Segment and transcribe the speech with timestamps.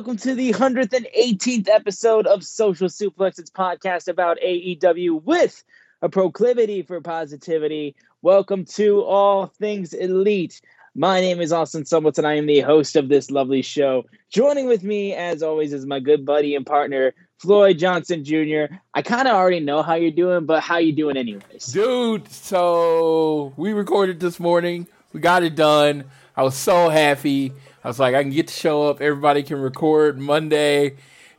[0.00, 3.38] Welcome to the 118th episode of Social Suplex.
[3.50, 5.62] Podcast about AEW with
[6.00, 7.94] a proclivity for positivity.
[8.22, 10.62] Welcome to All Things Elite.
[10.94, 14.06] My name is Austin Szumowicz, and I am the host of this lovely show.
[14.30, 18.74] Joining with me, as always, is my good buddy and partner, Floyd Johnson Jr.
[18.94, 21.66] I kind of already know how you're doing, but how you doing anyways?
[21.66, 24.86] Dude, so we recorded this morning.
[25.12, 26.04] We got it done.
[26.34, 27.52] I was so happy.
[27.82, 29.00] I was like, I can get the show up.
[29.00, 30.96] Everybody can record Monday.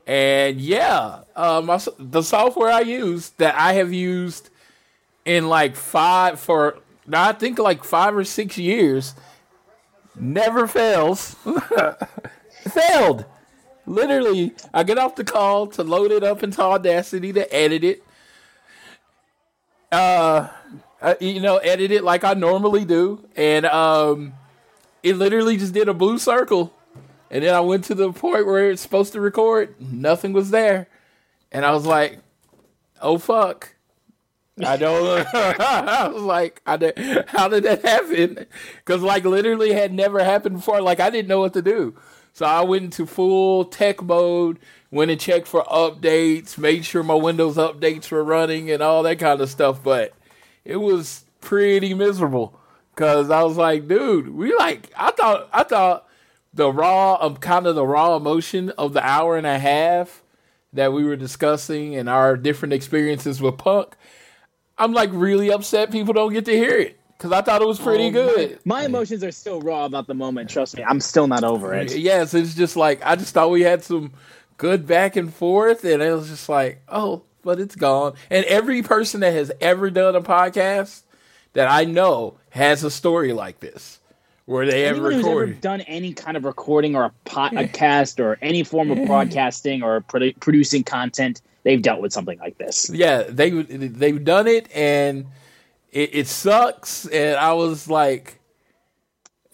[0.08, 4.50] And yeah, uh, my, the software I use that I have used
[5.24, 9.14] in like five for, now I think like five or six years,
[10.16, 11.36] never fails.
[12.70, 13.26] Failed.
[13.86, 18.04] Literally, I get off the call to load it up into Audacity to edit it.
[19.92, 20.48] Uh,
[21.20, 24.34] you know, edit it like I normally do, and um,
[25.04, 26.74] it literally just did a blue circle,
[27.30, 29.76] and then I went to the point where it's supposed to record.
[29.80, 30.88] Nothing was there,
[31.52, 32.20] and I was like,
[33.02, 33.76] "Oh fuck."
[34.64, 35.28] I don't.
[35.34, 38.46] I was like, I did, how did that happen?
[38.78, 40.82] Because like literally had never happened before.
[40.82, 41.96] Like I didn't know what to do,
[42.34, 44.60] so I went into full tech mode.
[44.92, 49.20] Went and checked for updates, made sure my Windows updates were running and all that
[49.20, 49.82] kind of stuff.
[49.82, 50.14] But
[50.66, 52.60] it was pretty miserable
[53.02, 54.92] because I was like, dude, we like.
[54.96, 55.50] I thought.
[55.52, 56.08] I thought
[56.54, 60.22] the raw of kind of the raw emotion of the hour and a half
[60.74, 63.96] that we were discussing and our different experiences with Punk.
[64.78, 67.80] I'm like really upset people don't get to hear it because I thought it was
[67.80, 68.60] pretty Oh, good.
[68.66, 70.52] My, my emotions are still raw about the moment.
[70.52, 71.96] Trust me, I'm still not over it.
[71.98, 74.12] Yes, it's just like I just thought we had some
[74.58, 78.14] good back and forth, and it was just like, oh, but it's gone.
[78.30, 81.02] And every person that has ever done a podcast
[81.54, 84.00] that I know has a story like this,
[84.46, 85.62] where they have Anyone who's ever recorded.
[85.62, 90.40] done any kind of recording or a podcast or any form of broadcasting or produ-
[90.40, 92.90] producing content, they've dealt with something like this.
[92.94, 95.26] yeah, they they've done it, and
[95.92, 97.06] it, it sucks.
[97.08, 98.40] And I was like,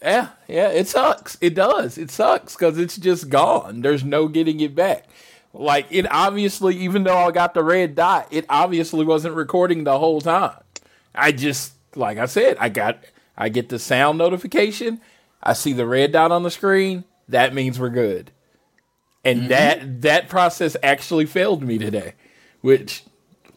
[0.00, 1.36] yeah, yeah, it sucks.
[1.40, 1.98] It does.
[1.98, 3.82] It sucks because it's just gone.
[3.82, 5.06] There's no getting it back.
[5.52, 9.98] Like it obviously, even though I got the red dot, it obviously wasn't recording the
[9.98, 10.56] whole time.
[11.14, 13.04] I just, like I said, I got,
[13.36, 15.00] I get the sound notification.
[15.42, 17.04] I see the red dot on the screen.
[17.28, 18.30] That means we're good.
[19.24, 19.48] And mm-hmm.
[19.48, 22.14] that that process actually failed me today,
[22.60, 23.02] which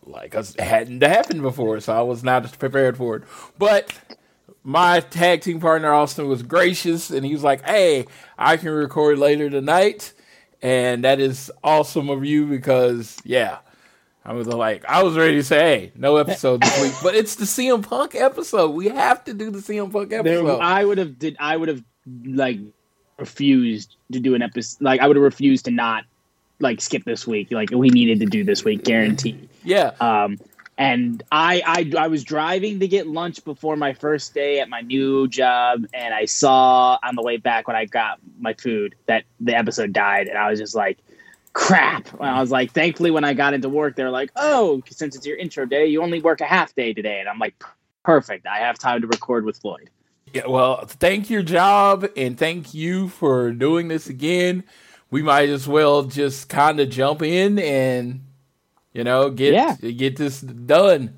[0.06, 3.24] like us hadn't happened before, so I was not prepared for it.
[3.57, 3.94] But
[4.63, 8.07] my tag team partner Austin was gracious, and he was like, "Hey,
[8.38, 10.13] I can record later tonight,"
[10.62, 13.60] and that is awesome of you because yeah,
[14.23, 17.35] I was like, I was ready to say, "Hey, no episode this week," but it's
[17.35, 18.69] the CM Punk episode.
[18.71, 20.59] We have to do the CM Punk There, episode.
[20.59, 21.83] I would have did I would have
[22.25, 22.59] like
[23.18, 24.81] refused to do an episode.
[24.83, 26.03] Like I would have refused to not
[26.59, 27.51] like skip this week.
[27.51, 29.50] Like we needed to do this week, guaranteed.
[29.63, 30.38] yeah, Um,
[30.77, 34.81] And I, I I was driving to get lunch before my first day at my
[34.81, 39.23] new job, and I saw on the way back when I got my food that
[39.39, 41.00] the episode died, and I was just like,
[41.53, 45.15] "Crap!" And I was like, thankfully, when I got into work, they're like, "Oh, since
[45.15, 47.56] it's your intro day, you only work a half day today," and I'm like,
[48.03, 48.45] "Perfect!
[48.48, 49.89] I have time to record with Floyd."
[50.33, 54.63] Yeah, well, thank your job and thank you for doing this again.
[55.09, 58.21] We might as well just kind of jump in and
[58.94, 59.75] you know get Yeah.
[59.92, 61.18] get this done.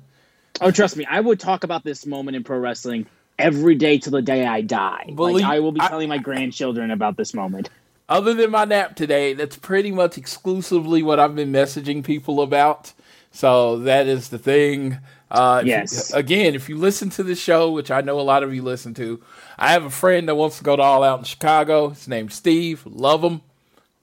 [0.60, 3.06] Oh, trust me, I would talk about this moment in pro wrestling
[3.38, 5.10] every day till the day I die.
[5.14, 7.70] Believe- like I will be I- telling my grandchildren about this moment.
[8.08, 12.92] Other than my nap today, that's pretty much exclusively what I've been messaging people about.
[13.32, 14.98] So that is the thing.
[15.30, 16.12] Uh, if you- Yes.
[16.12, 18.94] again, if you listen to the show, which I know a lot of you listen
[18.94, 19.20] to,
[19.58, 21.88] I have a friend that wants to go to All Out in Chicago.
[21.90, 22.82] His name's Steve.
[22.86, 23.40] Love him.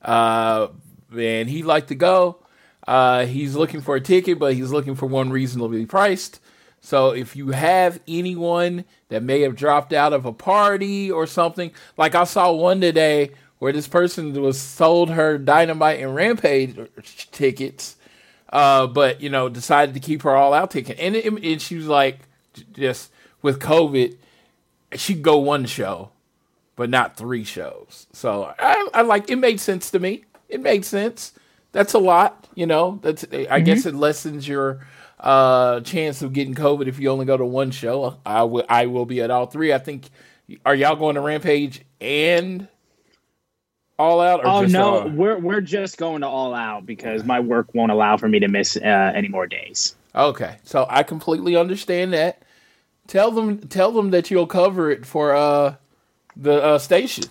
[0.03, 0.68] Uh,
[1.15, 2.38] and he'd like to go.
[2.88, 6.39] Uh, he's looking for a ticket, but he's looking for one reasonably priced.
[6.81, 11.71] So if you have anyone that may have dropped out of a party or something,
[11.95, 13.31] like I saw one today
[13.62, 16.80] where this person was sold her Dynamite and Rampage
[17.31, 17.96] tickets,
[18.52, 21.75] uh, but you know decided to keep her all out ticket, and, it, and she
[21.75, 22.22] was like,
[22.74, 23.12] just
[23.44, 24.16] with COVID,
[24.96, 26.10] she go one show,
[26.75, 28.08] but not three shows.
[28.12, 30.25] So I, I like it made sense to me.
[30.50, 31.31] It made sense.
[31.72, 32.98] That's a lot, you know.
[33.04, 34.88] That's I guess it lessens your
[35.19, 38.18] uh chance of getting COVID if you only go to one show.
[38.25, 39.72] I will I will be at all three.
[39.72, 40.10] I think.
[40.66, 42.68] Are y'all going to Rampage and
[44.01, 44.39] All Out?
[44.39, 47.74] Or Oh just, no, uh, we're we're just going to all out because my work
[47.74, 49.95] won't allow for me to miss uh, any more days.
[50.15, 52.42] Okay, so I completely understand that.
[53.07, 55.75] Tell them, tell them that you'll cover it for uh
[56.36, 57.25] the uh, station.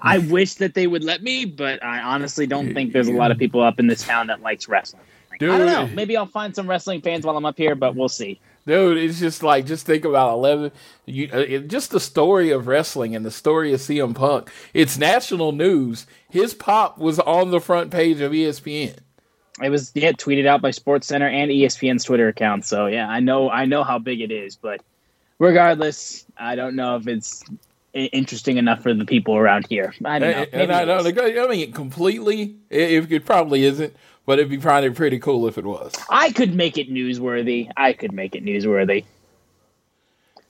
[0.00, 3.30] I wish that they would let me, but I honestly don't think there's a lot
[3.30, 5.02] of people up in this town that likes wrestling.
[5.32, 5.88] I don't know.
[5.88, 8.40] Maybe I'll find some wrestling fans while I'm up here, but we'll see.
[8.68, 10.72] Dude, it's just like just think about eleven.
[11.06, 14.50] You, uh, it, just the story of wrestling and the story of CM Punk.
[14.74, 16.06] It's national news.
[16.28, 18.98] His pop was on the front page of ESPN.
[19.62, 22.66] It was yeah tweeted out by Sports Center and ESPN's Twitter account.
[22.66, 24.82] So yeah, I know I know how big it is, but
[25.38, 27.42] regardless, I don't know if it's
[27.94, 29.94] interesting enough for the people around here.
[30.04, 30.42] I don't know.
[30.42, 31.38] And, Maybe and I it don't.
[31.38, 32.56] I mean, completely.
[32.68, 33.96] It, it probably isn't,
[34.28, 35.90] but it'd be probably pretty cool if it was.
[36.10, 37.70] I could make it newsworthy.
[37.78, 39.06] I could make it newsworthy.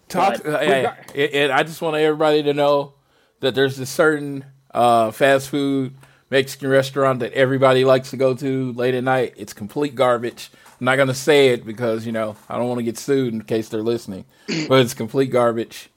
[0.08, 0.84] Talk, But uh, hey,
[1.14, 2.94] and- and I just want everybody to know
[3.38, 4.44] that there's a certain
[4.74, 5.94] uh, fast food
[6.28, 9.34] Mexican restaurant that everybody likes to go to late at night.
[9.36, 10.50] It's complete garbage.
[10.80, 13.42] I'm not gonna say it because you know I don't want to get sued in
[13.42, 14.24] case they're listening,
[14.68, 15.88] but it's complete garbage.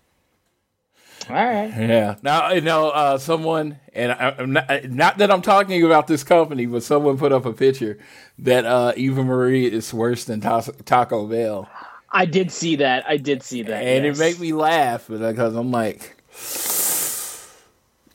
[1.31, 1.67] All right.
[1.67, 2.15] Yeah.
[2.21, 6.23] Now you know uh, someone, and I, I'm not, not that I'm talking about this
[6.23, 7.97] company, but someone put up a picture
[8.39, 11.69] that uh, Eva Marie is worse than Ta- Taco Bell.
[12.09, 13.05] I did see that.
[13.07, 13.83] I did see that.
[13.83, 14.17] and yes.
[14.17, 16.17] it made me laugh because I'm like,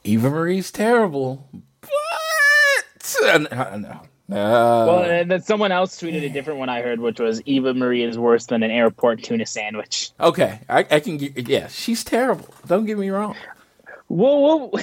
[0.04, 1.48] Eva Marie's terrible,
[1.80, 7.20] but uh, no, Well, and then someone else tweeted a different one I heard, which
[7.20, 10.10] was Eva Marie is worse than an airport tuna sandwich.
[10.18, 12.46] okay, I, I can get, yeah, she's terrible.
[12.66, 13.36] Don't get me wrong.
[14.08, 14.82] We'll we'll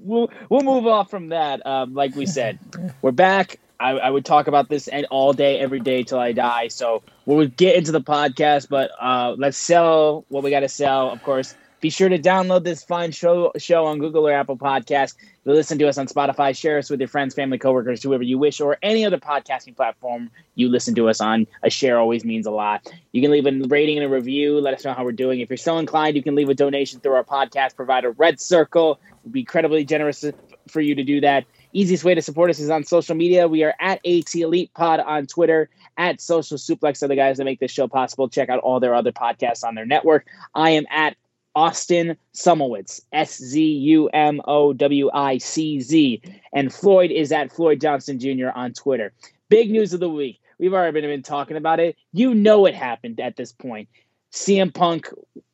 [0.00, 1.64] we'll, we'll move off from that.
[1.66, 2.58] Um, like we said,
[3.02, 3.58] we're back.
[3.78, 6.68] I, I would talk about this and all day, every day till I die.
[6.68, 11.10] So we'll get into the podcast, but uh, let's sell what we got to sell.
[11.10, 15.14] Of course, be sure to download this fine show show on Google or Apple Podcast.
[15.44, 16.56] You listen to us on Spotify.
[16.56, 20.30] Share us with your friends, family, coworkers, whoever you wish, or any other podcasting platform
[20.54, 21.46] you listen to us on.
[21.62, 22.90] A share always means a lot.
[23.12, 24.58] You can leave a rating and a review.
[24.58, 25.40] Let us know how we're doing.
[25.40, 28.98] If you're so inclined, you can leave a donation through our podcast provider, Red Circle.
[29.24, 30.24] We'll be incredibly generous
[30.68, 31.44] for you to do that.
[31.72, 33.48] Easiest way to support us is on social media.
[33.48, 35.68] We are at AT Elite Pod on Twitter,
[35.98, 38.28] at Social Suplex are the guys that make this show possible.
[38.28, 40.26] Check out all their other podcasts on their network.
[40.54, 41.16] I am at
[41.56, 46.22] Austin Szumowicz, S Z U M O W I C Z.
[46.52, 48.50] And Floyd is at Floyd Johnson Jr.
[48.54, 49.12] on Twitter.
[49.48, 50.38] Big news of the week.
[50.58, 51.96] We've already been, been talking about it.
[52.12, 53.88] You know it happened at this point.
[54.32, 55.08] CM Punk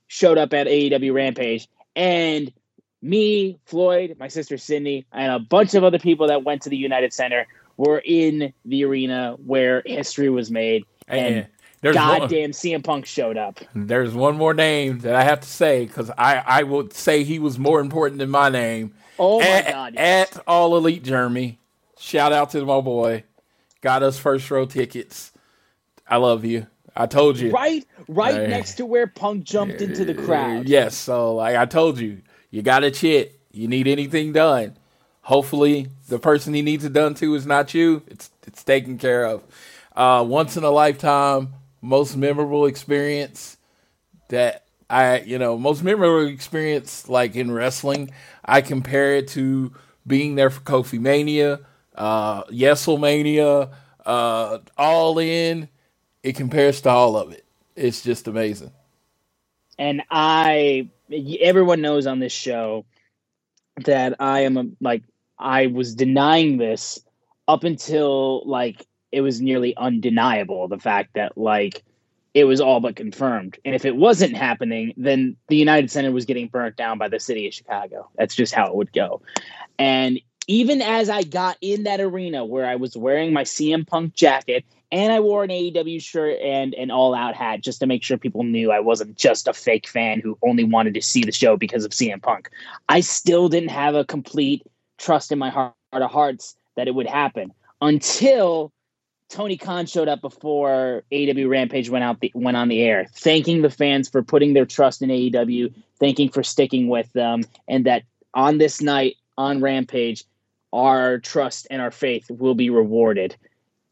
[0.09, 2.53] showed up at AEW Rampage, and
[3.01, 6.77] me, Floyd, my sister Sydney, and a bunch of other people that went to the
[6.77, 10.85] United Center were in the arena where history was made.
[11.09, 11.47] And And
[11.83, 13.61] there's one, goddamn CM Punk showed up.
[13.75, 17.39] there's one more name that I have to say because I I would say he
[17.39, 18.95] was more important than my name.
[19.19, 19.95] Oh my at, god.
[19.95, 20.37] yes.
[20.37, 21.59] at All Elite Jeremy,
[21.99, 23.25] shout out to my boy,
[23.83, 25.33] got us first row tickets.
[26.09, 26.67] I love you.
[26.97, 27.51] I told you.
[27.51, 28.47] right right Hey.
[28.49, 30.69] next to where Punk jumped into the crowd.
[30.69, 33.39] Yes, so like I told you, you got a chit.
[33.51, 34.77] You need anything done.
[35.23, 38.03] Hopefully, the person he needs it done to is not you.
[38.09, 39.43] It's it's taken care of.
[39.95, 43.59] Uh, once in a lifetime most memorable experience
[44.29, 48.11] that I, you know, most memorable experience like in wrestling,
[48.45, 49.73] I compare it to
[50.07, 51.61] being there for Kofi Mania,
[51.95, 52.45] uh,
[52.99, 53.71] Mania,
[54.07, 55.69] uh, All In.
[56.23, 57.45] It compares to all of it.
[57.75, 58.71] It's just amazing.
[59.79, 60.89] And I,
[61.41, 62.85] everyone knows on this show
[63.85, 65.03] that I am a, like
[65.39, 67.01] I was denying this
[67.49, 71.85] up until like it was nearly undeniable the fact that like
[72.35, 73.59] it was all but confirmed.
[73.65, 77.21] And if it wasn't happening, then the United Center was getting burnt down by the
[77.21, 78.09] city of Chicago.
[78.17, 79.21] That's just how it would go.
[79.79, 84.15] And even as I got in that arena where I was wearing my CM Punk
[84.15, 88.03] jacket and I wore an AEW shirt and an all out hat just to make
[88.03, 91.33] sure people knew I wasn't just a fake fan who only wanted to see the
[91.33, 92.51] show because of CM Punk,
[92.89, 94.67] I still didn't have a complete
[94.99, 98.73] trust in my heart of hearts that it would happen until
[99.33, 103.63] Tony Khan showed up before AEW Rampage went out the, went on the air, thanking
[103.63, 108.03] the fans for putting their trust in AEW, thanking for sticking with them, and that
[108.35, 110.25] on this night on Rampage,
[110.71, 113.35] our trust and our faith will be rewarded.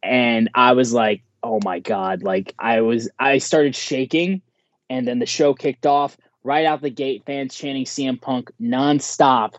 [0.02, 2.22] And I was like, oh my god!
[2.22, 4.42] Like I was, I started shaking,
[4.90, 7.22] and then the show kicked off right out the gate.
[7.24, 9.54] Fans chanting CM Punk nonstop.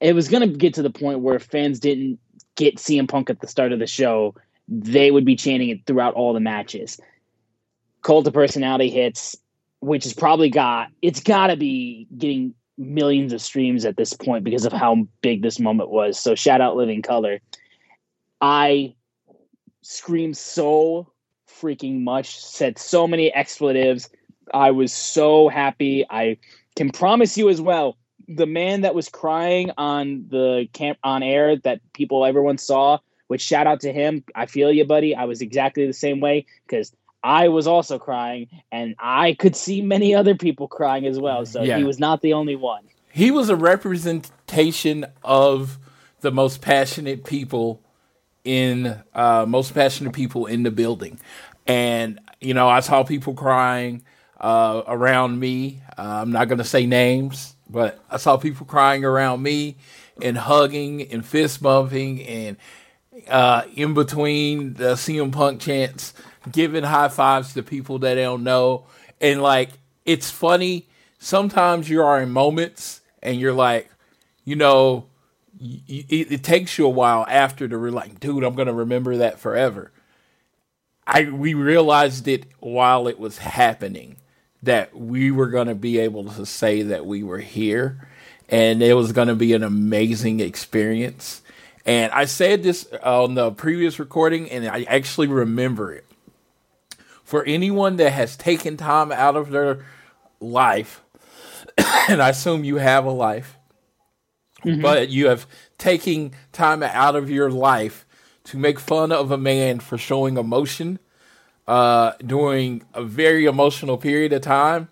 [0.00, 2.18] It was gonna get to the point where fans didn't
[2.56, 4.34] get CM Punk at the start of the show,
[4.70, 6.98] they would be chanting it throughout all the matches.
[8.02, 9.36] Cult of Personality hits,
[9.80, 14.44] which has probably got it's got to be getting millions of streams at this point
[14.44, 16.18] because of how big this moment was.
[16.18, 17.40] So shout out Living Colour.
[18.40, 18.94] I
[19.82, 21.12] screamed so
[21.46, 24.08] freaking much, said so many expletives.
[24.54, 26.06] I was so happy.
[26.08, 26.38] I
[26.76, 27.98] can promise you as well
[28.28, 32.98] the man that was crying on the camp on air that people everyone saw
[33.30, 34.24] which shout out to him.
[34.34, 35.14] I feel you buddy.
[35.14, 39.82] I was exactly the same way because i was also crying and i could see
[39.82, 41.76] many other people crying as well so yeah.
[41.76, 42.82] he was not the only one.
[43.12, 45.78] He was a representation of
[46.20, 47.82] the most passionate people
[48.42, 51.20] in uh, most passionate people in the building.
[51.66, 54.02] And you know i saw people crying
[54.40, 55.82] uh, around me.
[55.96, 59.76] Uh, i'm not going to say names but I saw people crying around me
[60.20, 62.56] and hugging and fist bumping and
[63.28, 66.14] uh, in between the CM Punk chants,
[66.50, 68.86] giving high fives to people that they don't know.
[69.20, 69.70] And like,
[70.04, 70.88] it's funny.
[71.18, 73.90] Sometimes you are in moments and you're like,
[74.44, 75.06] you know,
[75.60, 79.38] it, it takes you a while after to re- like, dude, I'm gonna remember that
[79.38, 79.92] forever.
[81.06, 84.16] I we realized it while it was happening
[84.62, 88.08] that we were going to be able to say that we were here
[88.48, 91.42] and it was going to be an amazing experience.
[91.86, 96.06] And I said this on the previous recording, and I actually remember it.
[97.24, 99.84] For anyone that has taken time out of their
[100.40, 101.02] life,
[102.08, 103.56] and I assume you have a life,
[104.64, 104.82] mm-hmm.
[104.82, 105.46] but you have
[105.78, 108.04] taken time out of your life
[108.44, 110.98] to make fun of a man for showing emotion
[111.66, 114.88] uh, during a very emotional period of time.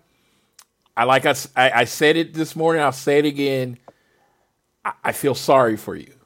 [0.95, 2.81] I like I, I said it this morning.
[2.81, 3.77] I'll say it again.
[4.83, 6.18] I, I feel sorry for you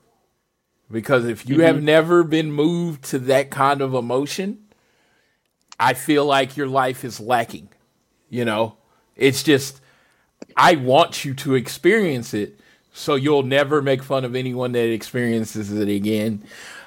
[0.94, 1.66] because if you mm-hmm.
[1.66, 4.60] have never been moved to that kind of emotion,
[5.78, 7.68] I feel like your life is lacking.
[8.30, 8.78] You know,
[9.18, 9.82] it's just
[10.56, 12.60] I want you to experience it
[12.94, 16.44] so you'll never make fun of anyone that experiences it again.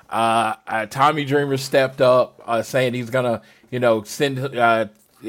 [0.09, 4.87] Uh, uh, Tommy Dreamer stepped up, uh, saying he's gonna you know, send uh,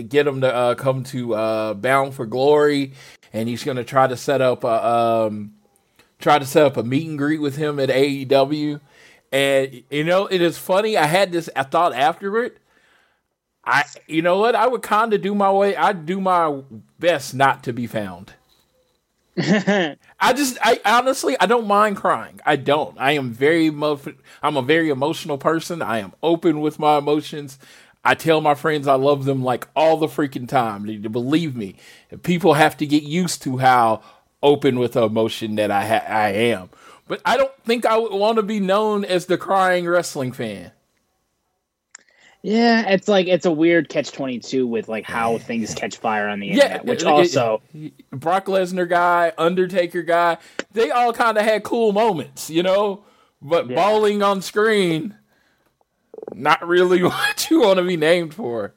[0.08, 2.94] get him to uh, come to uh, Bound for Glory,
[3.34, 5.54] and he's going to try to set up a um,
[6.20, 8.80] try to set up a meet and greet with him at AEW.
[9.32, 10.98] And you know, it is funny.
[10.98, 11.50] I had this.
[11.56, 12.58] I thought after it,
[13.66, 14.56] I you know what?
[14.56, 15.76] I would kind of do my way.
[15.76, 16.62] I'd do my
[17.00, 18.34] best not to be found.
[19.40, 22.40] I just, I honestly, I don't mind crying.
[22.44, 22.98] I don't.
[22.98, 25.84] I am very, I'm a very emotional person.
[25.84, 27.60] I am open with my emotions.
[28.04, 30.84] I tell my friends I love them like all the freaking time.
[31.12, 31.76] Believe me,
[32.24, 34.02] people have to get used to how
[34.42, 36.70] open with emotion that I ha- I am.
[37.08, 40.72] But I don't think I would want to be known as the crying wrestling fan.
[42.44, 46.28] Yeah, it's like it's a weird catch twenty two with like how things catch fire
[46.28, 46.86] on the internet.
[46.86, 47.62] Yeah, which also
[48.12, 50.38] Brock Lesnar guy, Undertaker guy,
[50.72, 53.04] they all kind of had cool moments, you know.
[53.42, 53.76] But yeah.
[53.76, 55.16] bawling on screen,
[56.34, 58.74] not really what you want to be named for.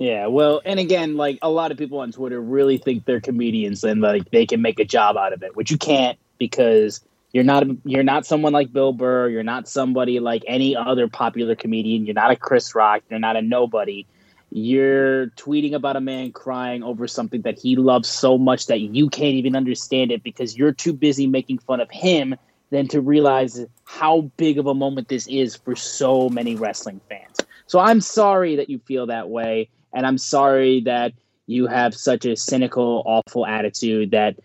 [0.00, 3.82] Yeah, well, and again, like a lot of people on Twitter really think they're comedians
[3.82, 7.00] and like they can make a job out of it, which you can't because
[7.32, 11.56] you're not you're not someone like Bill Burr, you're not somebody like any other popular
[11.56, 14.06] comedian, you're not a Chris Rock, you're not a nobody.
[14.50, 19.10] you're tweeting about a man crying over something that he loves so much that you
[19.10, 22.34] can't even understand it because you're too busy making fun of him
[22.70, 27.36] than to realize how big of a moment this is for so many wrestling fans.
[27.66, 29.68] So I'm sorry that you feel that way.
[29.92, 31.12] And I'm sorry that
[31.46, 34.36] you have such a cynical, awful attitude that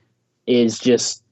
[0.48, 1.24] is just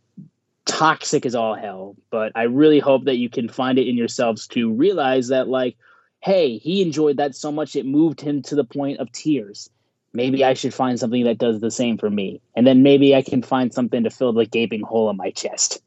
[0.65, 1.95] toxic as all hell.
[2.09, 5.77] But I really hope that you can find it in yourselves to realize that, like,
[6.19, 9.69] hey, he enjoyed that so much it moved him to the point of tears.
[10.13, 12.41] Maybe I should find something that does the same for me.
[12.55, 15.81] And then maybe I can find something to fill the gaping hole in my chest.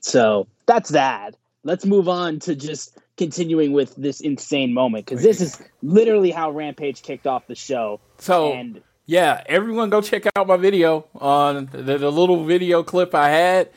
[0.00, 1.34] So that's that.
[1.64, 6.50] Let's move on to just continuing with this insane moment because this is literally how
[6.50, 8.00] Rampage kicked off the show.
[8.18, 13.14] So and yeah, everyone go check out my video on the, the little video clip
[13.14, 13.70] I had.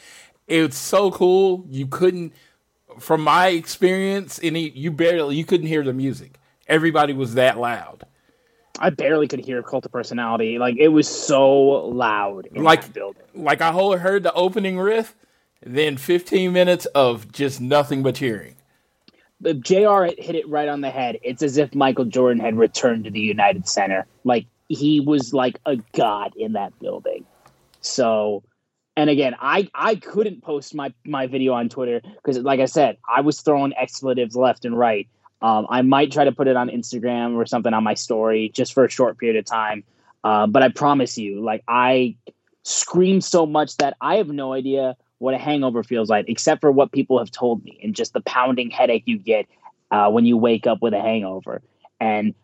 [0.47, 1.65] It's so cool.
[1.69, 2.33] You couldn't,
[2.99, 6.35] from my experience, any you barely you couldn't hear the music.
[6.67, 8.05] Everybody was that loud.
[8.79, 10.59] I barely could hear Cult of Personality.
[10.59, 11.51] Like it was so
[11.87, 13.23] loud in Like- building.
[13.33, 15.15] Like I heard the opening riff,
[15.63, 18.55] then 15 minutes of just nothing but cheering.
[19.41, 21.19] JR hit it right on the head.
[21.21, 24.07] It's as if Michael Jordan had returned to the United Center.
[24.23, 27.25] Like he was like a god in that building.
[27.81, 28.43] So,
[28.95, 32.97] and again, I I couldn't post my my video on Twitter because, like I said,
[33.07, 35.07] I was throwing expletives left and right.
[35.39, 38.73] Um, I might try to put it on Instagram or something on my story just
[38.73, 39.83] for a short period of time.
[40.23, 42.15] Uh, but I promise you, like I
[42.63, 46.71] screamed so much that I have no idea what a hangover feels like, except for
[46.71, 49.47] what people have told me and just the pounding headache you get
[49.91, 51.61] uh, when you wake up with a hangover.
[51.99, 52.35] And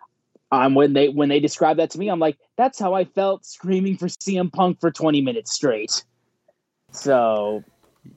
[0.52, 3.46] um, when they when they describe that to me, I'm like, that's how I felt
[3.46, 6.04] screaming for CM Punk for 20 minutes straight.
[6.92, 7.64] So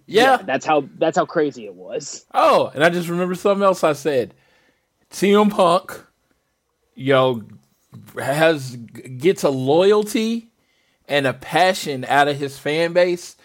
[0.06, 0.38] Yeah.
[0.42, 2.26] that's how that's how crazy it was.
[2.34, 4.34] Oh, and I just remember something else I said.
[5.10, 6.04] CM Punk,
[7.14, 7.42] know,
[8.20, 10.50] has gets a loyalty
[11.08, 13.36] and a passion out of his fan base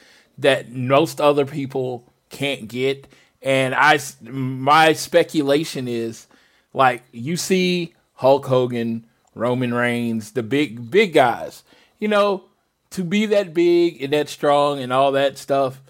[0.41, 3.07] that most other people can't get.
[3.41, 6.27] And I, my speculation is,
[6.73, 11.63] like you see Hulk Hogan, Roman Reigns, the big big guys,
[11.99, 12.45] you know,
[12.91, 15.81] to be that big and that strong and all that stuff.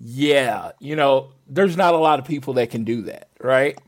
[0.00, 3.78] Yeah, you know, there's not a lot of people that can do that, right?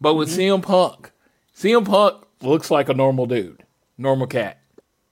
[0.00, 0.40] But with mm-hmm.
[0.40, 1.10] CM Punk,
[1.56, 3.62] CM Punk looks like a normal dude,
[3.96, 4.60] normal cat.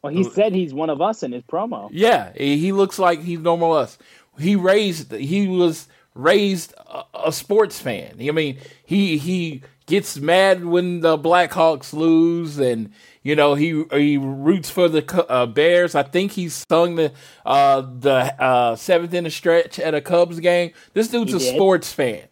[0.03, 1.88] Well, he said he's one of us in his promo.
[1.90, 3.99] Yeah, he he looks like he's normal us.
[4.38, 8.16] He raised he was raised a, a sports fan.
[8.20, 12.90] I mean, he he gets mad when the Blackhawks lose, and
[13.22, 15.94] you know he he roots for the uh, Bears.
[15.94, 17.12] I think he sung the
[17.44, 20.72] uh, the uh, seventh in a stretch at a Cubs game.
[20.92, 21.55] This dude's He a did?
[21.55, 22.22] sports fan.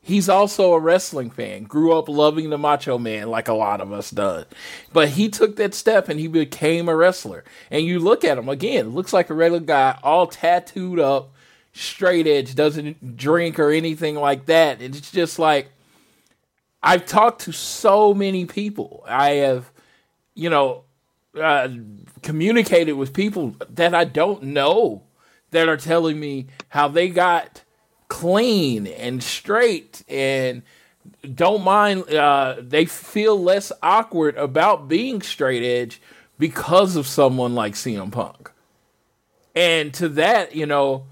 [0.00, 1.64] He's also a wrestling fan.
[1.64, 4.44] Grew up loving the Macho Man like a lot of us done.
[4.92, 7.42] But he took that step and he became a wrestler.
[7.72, 11.32] And you look at him again, looks like a regular guy, all tattooed up,
[11.76, 14.80] straight edge, doesn't drink or anything like that.
[14.80, 15.68] It's just like
[16.82, 19.04] I've talked to so many people.
[19.08, 19.70] I have,
[20.34, 20.84] you know,
[21.38, 21.68] uh,
[22.22, 25.02] communicated with people that I don't know
[25.50, 27.62] that are telling me how they got
[28.08, 30.62] clean and straight and
[31.34, 36.00] don't mind uh, they feel less awkward about being straight edge
[36.38, 38.50] because of someone like CM Punk.
[39.54, 41.06] And to that, you know,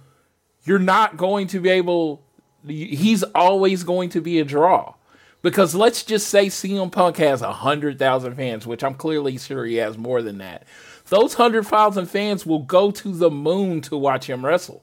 [0.64, 2.22] you're not going to be able
[2.66, 4.94] he's always going to be a draw.
[5.42, 9.98] Because let's just say CM Punk has 100,000 fans, which I'm clearly sure he has
[9.98, 10.66] more than that.
[11.10, 14.82] Those 100,000 fans will go to the moon to watch him wrestle.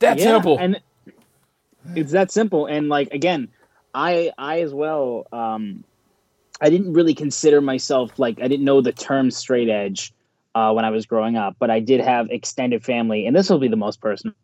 [0.00, 0.58] That Yeah, simple.
[0.58, 0.80] and
[1.94, 3.48] it's that simple and like again
[3.94, 5.84] i i as well um
[6.60, 10.12] i didn't really consider myself like i didn't know the term straight edge
[10.56, 13.58] uh when i was growing up but i did have extended family and this will
[13.58, 14.34] be the most personal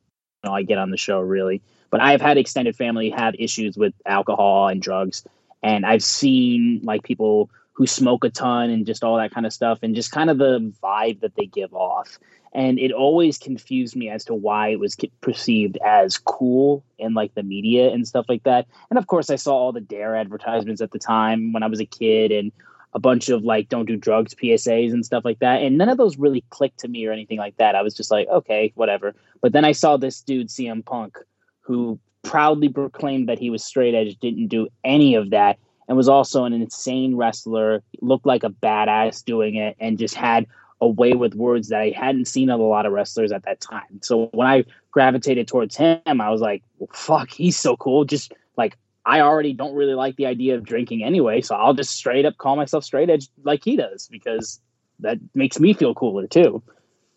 [0.44, 1.62] i get on the show really.
[1.90, 5.24] But i've had extended family have issues with alcohol and drugs
[5.62, 9.52] and i've seen like people who smoke a ton and just all that kind of
[9.52, 12.18] stuff and just kind of the vibe that they give off.
[12.54, 17.34] And it always confused me as to why it was perceived as cool in like
[17.34, 18.66] the media and stuff like that.
[18.90, 21.80] And of course i saw all the dare advertisements at the time when i was
[21.80, 22.52] a kid and
[22.94, 25.98] a bunch of like don't do drugs psas and stuff like that and none of
[25.98, 29.14] those really clicked to me or anything like that i was just like okay whatever
[29.40, 31.18] but then i saw this dude cm punk
[31.60, 36.08] who proudly proclaimed that he was straight edge didn't do any of that and was
[36.08, 40.46] also an insane wrestler looked like a badass doing it and just had
[40.80, 44.00] a way with words that I hadn't seen a lot of wrestlers at that time.
[44.02, 48.04] So when I gravitated towards him, I was like, well, fuck, he's so cool.
[48.04, 51.94] Just like I already don't really like the idea of drinking anyway, so I'll just
[51.94, 54.60] straight up call myself straight edge like he does because
[55.00, 56.62] that makes me feel cooler too.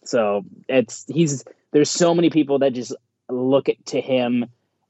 [0.03, 2.95] So it's he's there's so many people that just
[3.29, 4.45] look at to him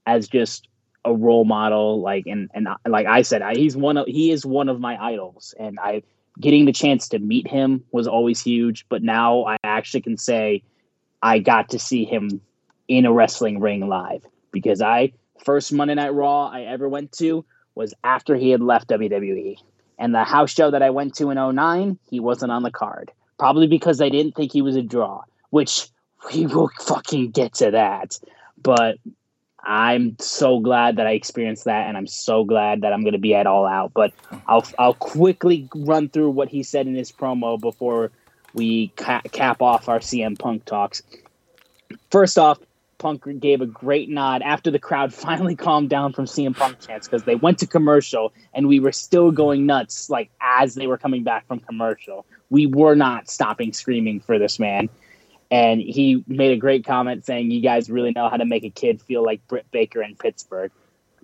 [0.06, 0.68] as just
[1.04, 4.46] a role model like and and like I said I, he's one of he is
[4.46, 6.04] one of my idols and I
[6.40, 10.64] getting the chance to meet him was always huge but now I actually can say
[11.22, 12.42] I got to see him
[12.88, 17.46] in a wrestling ring live because I first Monday Night Raw I ever went to
[17.76, 19.58] was after he had left WWE
[19.98, 23.12] and the house show that I went to in 09 he wasn't on the card
[23.38, 25.88] probably because I didn't think he was a draw which
[26.34, 28.20] we will fucking get to that
[28.62, 28.98] but
[29.66, 33.20] I'm so glad that I experienced that, and I'm so glad that I'm going to
[33.20, 33.94] be at All Out.
[33.94, 34.14] But
[34.48, 38.12] I'll I'll quickly run through what he said in his promo before
[38.54, 41.02] we ca- cap off our CM Punk talks.
[42.12, 42.60] First off,
[42.98, 47.08] Punk gave a great nod after the crowd finally calmed down from CM Punk chants
[47.08, 50.98] because they went to commercial and we were still going nuts like as they were
[50.98, 52.26] coming back from commercial.
[52.50, 54.90] We were not stopping screaming for this man
[55.52, 58.70] and he made a great comment saying, "You guys really know how to make a
[58.70, 60.72] kid feel like Britt Baker in Pittsburgh."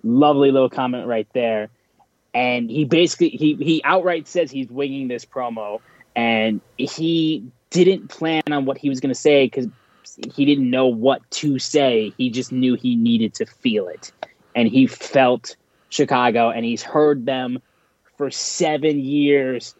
[0.02, 1.68] Lovely little comment right there.
[2.34, 5.80] And he basically he he outright says he's winging this promo,
[6.14, 9.66] and he didn't plan on what he was going to say because
[10.34, 12.12] he didn't know what to say.
[12.18, 14.12] He just knew he needed to feel it,
[14.54, 15.56] and he felt
[15.88, 17.60] Chicago, and he's heard them
[18.16, 19.74] for seven years,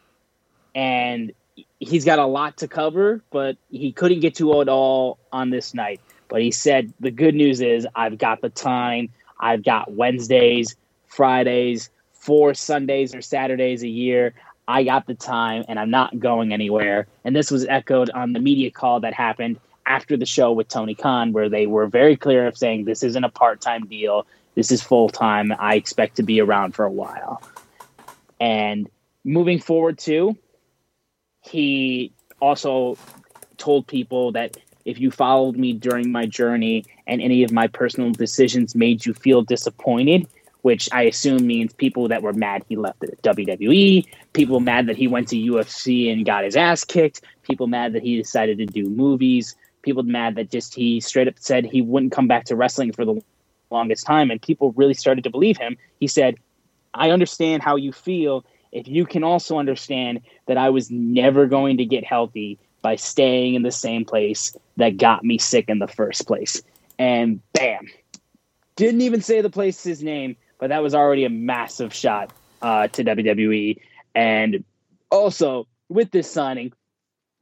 [0.75, 1.33] and
[1.79, 5.75] he's got a lot to cover, but he couldn't get to it all on this
[5.75, 6.01] night.
[6.29, 9.11] But he said the good news is I've got the time.
[9.39, 10.77] I've got Wednesdays,
[11.09, 14.33] Fridays, four Sundays or Saturdays a year.
[14.69, 17.07] I got the time and I'm not going anywhere.
[17.25, 20.95] And this was echoed on the media call that happened after the show with Tony
[20.95, 24.27] Khan, where they were very clear of saying this isn't a part time deal.
[24.55, 25.53] This is full time.
[25.59, 27.43] I expect to be around for a while.
[28.41, 28.89] And
[29.25, 30.37] moving forward, too,
[31.41, 32.97] he also
[33.57, 38.11] told people that if you followed me during my journey and any of my personal
[38.11, 40.27] decisions made you feel disappointed,
[40.63, 44.97] which I assume means people that were mad he left the WWE, people mad that
[44.97, 48.67] he went to UFC and got his ass kicked, people mad that he decided to
[48.67, 52.57] do movies, people mad that just he straight up said he wouldn't come back to
[52.57, 53.21] wrestling for the
[53.71, 55.77] longest time, and people really started to believe him.
[56.01, 56.37] He said,
[56.95, 61.77] I understand how you feel if you can also understand that I was never going
[61.77, 65.87] to get healthy by staying in the same place that got me sick in the
[65.87, 66.63] first place.
[66.99, 67.87] And bam,
[68.77, 73.05] didn't even say the place's name, but that was already a massive shot uh, to
[73.05, 73.79] WWE.
[74.15, 74.65] And
[75.11, 76.73] also, with this signing,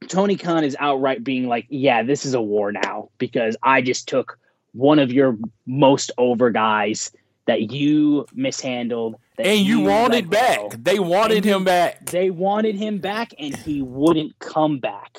[0.07, 4.07] Tony Khan is outright being like, yeah, this is a war now because I just
[4.07, 4.37] took
[4.73, 7.11] one of your most over guys
[7.45, 9.15] that you mishandled.
[9.37, 10.57] That and you, you wanted back.
[10.57, 10.69] Go.
[10.77, 12.05] They wanted him back.
[12.05, 15.17] They wanted him back, and he wouldn't come back.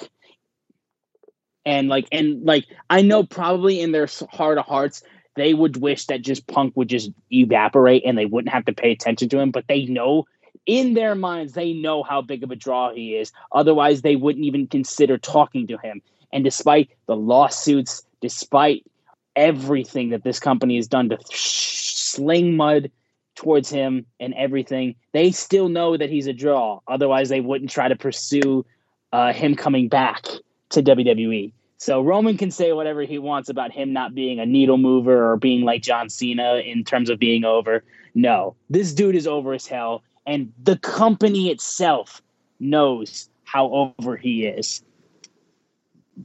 [1.64, 5.02] And like, and like, I know probably in their heart of hearts,
[5.36, 8.90] they would wish that just Punk would just evaporate and they wouldn't have to pay
[8.92, 9.50] attention to him.
[9.50, 10.24] But they know
[10.66, 13.32] in their minds, they know how big of a draw he is.
[13.52, 16.02] Otherwise, they wouldn't even consider talking to him.
[16.32, 18.86] And despite the lawsuits, despite
[19.36, 22.90] everything that this company has done to sling mud
[23.34, 26.80] towards him and everything, they still know that he's a draw.
[26.86, 28.64] Otherwise, they wouldn't try to pursue
[29.12, 30.26] uh, him coming back
[30.70, 31.52] to WWE.
[31.78, 35.36] So Roman can say whatever he wants about him not being a needle mover or
[35.36, 37.82] being like John Cena in terms of being over.
[38.14, 42.22] No, this dude is over as hell, and the company itself
[42.60, 44.82] knows how over he is.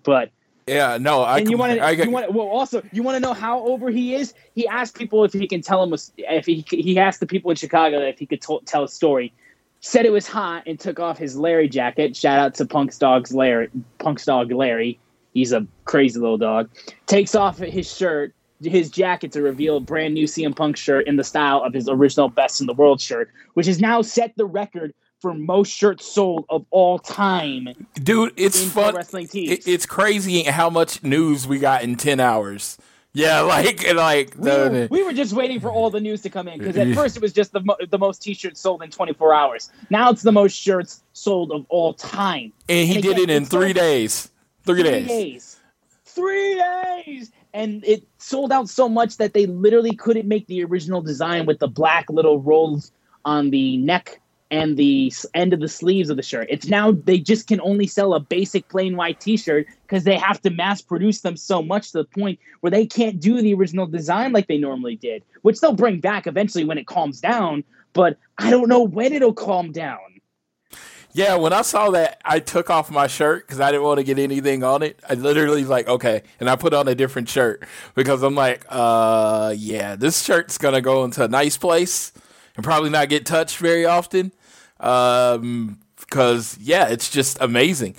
[0.03, 0.31] But
[0.67, 1.39] yeah, no, I.
[1.39, 4.15] And you want to, you want well, also you want to know how over he
[4.15, 4.33] is.
[4.53, 7.57] He asked people if he can tell him if he he asked the people in
[7.57, 9.33] Chicago if he could t- tell a story.
[9.79, 12.15] Said it was hot and took off his Larry jacket.
[12.15, 14.99] Shout out to Punk's dog's Larry, Punk's dog Larry.
[15.33, 16.69] He's a crazy little dog.
[17.05, 21.15] Takes off his shirt, his jacket to reveal a brand new CM Punk shirt in
[21.15, 24.45] the style of his original Best in the World shirt, which has now set the
[24.45, 27.69] record for most shirts sold of all time.
[27.95, 28.95] Dude, it's fun.
[28.95, 29.67] Wrestling teams.
[29.67, 32.77] it's crazy how much news we got in ten hours.
[33.13, 36.47] Yeah, like like we were, we were just waiting for all the news to come
[36.47, 39.33] in because at first it was just the mo- the most T-shirts sold in 24
[39.33, 39.71] hours.
[39.89, 42.53] Now it's the most shirts sold of all time.
[42.69, 44.29] And he and did it in three days.
[44.65, 45.07] Three, three days.
[45.07, 45.57] days.
[46.05, 47.31] Three days.
[47.57, 51.57] And it sold out so much that they literally couldn't make the original design with
[51.57, 52.91] the black little rolls
[53.25, 56.45] on the neck and the end of the sleeves of the shirt.
[56.51, 60.39] It's now they just can only sell a basic plain white t-shirt because they have
[60.43, 63.87] to mass produce them so much to the point where they can't do the original
[63.87, 68.19] design like they normally did, which they'll bring back eventually when it calms down, but
[68.37, 70.16] I don't know when it'll calm down.
[71.13, 74.03] Yeah, when I saw that, I took off my shirt because I didn't want to
[74.03, 74.99] get anything on it.
[75.09, 77.63] I literally like, okay, and I put on a different shirt
[77.95, 82.11] because I'm like, uh, yeah, this shirt's gonna go into a nice place
[82.55, 84.31] and probably not get touched very often.
[84.79, 87.95] Um, because yeah, it's just amazing.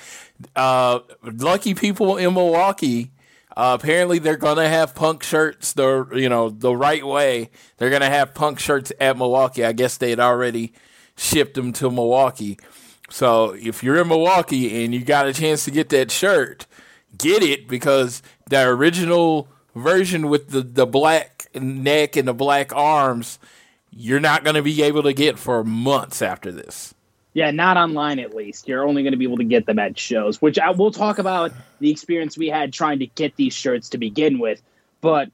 [0.54, 3.10] Uh, lucky people in Milwaukee.
[3.56, 7.50] Uh, apparently, they're gonna have punk shirts the you know the right way.
[7.78, 9.64] They're gonna have punk shirts at Milwaukee.
[9.64, 10.72] I guess they had already
[11.16, 12.58] shipped them to Milwaukee.
[13.10, 16.66] So if you're in Milwaukee and you got a chance to get that shirt,
[17.16, 23.38] get it because the original version with the, the black neck and the black arms
[23.90, 26.94] you're not going to be able to get for months after this.
[27.34, 28.68] Yeah, not online at least.
[28.68, 31.18] You're only going to be able to get them at shows, which I will talk
[31.18, 34.62] about the experience we had trying to get these shirts to begin with.
[35.00, 35.30] But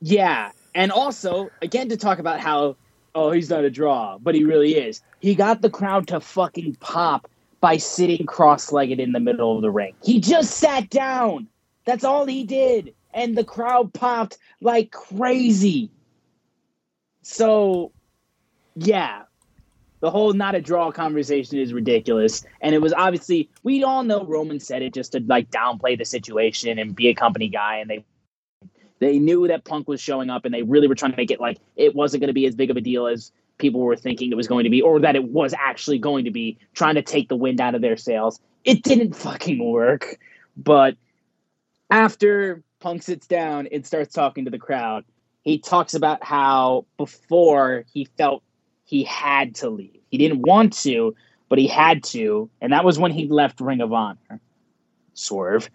[0.00, 2.76] yeah, and also again to talk about how
[3.16, 5.02] oh he's not a draw, but he really is.
[5.18, 7.28] He got the crowd to fucking pop
[7.60, 9.94] by sitting cross-legged in the middle of the ring.
[10.04, 11.48] He just sat down.
[11.84, 15.90] That's all he did, and the crowd popped like crazy.
[17.22, 17.92] So,
[18.76, 19.22] yeah,
[20.00, 22.44] the whole not a draw conversation is ridiculous.
[22.60, 26.04] And it was obviously, we all know Roman said it just to like downplay the
[26.04, 27.78] situation and be a company guy.
[27.78, 28.04] And they,
[28.98, 31.40] they knew that Punk was showing up and they really were trying to make it
[31.40, 34.30] like it wasn't going to be as big of a deal as people were thinking
[34.30, 37.02] it was going to be, or that it was actually going to be, trying to
[37.02, 38.38] take the wind out of their sails.
[38.64, 40.18] It didn't fucking work.
[40.56, 40.96] But
[41.90, 45.04] after Punk sits down and starts talking to the crowd,
[45.42, 48.42] he talks about how before he felt
[48.84, 50.00] he had to leave.
[50.10, 51.14] He didn't want to,
[51.48, 52.50] but he had to.
[52.60, 54.40] And that was when he left Ring of Honor.
[55.14, 55.70] Swerve.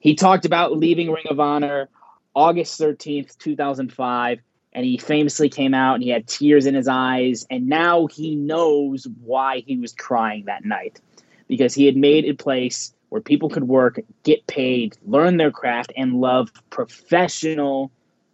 [0.00, 1.88] He talked about leaving Ring of Honor
[2.36, 4.38] August 13th, 2005.
[4.74, 7.46] And he famously came out and he had tears in his eyes.
[7.50, 11.00] And now he knows why he was crying that night
[11.48, 15.92] because he had made a place where people could work, get paid, learn their craft,
[15.96, 17.90] and love professional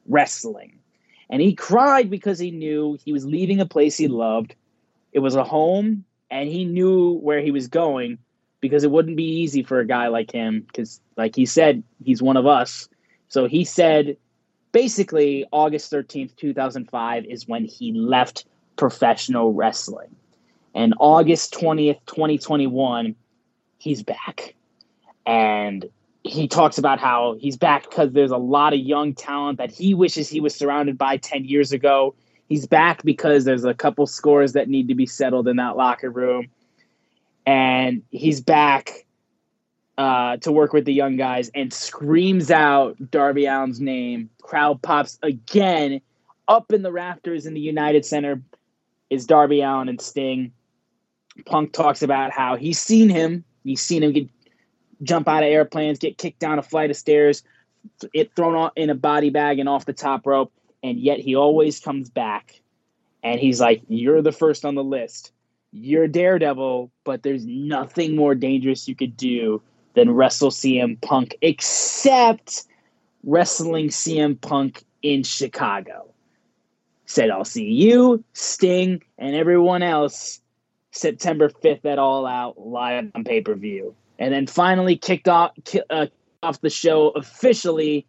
[0.08, 0.78] wrestling.
[1.30, 4.54] And he cried because he knew he was leaving a place he loved.
[5.12, 8.18] It was a home, and he knew where he was going
[8.60, 10.60] because it wouldn't be easy for a guy like him.
[10.66, 12.88] Because, like he said, he's one of us.
[13.32, 14.18] So he said
[14.72, 18.44] basically August 13th, 2005 is when he left
[18.76, 20.14] professional wrestling.
[20.74, 23.16] And August 20th, 2021,
[23.78, 24.54] he's back.
[25.24, 25.86] And
[26.22, 29.94] he talks about how he's back because there's a lot of young talent that he
[29.94, 32.14] wishes he was surrounded by 10 years ago.
[32.50, 36.10] He's back because there's a couple scores that need to be settled in that locker
[36.10, 36.50] room.
[37.46, 39.06] And he's back
[39.98, 44.30] uh, to work with the young guys and screams out Darby Allin's name.
[44.40, 46.00] Crowd pops again
[46.48, 48.42] up in the rafters in the United Center
[49.10, 50.52] is Darby Allin and Sting.
[51.46, 53.44] Punk talks about how he's seen him.
[53.64, 54.28] He's seen him get
[55.02, 57.42] jump out of airplanes, get kicked down a flight of stairs,
[58.12, 60.52] it thrown in a body bag and off the top rope,
[60.82, 62.60] and yet he always comes back.
[63.22, 65.32] And he's like, "You're the first on the list.
[65.72, 69.62] You're Daredevil, but there's nothing more dangerous you could do
[69.94, 72.64] than wrestle CM Punk, except
[73.24, 76.06] wrestling CM Punk in Chicago."
[77.06, 80.40] Said, "I'll see you, Sting, and everyone else."
[80.92, 85.50] September 5th at All Out live on pay per view and then finally kicked off
[85.90, 86.06] uh,
[86.44, 88.06] off the show officially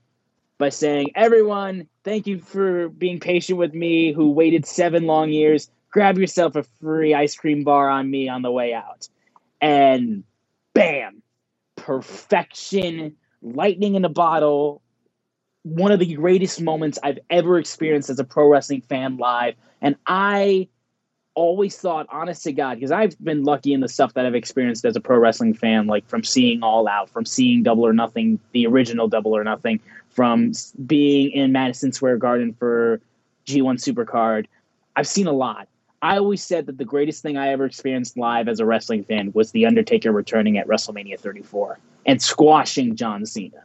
[0.60, 5.72] by saying, "Everyone, thank you for being patient with me, who waited seven long years.
[5.90, 9.10] Grab yourself a free ice cream bar on me on the way out."
[9.60, 10.24] And
[10.76, 11.23] bam,
[11.84, 14.82] perfection, lightning in a bottle.
[15.64, 19.98] One of the greatest moments I've ever experienced as a pro wrestling fan live, and
[20.08, 20.70] I
[21.36, 24.86] always thought, honest to God, because I've been lucky in the stuff that I've experienced
[24.86, 28.40] as a pro wrestling fan, like from seeing All Out, from seeing Double or Nothing,
[28.52, 30.54] the original Double or Nothing, from
[30.86, 33.02] being in Madison Square Garden for
[33.46, 34.46] G1 Supercard.
[34.96, 35.68] I've seen a lot.
[36.04, 39.32] I always said that the greatest thing I ever experienced live as a wrestling fan
[39.34, 43.64] was The Undertaker returning at WrestleMania 34 and squashing John Cena.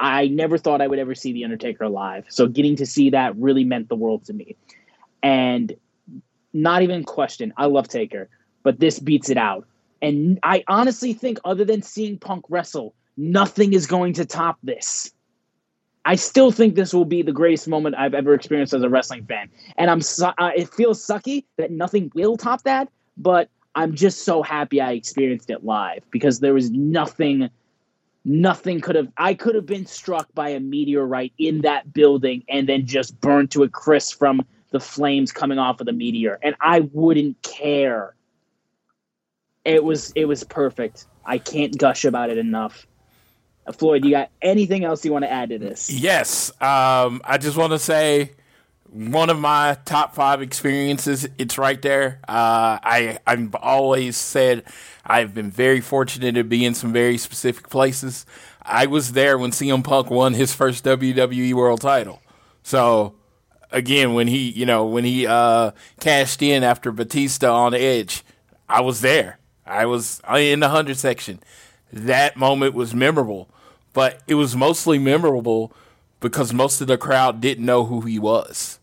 [0.00, 2.24] I never thought I would ever see The Undertaker live.
[2.30, 4.56] So getting to see that really meant the world to me.
[5.22, 5.72] And
[6.52, 7.54] not even question.
[7.56, 8.28] I love Taker,
[8.64, 9.64] but this beats it out.
[10.02, 15.12] And I honestly think, other than seeing Punk wrestle, nothing is going to top this.
[16.04, 19.24] I still think this will be the greatest moment I've ever experienced as a wrestling
[19.24, 19.48] fan.
[19.76, 24.24] And I'm su- uh, it feels sucky that nothing will top that, but I'm just
[24.24, 27.48] so happy I experienced it live because there was nothing
[28.24, 32.68] nothing could have I could have been struck by a meteorite in that building and
[32.68, 36.54] then just burned to a crisp from the flames coming off of the meteor and
[36.60, 38.14] I wouldn't care.
[39.64, 41.06] It was it was perfect.
[41.24, 42.86] I can't gush about it enough.
[43.70, 45.88] Floyd, you got anything else you want to add to this?
[45.90, 46.50] Yes.
[46.60, 48.32] Um, I just want to say
[48.92, 51.28] one of my top five experiences.
[51.38, 52.20] It's right there.
[52.28, 54.64] Uh, I I've always said
[55.04, 58.26] I've been very fortunate to be in some very specific places.
[58.62, 62.20] I was there when CM Punk won his first WWE World Title.
[62.62, 63.14] So
[63.70, 68.22] again, when he you know when he uh, cashed in after Batista on Edge,
[68.68, 69.38] I was there.
[69.64, 71.40] I was in the hundred section.
[71.92, 73.48] That moment was memorable,
[73.92, 75.72] but it was mostly memorable
[76.20, 78.78] because most of the crowd didn't know who he was.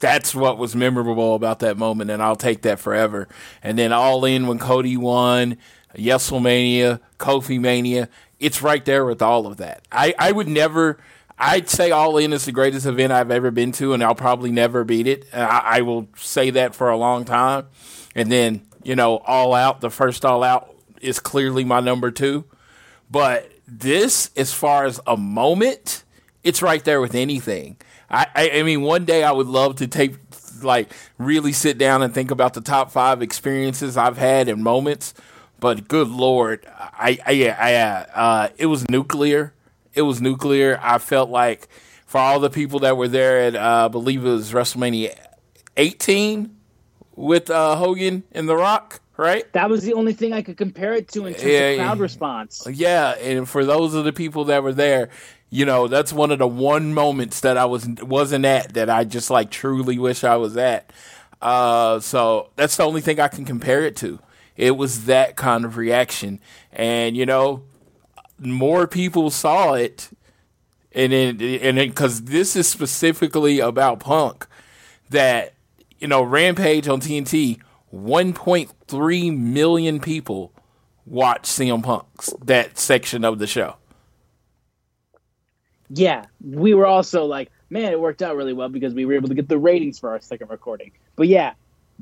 [0.00, 3.28] That's what was memorable about that moment, and I'll take that forever.
[3.62, 5.56] And then all in when Cody won,
[5.94, 8.08] WrestleMania, Kofi Mania,
[8.40, 9.86] it's right there with all of that.
[9.92, 10.98] I, I would never.
[11.38, 14.52] I'd say All In is the greatest event I've ever been to, and I'll probably
[14.52, 15.26] never beat it.
[15.32, 17.66] I, I will say that for a long time.
[18.14, 20.73] And then you know, All Out, the first All Out
[21.04, 22.44] is clearly my number two.
[23.10, 26.04] But this, as far as a moment,
[26.42, 27.76] it's right there with anything.
[28.10, 30.16] I, I, I mean, one day I would love to take,
[30.62, 35.14] like, really sit down and think about the top five experiences I've had and moments.
[35.60, 39.54] But good lord, I, I, I uh, it was nuclear.
[39.94, 40.78] It was nuclear.
[40.82, 41.68] I felt like
[42.06, 45.16] for all the people that were there at, uh, I believe it was WrestleMania
[45.76, 46.54] 18,
[47.16, 49.50] with uh, Hogan and The Rock, right?
[49.52, 51.98] That was the only thing I could compare it to in terms yeah, of crowd
[52.00, 52.66] response.
[52.70, 55.10] Yeah, and for those of the people that were there,
[55.50, 59.04] you know, that's one of the one moments that I was wasn't at that I
[59.04, 60.92] just like truly wish I was at.
[61.40, 64.18] Uh, so that's the only thing I can compare it to.
[64.56, 66.40] It was that kind of reaction,
[66.72, 67.62] and you know,
[68.38, 70.10] more people saw it,
[70.92, 74.46] and then and then because this is specifically about Punk,
[75.10, 75.54] that
[75.98, 77.60] you know, Rampage on TNT,
[77.94, 80.52] 1.3 million people
[81.06, 83.76] watch CM Punk's that section of the show.
[85.90, 89.28] Yeah, we were also like, man, it worked out really well because we were able
[89.28, 90.90] to get the ratings for our second recording.
[91.14, 91.52] But yeah,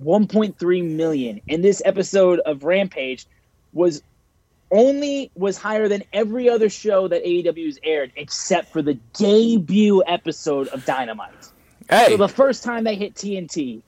[0.02, 1.40] 1.3 million.
[1.48, 3.26] And this episode of Rampage
[3.72, 4.02] was
[4.70, 10.68] only was higher than every other show that AEW's aired except for the debut episode
[10.68, 11.50] of Dynamite.
[11.90, 12.06] Hey.
[12.08, 13.82] So the first time they hit TNT,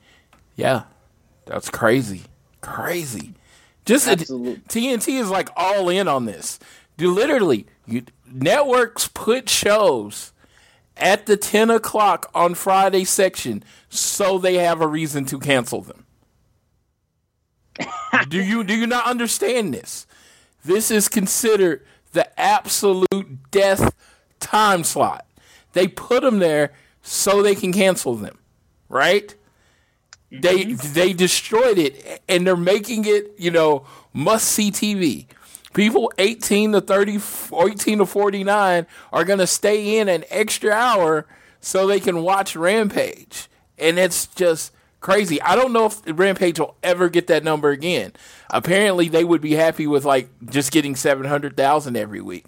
[0.56, 0.82] yeah,
[1.46, 2.22] that's crazy,
[2.60, 3.34] crazy.
[3.84, 6.58] Just TNT is like all in on this.
[6.96, 10.32] Do literally, you, networks put shows
[10.96, 16.06] at the ten o'clock on Friday section so they have a reason to cancel them.
[18.28, 20.06] do you do you not understand this?
[20.64, 23.94] This is considered the absolute death
[24.40, 25.26] time slot.
[25.72, 28.38] They put them there so they can cancel them,
[28.88, 29.34] right?
[30.40, 30.92] They mm-hmm.
[30.92, 35.26] they destroyed it, and they're making it you know must see TV.
[35.74, 37.18] People 18 to 30,
[37.52, 41.26] 18 to 49 are going to stay in an extra hour
[41.60, 43.48] so they can watch Rampage.
[43.76, 45.42] And it's just crazy.
[45.42, 48.12] I don't know if Rampage will ever get that number again.
[48.50, 52.46] Apparently, they would be happy with like just getting 700,000 every week.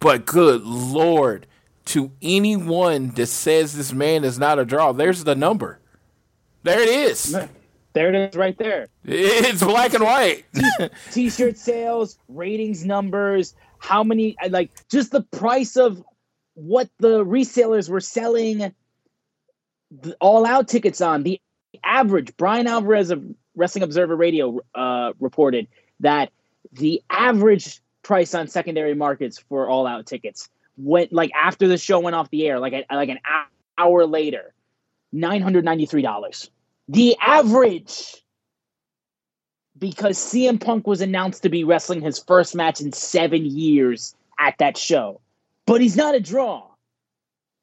[0.00, 1.46] But good Lord,
[1.86, 5.80] to anyone that says this man is not a draw, there's the number.
[6.64, 7.36] There it is.
[7.92, 8.88] There it is right there.
[9.04, 10.44] It's black and white.
[11.12, 16.02] T shirt sales, ratings numbers, how many, like just the price of
[16.54, 18.74] what the resellers were selling
[20.20, 21.22] all out tickets on.
[21.22, 21.40] The
[21.84, 23.22] average, Bryan Alvarez of
[23.54, 25.68] Wrestling Observer Radio uh, reported
[26.00, 26.32] that
[26.72, 32.00] the average price on secondary markets for all out tickets went like after the show
[32.00, 33.18] went off the air, like, a, like an
[33.78, 34.54] hour later,
[35.14, 36.48] $993
[36.88, 38.22] the average
[39.78, 44.56] because CM Punk was announced to be wrestling his first match in seven years at
[44.58, 45.20] that show,
[45.66, 46.66] but he's not a draw.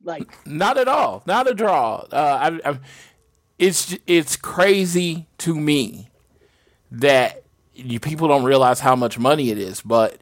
[0.04, 2.06] Like not at all, not a draw.
[2.12, 2.80] Uh, I, I,
[3.60, 6.10] it's it's crazy to me
[6.92, 7.44] that
[7.76, 10.18] you, people don't realize how much money it is, but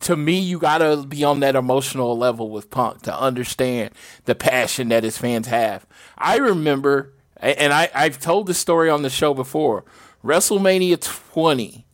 [0.00, 3.90] to me, you gotta be on that emotional level with Punk to understand
[4.24, 5.86] the passion that his fans have.
[6.18, 9.84] I remember and I, I've told this story on the show before.
[10.22, 11.00] WrestleMania
[11.32, 11.86] 20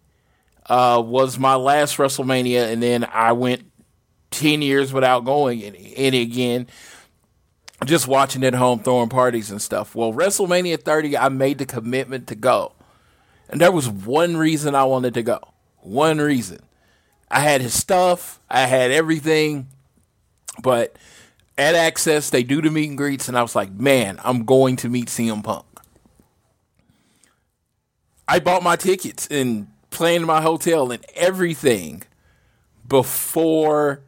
[0.68, 3.70] uh, was my last WrestleMania, and then I went
[4.30, 6.66] ten years without going any again.
[7.84, 9.94] Just watching at home, throwing parties and stuff.
[9.94, 12.72] Well, WrestleMania 30, I made the commitment to go,
[13.48, 15.40] and there was one reason I wanted to go.
[15.78, 16.60] One reason.
[17.30, 18.40] I had his stuff.
[18.48, 19.68] I had everything,
[20.62, 20.96] but
[21.58, 24.76] at Axxess they do the meet and greets, and I was like, man, I'm going
[24.76, 25.64] to meet CM Punk.
[28.28, 32.02] I bought my tickets and planned my hotel and everything
[32.86, 34.02] before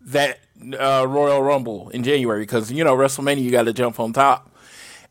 [0.00, 0.40] that
[0.78, 4.54] uh, Royal Rumble in January because you know WrestleMania you got to jump on top,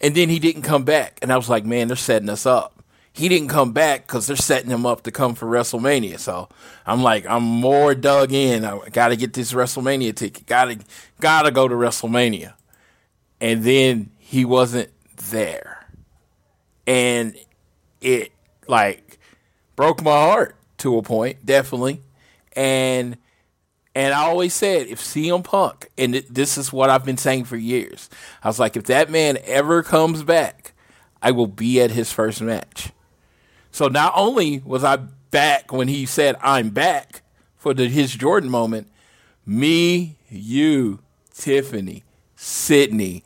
[0.02, 2.77] and then he didn't come back, and I was like, man, they're setting us up.
[3.18, 6.20] He didn't come back because they're setting him up to come for WrestleMania.
[6.20, 6.50] So
[6.86, 8.64] I'm like, I'm more dug in.
[8.64, 10.46] I got to get this WrestleMania ticket.
[10.46, 10.78] Got to,
[11.20, 12.54] got to go to WrestleMania,
[13.42, 14.92] and then he wasn't
[15.32, 15.88] there,
[16.86, 17.36] and
[18.02, 18.34] it
[18.68, 19.18] like
[19.76, 22.04] broke my heart to a point, definitely,
[22.56, 23.18] and
[23.96, 27.58] and I always said, if CM Punk, and this is what I've been saying for
[27.58, 28.12] years,
[28.44, 30.74] I was like, if that man ever comes back,
[31.20, 32.92] I will be at his first match.
[33.78, 37.22] So not only was I back when he said, I'm back
[37.58, 38.88] for the, his Jordan moment,
[39.46, 40.98] me, you,
[41.32, 42.04] Tiffany,
[42.36, 43.24] Sydney,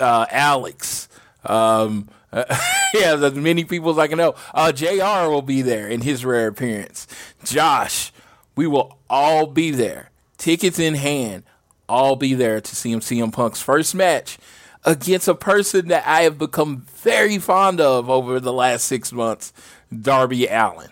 [0.00, 1.08] uh, Alex,
[1.44, 4.34] um, yeah, as many people as I can know.
[4.52, 7.06] Uh, JR will be there in his rare appearance.
[7.44, 8.12] Josh,
[8.56, 11.44] we will all be there, tickets in hand,
[11.88, 14.38] all be there to see him CM Punk's first match
[14.84, 19.52] against a person that I have become very fond of over the last six months,
[19.96, 20.90] Darby Allin.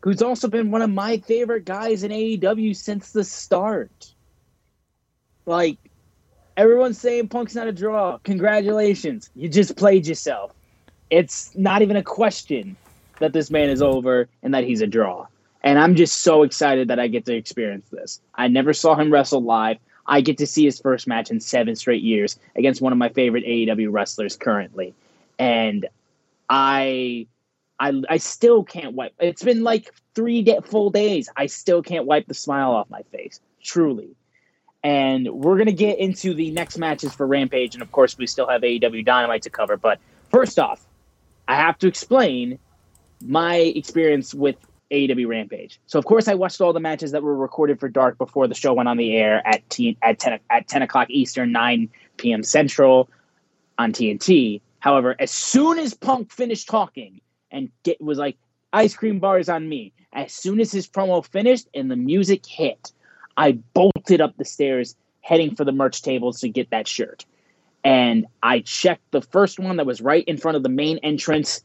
[0.00, 4.12] Who's also been one of my favorite guys in AEW since the start.
[5.46, 5.78] Like,
[6.56, 8.18] everyone's saying Punk's not a draw.
[8.18, 9.30] Congratulations.
[9.34, 10.52] You just played yourself.
[11.10, 12.76] It's not even a question
[13.20, 15.26] that this man is over and that he's a draw.
[15.62, 18.20] And I'm just so excited that I get to experience this.
[18.34, 19.78] I never saw him wrestle live.
[20.06, 23.08] I get to see his first match in seven straight years against one of my
[23.08, 24.94] favorite AEW wrestlers currently.
[25.38, 25.86] And
[26.48, 27.26] I
[27.78, 29.12] I I still can't wipe.
[29.18, 31.28] It's been like 3 de- full days.
[31.36, 33.40] I still can't wipe the smile off my face.
[33.62, 34.10] Truly.
[34.82, 38.48] And we're to get into the next matches for Rampage and of course we still
[38.48, 39.98] have AEW Dynamite to cover, but
[40.30, 40.86] first off,
[41.48, 42.58] I have to explain
[43.20, 44.56] my experience with
[44.90, 45.80] AEW Rampage.
[45.86, 48.54] So of course I watched all the matches that were recorded for Dark before the
[48.54, 52.42] show went on the air at t- at ten at ten o'clock Eastern, nine p.m.
[52.42, 53.08] Central
[53.78, 54.60] on TNT.
[54.78, 57.20] However, as soon as Punk finished talking
[57.50, 58.36] and get was like
[58.72, 62.92] ice cream bars on me, as soon as his promo finished and the music hit,
[63.36, 67.24] I bolted up the stairs heading for the merch tables to get that shirt.
[67.82, 71.62] And I checked the first one that was right in front of the main entrance.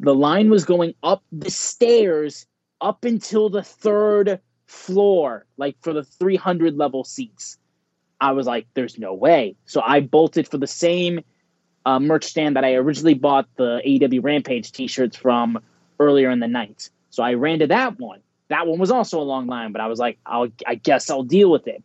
[0.00, 2.46] The line was going up the stairs
[2.82, 7.58] up until the third floor, like for the 300 level seats.
[8.20, 9.56] I was like, there's no way.
[9.66, 11.20] So I bolted for the same
[11.86, 15.60] uh, merch stand that I originally bought the AEW Rampage t shirts from
[15.98, 16.90] earlier in the night.
[17.10, 18.20] So I ran to that one.
[18.48, 21.22] That one was also a long line, but I was like, I'll, I guess I'll
[21.22, 21.82] deal with it.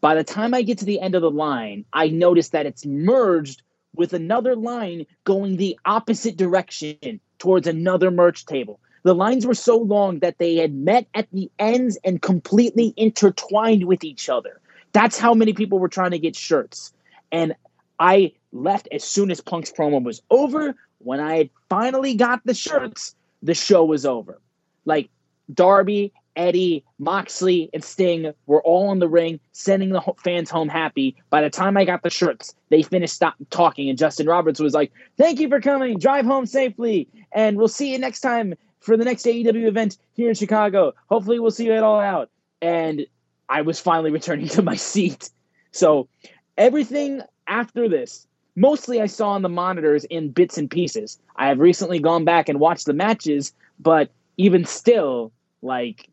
[0.00, 2.86] By the time I get to the end of the line, I notice that it's
[2.86, 3.62] merged
[3.94, 8.80] with another line going the opposite direction towards another merch table.
[9.08, 13.84] The lines were so long that they had met at the ends and completely intertwined
[13.84, 14.60] with each other.
[14.92, 16.92] That's how many people were trying to get shirts.
[17.32, 17.54] And
[17.98, 20.74] I left as soon as Punk's promo was over.
[20.98, 24.42] When I had finally got the shirts, the show was over.
[24.84, 25.08] Like
[25.54, 31.16] Darby, Eddie, Moxley, and Sting were all in the ring, sending the fans home happy.
[31.30, 34.74] By the time I got the shirts, they finished stop talking, and Justin Roberts was
[34.74, 35.98] like, "Thank you for coming.
[35.98, 40.28] Drive home safely, and we'll see you next time for the next AEW event here
[40.28, 40.94] in Chicago.
[41.08, 43.06] Hopefully, we'll see you it all out." And
[43.48, 45.30] I was finally returning to my seat.
[45.70, 46.08] So
[46.56, 48.26] everything after this,
[48.56, 51.18] mostly I saw on the monitors in bits and pieces.
[51.36, 56.08] I have recently gone back and watched the matches, but even still, like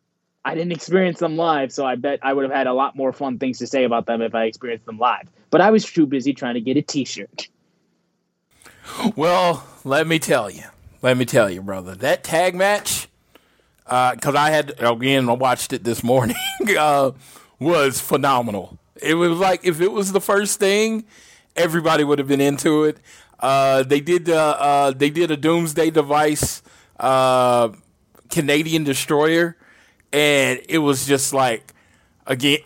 [0.45, 3.11] I didn't experience them live, so I bet I would have had a lot more
[3.11, 5.27] fun things to say about them if I experienced them live.
[5.49, 7.47] But I was too busy trying to get a T-shirt.
[9.15, 10.65] Well, let me tell you,
[11.05, 13.07] let me tell you, brother, that tag match,
[13.83, 16.35] because uh, I had again I watched it this morning,
[16.79, 17.11] uh,
[17.59, 18.79] was phenomenal.
[18.99, 21.05] It was like if it was the first thing,
[21.55, 22.97] everybody would have been into it.
[23.39, 26.63] Uh, they did uh, they did a Doomsday Device
[26.99, 27.69] uh,
[28.31, 29.57] Canadian Destroyer
[30.11, 31.71] and it was just like
[32.25, 32.59] again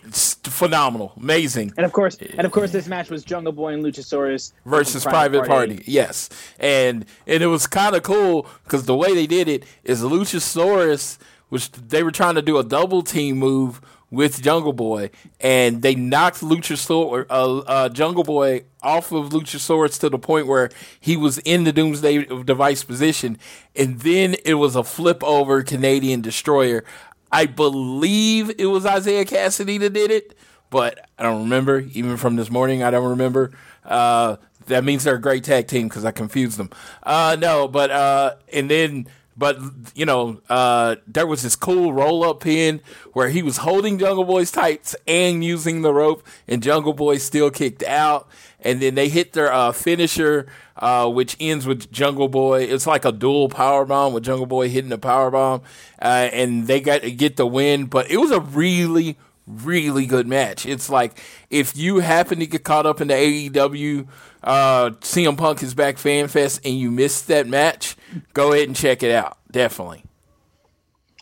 [0.50, 1.72] phenomenal, amazing.
[1.76, 5.38] And of course, and of course, this match was Jungle Boy and Luchasaurus versus Private,
[5.40, 5.74] Private Party.
[5.76, 5.90] Party.
[5.90, 10.02] Yes, and and it was kind of cool because the way they did it is
[10.02, 13.80] Luchasaurus, which they were trying to do a double team move
[14.10, 20.08] with Jungle Boy, and they knocked Luchasaurus, uh, uh, Jungle Boy off of Luchasaurus to
[20.08, 23.38] the point where he was in the Doomsday Device position,
[23.76, 26.84] and then it was a flip over Canadian Destroyer.
[27.32, 30.36] I believe it was Isiah Kassidy that did it,
[30.70, 31.80] but I don't remember.
[31.92, 33.52] Even from this morning, I don't remember.
[33.84, 36.70] Uh, that means they're a great tag team because I confused them.
[37.02, 39.06] Uh, no, but uh, and then
[39.40, 39.58] but
[39.94, 42.82] you know, uh, there was this cool roll up pin
[43.14, 47.50] where he was holding Jungle Boy's tights and using the rope, and Jungle Boy still
[47.50, 48.28] kicked out.
[48.62, 50.46] And then they hit their uh, finisher,
[50.76, 52.62] uh, which ends with Jungle Boy.
[52.62, 55.62] It's like a dual power bomb with Jungle Boy hitting the power bomb,
[56.00, 57.86] uh, and they got to get the win.
[57.86, 60.66] But it was a really, really good match.
[60.66, 64.06] It's like if you happen to get caught up in the AEW
[64.42, 67.96] uh, CM Punk is back fan fest and you missed that match,
[68.32, 69.38] go ahead and check it out.
[69.50, 70.04] Definitely.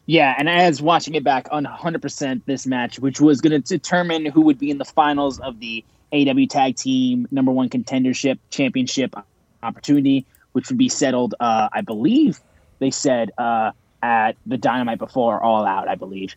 [0.06, 4.24] Yeah, and as watching it back on 100% this match, which was going to determine
[4.24, 9.14] who would be in the finals of the AEW Tag Team Number One Contendership Championship
[9.62, 12.40] opportunity, which would be settled, uh, I believe
[12.78, 16.34] they said uh, at the Dynamite before All Out, I believe.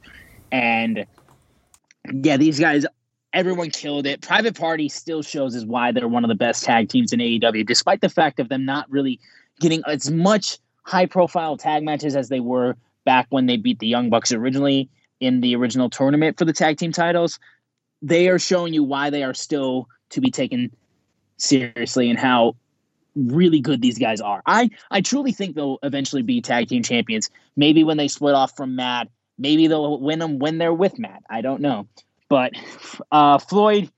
[0.52, 1.06] And
[2.12, 2.86] yeah, these guys
[3.34, 4.22] everyone killed it.
[4.22, 7.66] Private Party still shows as why they're one of the best tag teams in AEW,
[7.66, 9.20] despite the fact of them not really
[9.60, 13.88] getting as much high profile tag matches as they were back when they beat the
[13.88, 17.40] Young Bucks originally in the original tournament for the tag team titles.
[18.02, 20.72] They are showing you why they are still to be taken
[21.38, 22.56] seriously and how
[23.16, 24.42] really good these guys are.
[24.46, 27.30] I I truly think they'll eventually be tag team champions.
[27.56, 31.24] Maybe when they split off from Matt, maybe they'll win them when they're with Matt.
[31.30, 31.88] I don't know.
[32.30, 32.54] But
[33.12, 33.92] uh, Floyd,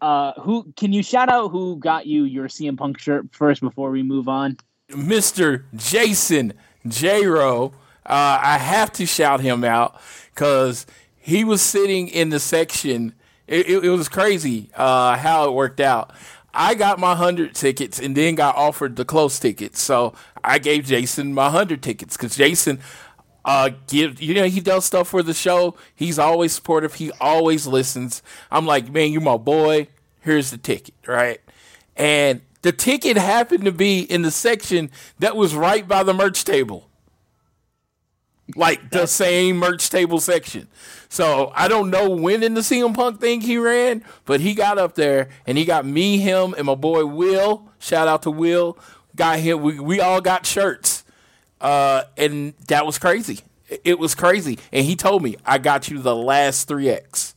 [0.00, 3.90] uh, who can you shout out who got you your CM Punk shirt first before
[3.90, 4.56] we move on?
[4.90, 5.64] Mr.
[5.74, 6.52] Jason
[6.86, 7.72] Jero.
[8.04, 10.00] Uh, I have to shout him out
[10.34, 10.86] because
[11.16, 13.14] he was sitting in the section.
[13.50, 16.12] It, it, it was crazy uh, how it worked out.
[16.54, 19.82] I got my 100 tickets and then got offered the close tickets.
[19.82, 22.80] So I gave Jason my 100 tickets because Jason,
[23.44, 25.74] uh, give you know he does stuff for the show.
[25.94, 26.94] He's always supportive.
[26.94, 28.22] He always listens.
[28.50, 29.88] I'm like, man, you're my boy.
[30.20, 31.40] Here's the ticket, right?
[31.96, 36.44] And the ticket happened to be in the section that was right by the merch
[36.44, 36.89] table.
[38.56, 40.68] Like the same merch table section.
[41.08, 44.78] So I don't know when in the CM Punk thing he ran, but he got
[44.78, 47.68] up there and he got me, him, and my boy Will.
[47.78, 48.78] Shout out to Will.
[49.16, 49.60] Got him.
[49.60, 51.00] We, we all got shirts
[51.60, 53.40] uh, and that was crazy.
[53.84, 54.58] It was crazy.
[54.72, 57.34] And he told me, I got you the last 3X.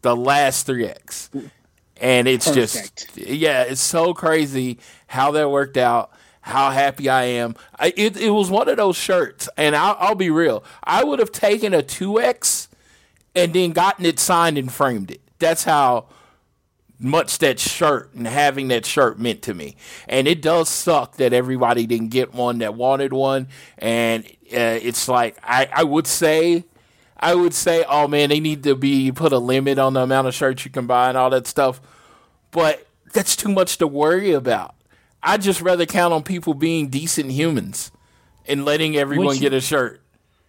[0.00, 1.50] The last 3X.
[1.98, 3.14] And it's Perfect.
[3.14, 6.10] just, yeah, it's so crazy how that worked out,
[6.42, 7.54] how happy I am.
[7.78, 9.48] I, it, it was one of those shirts.
[9.56, 10.62] And I'll, I'll be real.
[10.84, 12.68] I would have taken a 2X
[13.34, 15.20] and then gotten it signed and framed it.
[15.38, 16.06] That's how
[16.98, 19.76] much that shirt and having that shirt meant to me.
[20.08, 23.48] And it does suck that everybody didn't get one that wanted one.
[23.78, 26.64] And uh, it's like I, I would say,
[27.16, 30.28] I would say, oh man, they need to be put a limit on the amount
[30.28, 31.80] of shirts you can buy and all that stuff.
[32.50, 34.74] But that's too much to worry about.
[35.22, 37.92] I just rather count on people being decent humans
[38.46, 40.00] and letting everyone Which, get a shirt.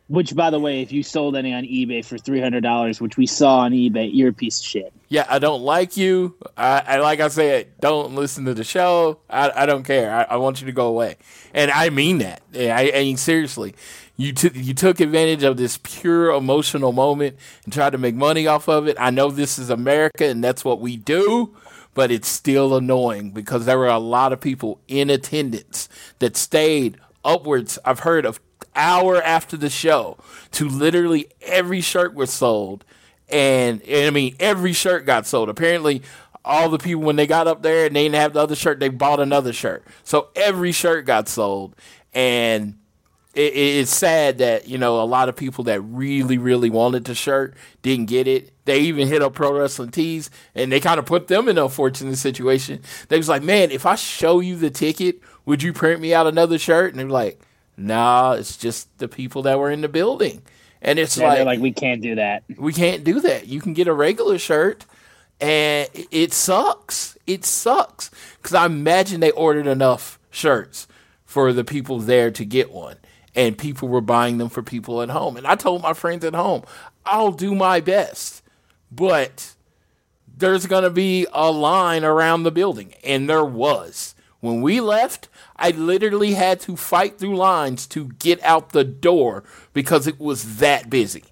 [0.08, 3.18] Which, by the way, if you sold any on eBay for three hundred dollars, which
[3.18, 4.94] we saw on eBay, you're a piece of shit.
[5.08, 6.36] Yeah, I don't like you.
[6.58, 9.20] I, I like I said, don't listen to the show.
[9.30, 10.14] I, I don't care.
[10.14, 11.18] I, I want you to go away,
[11.54, 12.42] and I mean that.
[12.56, 13.76] I, I mean seriously.
[14.16, 18.46] You took you took advantage of this pure emotional moment and tried to make money
[18.46, 18.96] off of it.
[19.00, 21.56] I know this is America and that's what we do,
[21.94, 25.90] but it's still annoying because there were a lot of people in attendance
[26.20, 27.80] that stayed upwards.
[27.86, 28.40] I've heard of
[28.76, 30.18] hour after the show
[30.52, 32.86] to literally every shirt was sold.
[33.30, 35.50] And, and I mean, every shirt got sold.
[35.50, 36.02] Apparently,
[36.46, 38.80] all the people, when they got up there and they didn't have the other shirt,
[38.80, 39.86] they bought another shirt.
[40.04, 41.76] So every shirt got sold.
[42.14, 42.78] And
[43.34, 47.16] it, it's sad that, you know, a lot of people that really, really wanted the
[47.16, 48.54] shirt didn't get it.
[48.66, 51.68] They even hit up Pro Wrestling Tees and they kind of put them in a
[51.68, 52.82] fortunate situation.
[53.10, 56.28] They was like, man, if I show you the ticket, would you print me out
[56.28, 56.92] another shirt?
[56.92, 57.42] And they were like,
[57.78, 60.44] Nah, it's just the people that were in the building.
[60.82, 62.44] And it's yeah, like like we can't do that.
[62.58, 63.48] We can't do that.
[63.48, 64.86] You can get a regular shirt
[65.40, 67.18] and it sucks.
[67.26, 68.12] It sucks
[68.42, 70.88] cuz I imagine they ordered enough shirts
[71.26, 72.98] for the people there to get one
[73.36, 75.38] and people were buying them for people at home.
[75.38, 76.64] And I told my friends at home,
[77.06, 78.44] I'll do my best.
[78.92, 79.56] But
[80.38, 84.16] there's going to be a line around the building and there was.
[84.40, 89.46] When we left, I literally had to fight through lines to get out the door
[89.72, 91.24] because it was that busy.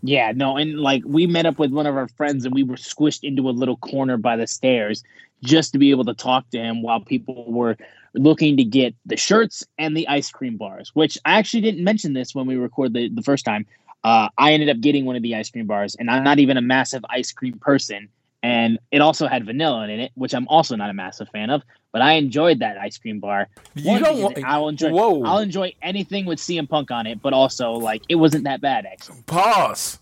[0.00, 2.76] Yeah, no, and like we met up with one of our friends and we were
[2.76, 5.02] squished into a little corner by the stairs
[5.42, 7.76] just to be able to talk to him while people were
[8.14, 12.12] looking to get the shirts and the ice cream bars, which I actually didn't mention
[12.12, 13.66] this when we recorded the, the first time.
[14.02, 16.56] Uh, I ended up getting one of the ice cream bars, and I'm not even
[16.56, 18.08] a massive ice cream person.
[18.42, 21.62] And it also had vanilla in it, which I'm also not a massive fan of.
[21.92, 23.48] But I enjoyed that ice cream bar.
[23.74, 24.90] You One, don't want- I'll enjoy.
[24.90, 25.22] Whoa.
[25.24, 28.84] I'll enjoy anything with CM Punk on it, but also like it wasn't that bad
[28.84, 29.22] actually.
[29.26, 29.98] Pause.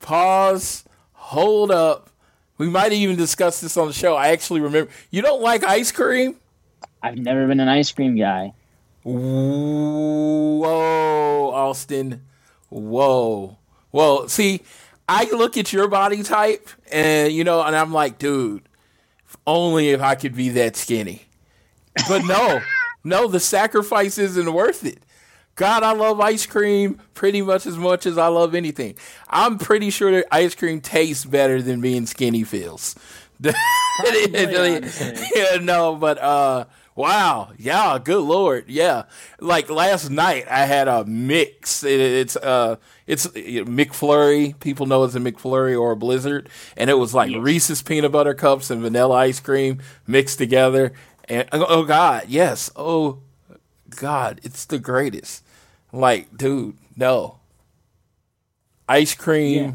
[0.00, 0.84] Pause.
[1.12, 2.10] Hold up.
[2.58, 4.16] We might even discuss this on the show.
[4.16, 4.90] I actually remember.
[5.10, 6.36] You don't like ice cream?
[7.04, 8.54] I've never been an ice cream guy.
[9.02, 10.62] Whoa,
[11.52, 12.22] Austin.
[12.70, 13.58] Whoa.
[13.92, 14.62] Well, see,
[15.06, 18.62] I look at your body type and, you know, and I'm like, dude,
[19.46, 21.26] only if I could be that skinny.
[22.08, 22.62] But no,
[23.04, 25.02] no, the sacrifice isn't worth it.
[25.56, 28.94] God, I love ice cream pretty much as much as I love anything.
[29.28, 32.94] I'm pretty sure that ice cream tastes better than being skinny feels.
[33.44, 35.28] honestly.
[35.36, 36.64] yeah, no, but uh
[36.94, 39.04] wow, yeah, good lord, yeah.
[39.40, 41.82] Like last night, I had a mix.
[41.82, 42.76] It, it's uh,
[43.06, 44.58] it's McFlurry.
[44.60, 48.34] People know it's a McFlurry or a Blizzard, and it was like Reese's peanut butter
[48.34, 50.92] cups and vanilla ice cream mixed together.
[51.28, 53.20] And oh, oh god, yes, oh
[53.90, 55.42] god, it's the greatest.
[55.92, 57.38] Like, dude, no.
[58.88, 59.64] Ice cream.
[59.64, 59.72] Yeah.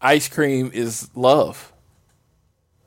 [0.00, 1.69] Ice cream is love.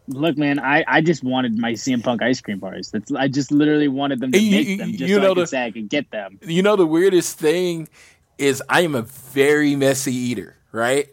[0.07, 2.91] Look, man, I, I just wanted my CM Punk ice cream bars.
[2.91, 5.33] That's I just literally wanted them to You- make them just you so know I
[5.35, 6.39] could the- say I could get them.
[6.45, 7.87] you know the weirdest thing
[8.37, 11.07] is I am a very messy eater, right?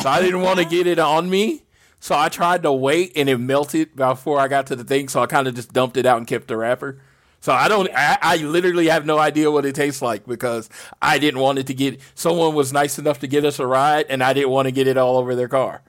[0.00, 1.62] So I didn't want to get it on me.
[2.00, 5.08] So I tried to wait and it melted before I got to the thing.
[5.08, 6.98] So I kind of just dumped it out and kept the wrapper.
[7.40, 10.70] So I don't, I, I literally have no idea what it tastes like because
[11.02, 14.06] I didn't want it to get, someone was nice enough to get us a ride
[14.08, 15.82] and I didn't want to get it all over their car.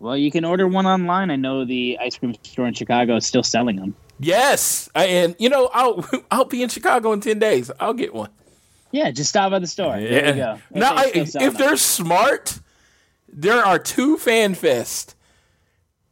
[0.00, 1.30] Well, you can order one online.
[1.30, 3.96] I know the ice cream store in Chicago is still selling them.
[4.20, 4.88] Yes.
[4.94, 7.70] And, you know, I'll, I'll be in Chicago in 10 days.
[7.80, 8.30] I'll get one.
[8.92, 9.98] Yeah, just stop by the store.
[10.00, 10.52] There you go.
[10.70, 11.54] If Now, they I, if them.
[11.54, 12.58] they're smart,
[13.28, 15.14] there are two Fan Fest.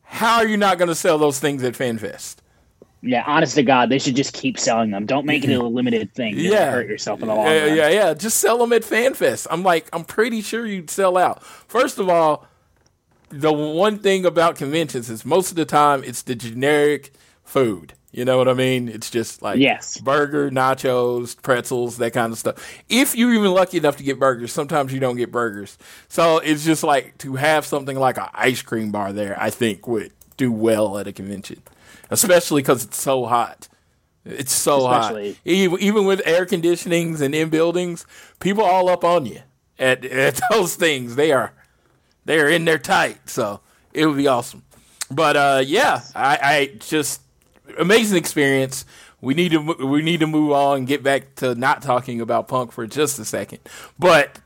[0.03, 2.37] How are you not going to sell those things at FanFest?
[3.03, 5.07] Yeah, honest to God, they should just keep selling them.
[5.07, 6.37] Don't make it a limited thing.
[6.39, 6.71] You're Yeah.
[6.71, 7.77] hurt yourself in the long Yeah, run.
[7.77, 8.15] yeah, yeah.
[8.15, 9.47] Just sell them at Fan Fest.
[9.51, 11.43] I'm like, I'm pretty sure you'd sell out.
[11.45, 12.47] First of all,
[13.41, 17.13] the one thing about conventions is most of the time it's the generic
[17.45, 17.93] food.
[18.13, 18.89] You know what I mean?
[18.89, 19.99] It's just like Yes.
[20.01, 22.57] burger, nachos, pretzels, that kind of stuff.
[22.89, 25.77] If you're even lucky enough to get burgers, sometimes you don't get burgers.
[26.09, 29.87] So it's just like to have something like an ice cream bar there, I think
[29.87, 31.63] would do well at a convention,
[32.11, 33.69] especially because it's so hot.
[34.25, 35.41] It's so Especially- hot.
[35.45, 38.07] Even, even with air conditionings and in buildings,
[38.41, 39.41] people all up on you
[39.79, 41.17] at, at those things.
[41.17, 41.53] They are
[42.27, 43.61] they're in there tight, so
[43.93, 44.63] it would be awesome.
[45.11, 47.23] But uh, yeah, I, I just
[47.79, 48.85] amazing experience.
[49.21, 52.49] We need to we need to move on and get back to not talking about
[52.49, 53.61] punk for just a second.
[53.99, 54.39] But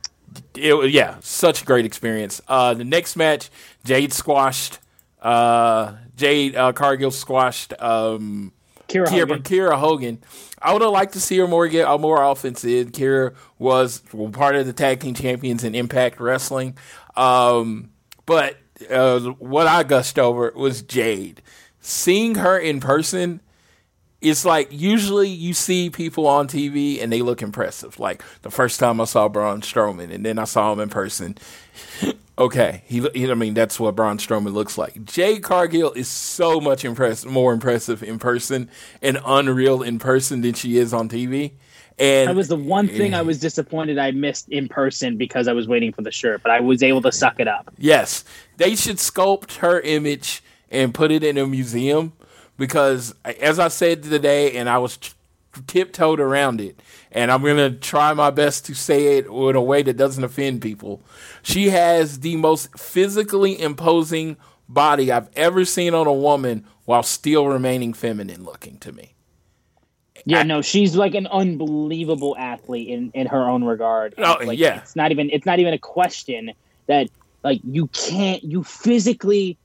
[0.55, 2.39] it yeah, such a great experience.
[2.47, 3.49] Uh, the next match,
[3.83, 4.79] Jade squashed.
[5.21, 7.73] Uh, Jade uh, Cargill squashed.
[7.79, 8.53] Um,
[8.87, 9.43] Kiera Kiera, Hogan.
[9.43, 10.23] Kiera Hogan.
[10.61, 12.91] I would have liked to see her more get uh, more offensive.
[12.91, 14.01] Kiera was
[14.31, 16.77] part of the tag team champions in Impact Wrestling,
[17.15, 17.91] um,
[18.25, 18.57] but
[18.89, 21.41] uh, what I gushed over was Jade.
[21.79, 23.41] Seeing her in person,
[24.21, 27.99] it's like usually you see people on TV and they look impressive.
[27.99, 31.37] Like the first time I saw Braun Strowman, and then I saw him in person.
[32.37, 33.29] Okay, he, he.
[33.29, 35.03] I mean, that's what Braun Strowman looks like.
[35.03, 38.67] Jade Cargill is so much impressive, more impressive in person
[38.99, 41.51] and unreal in person than she is on TV.
[42.01, 45.53] And That was the one thing I was disappointed I missed in person because I
[45.53, 47.71] was waiting for the shirt, but I was able to suck it up.
[47.77, 48.25] Yes,
[48.57, 50.41] they should sculpt her image
[50.71, 52.13] and put it in a museum
[52.57, 55.11] because, as I said today, and I was t-
[55.67, 56.81] tiptoed around it,
[57.11, 60.63] and I'm gonna try my best to say it in a way that doesn't offend
[60.63, 61.03] people.
[61.43, 64.37] She has the most physically imposing
[64.67, 69.13] body I've ever seen on a woman while still remaining feminine looking to me.
[70.25, 74.13] Yeah, no, she's like an unbelievable athlete in, in her own regard.
[74.17, 74.79] Oh, like, yeah.
[74.79, 76.51] It's not even it's not even a question
[76.87, 77.07] that
[77.43, 79.57] like you can't you physically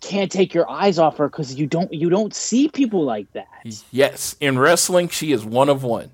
[0.00, 3.48] can't take your eyes off her because you don't you don't see people like that.
[3.90, 6.10] Yes, in wrestling, she is one of one.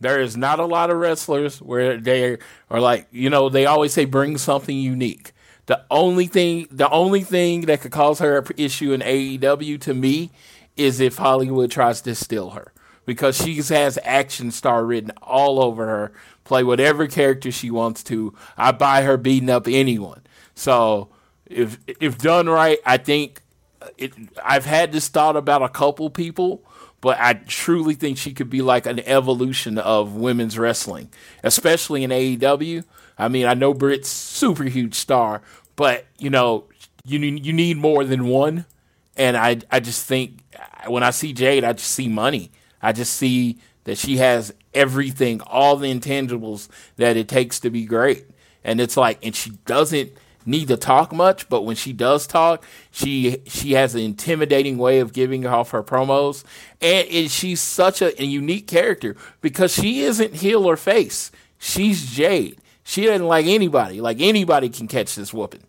[0.00, 2.38] There is not a lot of wrestlers where they
[2.70, 5.32] are like, you know, they always say bring something unique.
[5.66, 9.94] The only thing, the only thing that could cause her an issue in AEW to
[9.94, 10.30] me
[10.76, 12.72] is if Hollywood tries to steal her.
[13.06, 16.12] Because she has action star written all over her.
[16.44, 18.34] Play whatever character she wants to.
[18.56, 20.22] I buy her beating up anyone.
[20.54, 21.08] So
[21.46, 23.40] if if done right, I think
[23.98, 24.12] it,
[24.44, 26.62] I've had this thought about a couple people,
[27.00, 31.10] but I truly think she could be like an evolution of women's wrestling,
[31.42, 32.84] especially in AEW.
[33.18, 35.42] I mean, I know Britt's super huge star,
[35.76, 36.64] but you know,
[37.04, 38.66] you you need more than one.
[39.16, 40.40] And I I just think
[40.86, 42.50] when I see Jade, I just see money.
[42.84, 47.86] I just see that she has everything, all the intangibles that it takes to be
[47.86, 48.26] great.
[48.62, 50.12] And it's like, and she doesn't
[50.44, 54.98] need to talk much, but when she does talk, she she has an intimidating way
[55.00, 56.44] of giving off her promos,
[56.82, 61.30] and, and she's such a, a, unique character because she isn't heel or face.
[61.58, 62.58] She's Jade.
[62.82, 64.02] She doesn't like anybody.
[64.02, 65.62] Like anybody can catch this whooping.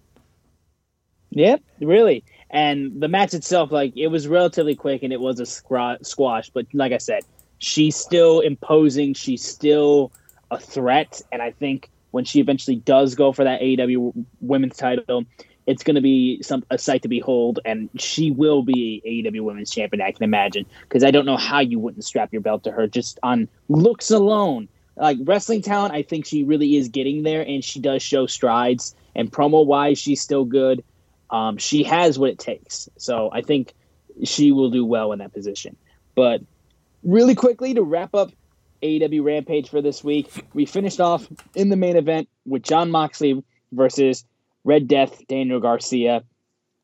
[1.30, 2.26] Yep, really.
[2.50, 6.50] And the match itself, like it was relatively quick and it was a squash.
[6.50, 7.24] But like I said,
[7.58, 9.14] she's still imposing.
[9.14, 10.12] She's still
[10.52, 15.26] a threat, and I think when she eventually does go for that AEW women's title,
[15.66, 19.72] it's going to be some a sight to behold, and she will be AEW Women's
[19.72, 20.02] Champion.
[20.02, 22.88] I can imagine because I don't know how you wouldn't strap your belt to her
[22.88, 24.70] just on looks alone.
[24.96, 28.96] Like wrestling talent, I think she really is getting there, and she does show strides.
[29.16, 30.84] And promo wise, she's still good.
[31.30, 33.74] Um, she has what it takes, so I think
[34.24, 35.76] she will do well in that position.
[36.16, 36.42] But
[37.04, 38.32] really quickly to wrap up
[38.86, 40.46] AEW Rampage for this week.
[40.54, 44.26] We finished off in the main event with Jon Moxley versus
[44.64, 46.24] Red Death Daniel Garcia.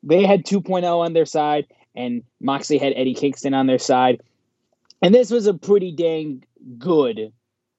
[0.02, 4.22] They had 2.0 on their side, and Moxley had Eddie Kingston on their side.
[5.00, 6.44] And this was a pretty dang
[6.78, 7.32] good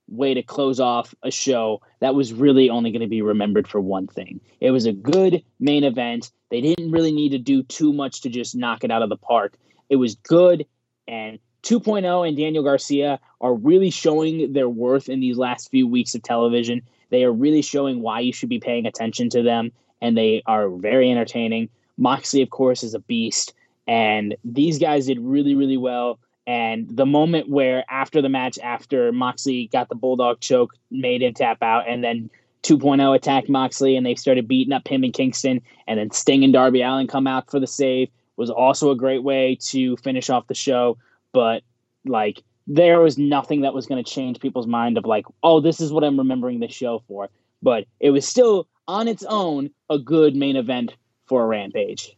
[0.09, 3.79] way to close off a show that was really only going to be remembered for
[3.79, 4.39] one thing.
[4.59, 6.31] It was a good main event.
[6.53, 9.17] They didn't really need to do too much to just knock it out of the
[9.17, 9.57] park.
[9.89, 10.67] It was good,
[11.07, 16.13] and 2.0 and Daniel Garcia are really showing their worth in these last few weeks
[16.13, 16.83] of television.
[17.09, 20.69] They are really showing why you should be paying attention to them, and they are
[20.69, 21.69] very entertaining.
[21.97, 23.55] Moxley, of course, is a beast,
[23.87, 26.19] and these guys did really, really well.
[26.45, 31.33] And the moment where after the match, after Moxley got the Bulldog choke, made him
[31.33, 32.29] tap out, and then
[32.63, 36.53] 2.0 attacked Moxley, and they started beating up him and Kingston, and then Sting and
[36.53, 40.47] Darby Allin come out for the save, was also a great way to finish off
[40.47, 40.97] the show
[41.33, 41.63] but
[42.05, 45.81] like there was nothing that was going to change people's mind of like, oh, this
[45.81, 47.29] is what I'm remembering the show for.
[47.61, 50.95] But it was still on its own a good main event
[51.25, 52.15] for a Rampage.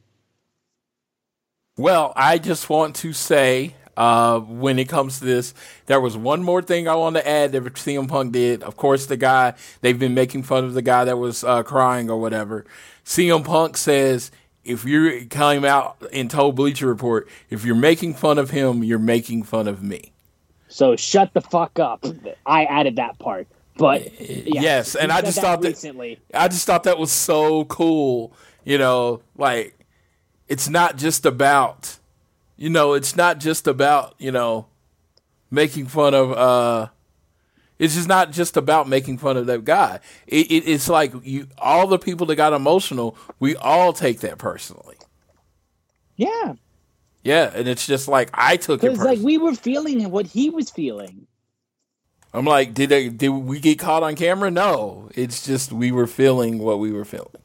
[1.78, 5.54] Well, I just want to say uh, when it comes to this,
[5.86, 8.64] there was one more thing I want to add that CM Punk did.
[8.64, 12.10] Of course, the guy, they've been making fun of the guy that was uh, crying
[12.10, 12.66] or whatever.
[13.06, 14.32] CM Punk says
[14.66, 19.00] if you came out and told Bleacher Report, if you're making fun of him, you're
[19.00, 20.12] making fun of me.
[20.68, 22.04] So shut the fuck up.
[22.46, 23.48] I added that part.
[23.78, 26.20] But yeah, yes, and I just thought that recently.
[26.34, 28.34] I just thought that was so cool.
[28.64, 29.78] You know, like
[30.48, 31.98] it's not just about
[32.58, 34.68] you know, it's not just about, you know,
[35.52, 36.88] making fun of uh
[37.78, 40.00] it's just not just about making fun of that guy.
[40.28, 44.38] It, it, it's like you, all the people that got emotional, we all take that
[44.38, 44.96] personally.
[46.16, 46.54] Yeah.
[47.24, 48.92] Yeah, and it's just like I took it.
[48.92, 51.28] Because like we were feeling what he was feeling.
[52.34, 54.52] I'm like, did they, did we get caught on camera?
[54.52, 57.42] No, it's just we were feeling what we were feeling.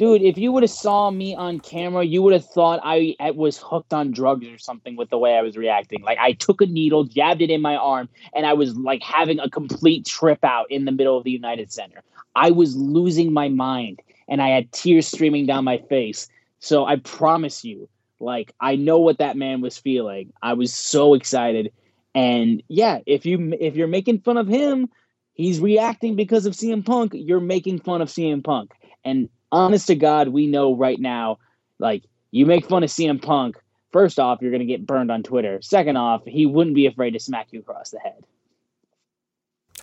[0.00, 3.32] Dude, if you would have saw me on camera, you would have thought I, I
[3.32, 6.00] was hooked on drugs or something with the way I was reacting.
[6.00, 9.38] Like I took a needle, jabbed it in my arm, and I was like having
[9.40, 12.00] a complete trip out in the middle of the United Center.
[12.34, 16.30] I was losing my mind, and I had tears streaming down my face.
[16.60, 17.86] So I promise you,
[18.20, 20.32] like I know what that man was feeling.
[20.40, 21.72] I was so excited,
[22.14, 24.88] and yeah, if you if you're making fun of him,
[25.34, 27.12] he's reacting because of CM Punk.
[27.14, 28.72] You're making fun of CM Punk,
[29.04, 31.38] and honest to God, we know right now,
[31.78, 33.56] like you make fun of CM Punk.
[33.92, 35.60] First off, you're going to get burned on Twitter.
[35.62, 38.24] Second off, he wouldn't be afraid to smack you across the head.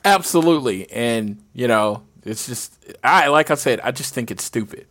[0.06, 4.88] Absolutely, and you know, it's just I like I said, I just think it's stupid.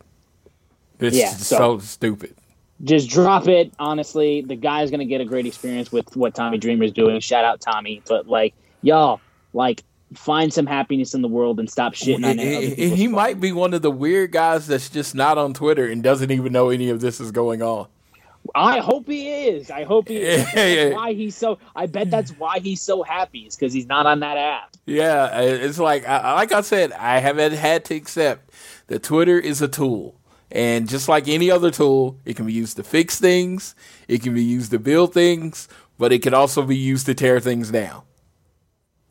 [0.99, 2.35] It's yeah, so, so stupid.
[2.83, 3.73] Just drop it.
[3.79, 7.19] Honestly, the guy's going to get a great experience with what Tommy Dreamer's doing.
[7.19, 9.19] Shout out Tommy, but like y'all,
[9.53, 12.77] like find some happiness in the world and stop shitting on it.
[12.77, 16.31] He might be one of the weird guys that's just not on Twitter and doesn't
[16.31, 17.87] even know any of this is going on.
[18.55, 19.69] I hope he is.
[19.69, 20.45] I hope he is.
[20.53, 21.59] That's why he's so.
[21.75, 23.39] I bet that's why he's so happy.
[23.39, 24.77] Is because he's not on that app.
[24.85, 28.51] Yeah, it's like like I said, I haven't had to accept
[28.87, 30.15] that Twitter is a tool,
[30.49, 33.75] and just like any other tool, it can be used to fix things,
[34.07, 37.39] it can be used to build things, but it can also be used to tear
[37.39, 38.03] things down.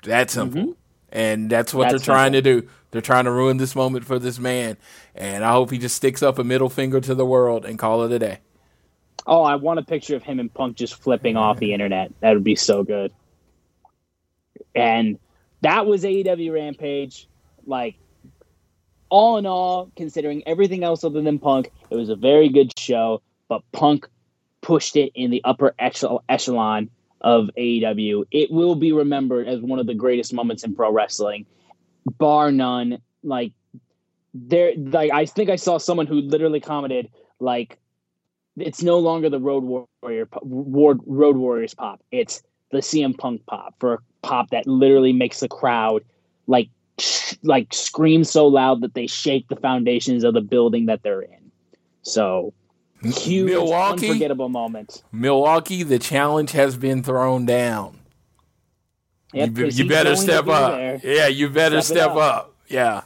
[0.04, 0.62] That's simple.
[0.62, 0.70] Mm-hmm.
[1.10, 2.68] And that's what that's they're trying to do.
[2.90, 4.76] They're trying to ruin this moment for this man.
[5.14, 8.02] And I hope he just sticks up a middle finger to the world and call
[8.04, 8.38] it a day.
[9.26, 12.12] Oh, I want a picture of him and Punk just flipping off the internet.
[12.20, 13.12] That would be so good.
[14.74, 15.18] And
[15.62, 17.28] that was AEW Rampage.
[17.66, 17.96] Like,
[19.08, 23.20] all in all, considering everything else other than Punk, it was a very good show.
[23.48, 24.08] But Punk
[24.60, 26.90] pushed it in the upper echelon
[27.26, 28.24] of AEW.
[28.30, 31.44] It will be remembered as one of the greatest moments in pro wrestling,
[32.18, 32.98] bar none.
[33.24, 33.52] Like
[34.32, 37.10] there, like I think I saw someone who literally commented
[37.40, 37.78] like,
[38.56, 42.00] "It's no longer the Road Warrior Road Warriors pop.
[42.12, 46.04] It's the CM Punk pop for a pop that literally makes the crowd
[46.46, 46.68] like
[47.42, 51.50] like scream so loud that they shake the foundations of the building that they're in."
[52.02, 52.54] So
[53.02, 55.02] Huge, Milwaukee, unforgettable moment.
[55.12, 57.98] Milwaukee, the challenge has been thrown down.
[59.32, 60.72] Yep, you, you better step up.
[60.72, 61.00] There.
[61.02, 62.16] Yeah, you better step, step up.
[62.16, 62.54] up.
[62.68, 63.02] Yeah.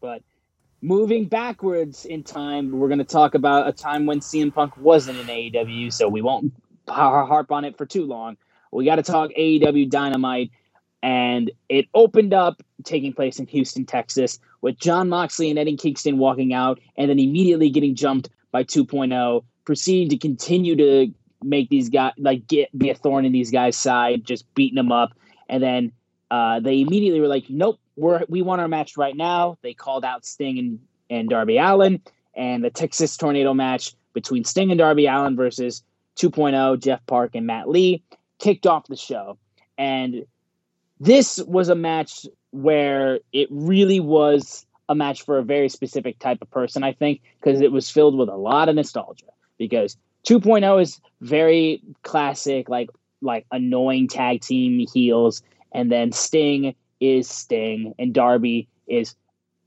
[0.00, 0.22] But
[0.80, 5.18] moving backwards in time, we're going to talk about a time when CM Punk wasn't
[5.18, 6.52] in AEW, so we won't
[6.88, 8.36] harp on it for too long.
[8.70, 10.50] We got to talk AEW Dynamite,
[11.02, 16.18] and it opened up taking place in Houston, Texas, with Jon Moxley and Eddie Kingston
[16.18, 21.88] walking out, and then immediately getting jumped by 2.0, proceeding to continue to make these
[21.88, 25.12] guys like get be a thorn in these guys' side, just beating them up,
[25.48, 25.90] and then
[26.30, 30.04] uh, they immediately were like, "Nope, we're we want our match right now." They called
[30.04, 30.78] out Sting and
[31.10, 32.00] and Darby Allin,
[32.36, 35.82] and the Texas Tornado match between Sting and Darby Allin versus
[36.16, 38.04] 2.0 Jeff Park and Matt Lee
[38.38, 39.36] kicked off the show,
[39.76, 40.24] and
[41.00, 46.38] this was a match where it really was a match for a very specific type
[46.42, 49.26] of person, I think, because it was filled with a lot of nostalgia.
[49.58, 52.90] Because 2.0 is very classic, like
[53.22, 59.14] like annoying tag team heels, and then Sting is Sting, and Darby is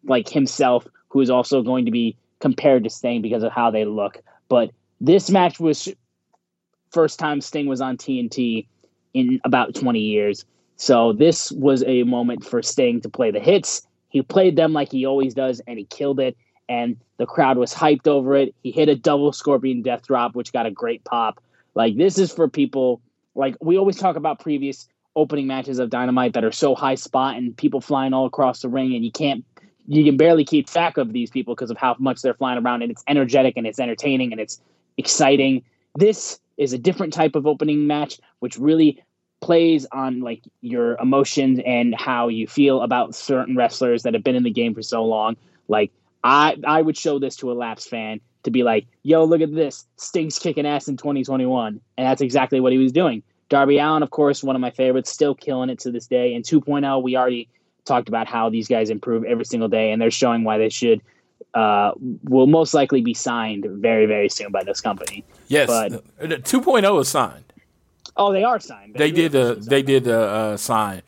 [0.03, 3.85] like himself, who is also going to be compared to Sting because of how they
[3.85, 4.21] look.
[4.47, 5.89] But this match was
[6.91, 8.67] first time Sting was on TNT
[9.13, 10.45] in about 20 years.
[10.75, 14.91] So this was a moment for Sting to play the hits he played them like
[14.91, 16.37] he always does, and he killed it.
[16.69, 18.53] And the crowd was hyped over it.
[18.61, 21.41] He hit a double scorpion death drop, which got a great pop.
[21.75, 23.01] Like this is for people.
[23.35, 27.37] Like we always talk about previous opening matches of Dynamite that are so high spot
[27.37, 29.45] and people flying all across the ring, and you can't,
[29.87, 32.81] you can barely keep track of these people because of how much they're flying around.
[32.81, 34.61] And it's energetic and it's entertaining and it's
[34.97, 35.63] exciting.
[35.95, 39.01] This is a different type of opening match, which really
[39.39, 44.35] plays on like your emotions and how you feel about certain wrestlers that have been
[44.35, 45.37] in the game for so long.
[45.67, 45.91] Like
[46.23, 49.53] I I would show this to a Laps fan to be like, "Yo, look at
[49.53, 49.85] this.
[49.97, 53.23] Sting's kicking ass in 2021." And that's exactly what he was doing.
[53.49, 56.33] Darby Allin, of course, one of my favorites, still killing it to this day.
[56.33, 57.47] And 2.0, we already
[57.85, 61.01] talked about how these guys improve every single day and they're showing why they should
[61.53, 61.91] uh,
[62.23, 65.23] will most likely be signed very, very soon by this company.
[65.47, 67.46] Yes, but 2.0 is signed.
[68.17, 68.95] Oh, they are signed.
[68.95, 71.03] They, they did a they did a uh, sign.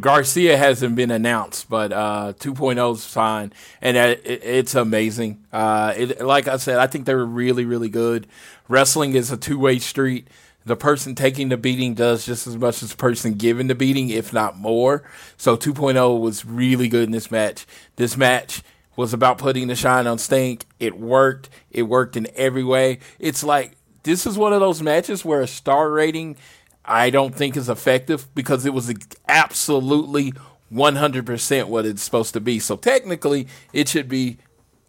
[0.00, 5.44] Garcia hasn't been announced, but uh, 2.0 signed, and it, it's amazing.
[5.52, 8.26] Uh, it, like I said, I think they're really really good.
[8.68, 10.28] Wrestling is a two way street.
[10.64, 14.10] The person taking the beating does just as much as the person giving the beating,
[14.10, 15.02] if not more.
[15.38, 17.66] So 2.0 was really good in this match.
[17.96, 18.62] This match
[18.94, 20.60] was about putting the shine on Sting.
[20.78, 21.48] It worked.
[21.70, 22.98] It worked in every way.
[23.18, 23.72] It's like
[24.02, 26.36] this is one of those matches where a star rating
[26.84, 28.92] I don't think is effective because it was
[29.28, 30.32] absolutely
[30.72, 32.58] 100% what it's supposed to be.
[32.58, 34.38] So technically, it should be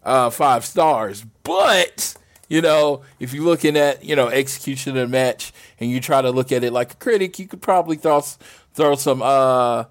[0.02, 1.24] uh, five stars.
[1.42, 2.14] But
[2.48, 6.22] you know, if you're looking at you know execution of the match and you try
[6.22, 8.20] to look at it like a critic, you could probably throw
[8.74, 9.84] throw some uh,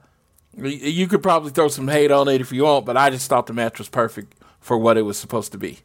[0.58, 2.86] you could probably throw some hate on it if you want.
[2.86, 5.80] But I just thought the match was perfect for what it was supposed to be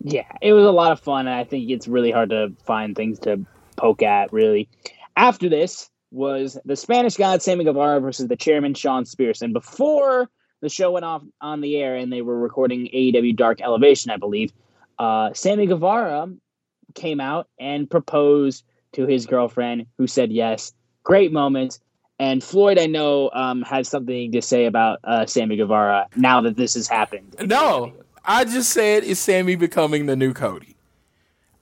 [0.00, 1.26] yeah, it was a lot of fun.
[1.26, 3.44] And I think it's really hard to find things to
[3.76, 4.68] poke at, really.
[5.16, 9.42] After this was the Spanish God Sammy Guevara versus the chairman Shawn Spears.
[9.42, 10.30] And before
[10.60, 14.16] the show went off on the air and they were recording AEW Dark Elevation, I
[14.16, 14.52] believe,
[14.98, 16.28] uh, Sammy Guevara
[16.94, 20.72] came out and proposed to his girlfriend, who said yes.
[21.04, 21.80] Great moments.
[22.18, 26.56] And Floyd, I know, um, has something to say about uh, Sammy Guevara now that
[26.56, 27.36] this has happened.
[27.44, 27.92] No,
[28.24, 30.76] I just said is Sammy becoming the new Cody.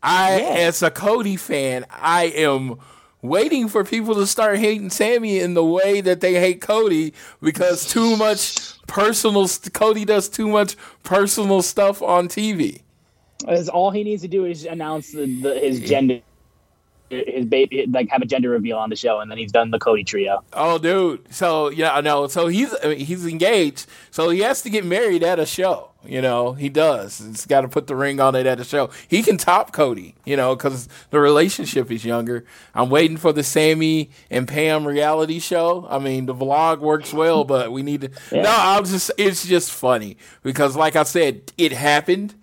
[0.03, 0.47] I, yeah.
[0.67, 2.79] as a Cody fan, I am
[3.23, 7.87] waiting for people to start hating Sammy in the way that they hate Cody because
[7.87, 9.49] too much personal.
[9.73, 12.83] Cody does too much personal stuff on TV.
[13.47, 16.21] As all he needs to do is announce the, the, his gender.
[17.11, 19.79] his baby like have a gender reveal on the show, and then he's done the
[19.79, 20.43] Cody trio.
[20.53, 21.35] Oh, dude.
[21.35, 22.29] So yeah, I know.
[22.29, 23.87] So he's I mean, he's engaged.
[24.11, 25.91] So he has to get married at a show.
[26.09, 27.19] You know, he does.
[27.19, 28.91] He's got to put the ring on it at a show.
[29.09, 30.15] He can top Cody.
[30.25, 32.45] You know, because the relationship is younger.
[32.75, 35.87] I'm waiting for the Sammy and Pam reality show.
[35.89, 38.11] I mean, the vlog works well, but we need to.
[38.31, 38.43] Yeah.
[38.43, 39.11] No, I'm just.
[39.19, 42.35] It's just funny because, like I said, it happened.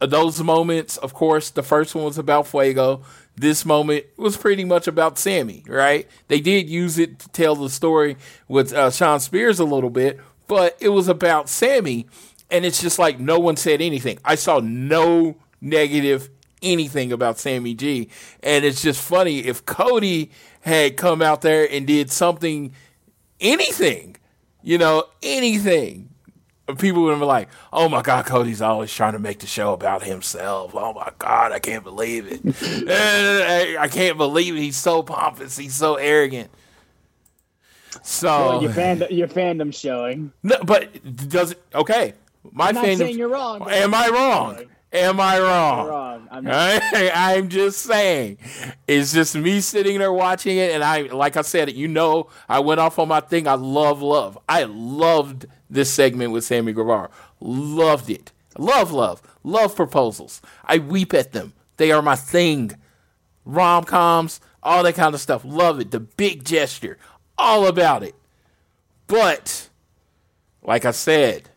[0.00, 3.02] Those moments, of course, the first one was about Fuego
[3.40, 6.06] this moment was pretty much about Sammy, right?
[6.28, 8.16] They did use it to tell the story
[8.48, 12.06] with uh, Shawn Spears a little bit, but it was about Sammy,
[12.50, 14.18] and it's just like no one said anything.
[14.24, 16.30] I saw no negative
[16.62, 18.08] anything about Sammy G,
[18.42, 20.30] and it's just funny if Cody
[20.62, 22.72] had come out there and did something,
[23.40, 24.16] anything,
[24.62, 26.10] you know, anything
[26.78, 30.02] people would be like, "Oh my God, Cody's always trying to make the show about
[30.02, 32.40] himself." Oh my God, I can't believe it.
[33.78, 34.60] I can't believe it.
[34.60, 35.56] He's so pompous.
[35.56, 36.50] He's so arrogant.
[38.02, 40.32] So well, your fandom, your fandom showing.
[40.42, 41.62] No, but does it?
[41.74, 42.14] Okay,
[42.52, 42.98] my I'm fandom.
[42.98, 43.68] Saying you're wrong.
[43.70, 44.66] Am I wrong?
[44.92, 45.86] Am I wrong?
[45.86, 46.28] Wrong.
[46.30, 48.38] I'm, I'm just saying.
[48.88, 52.58] It's just me sitting there watching it, and I, like I said, you know, I
[52.58, 53.46] went off on my thing.
[53.46, 54.36] I love love.
[54.48, 57.10] I loved this segment with Sammy Guevara.
[57.38, 58.32] Loved it.
[58.58, 60.42] Love, love, love proposals.
[60.64, 61.52] I weep at them.
[61.76, 62.72] They are my thing.
[63.44, 65.44] Rom coms, all that kind of stuff.
[65.44, 65.92] Love it.
[65.92, 66.98] The big gesture,
[67.38, 68.14] all about it.
[69.06, 69.70] But,
[70.62, 71.49] like I said,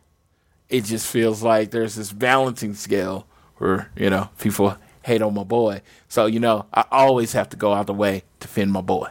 [0.68, 3.26] it just feels like there's this balancing scale
[3.58, 5.82] where, you know, people hate on my boy.
[6.08, 9.08] So, you know, I always have to go out the way to defend my boy.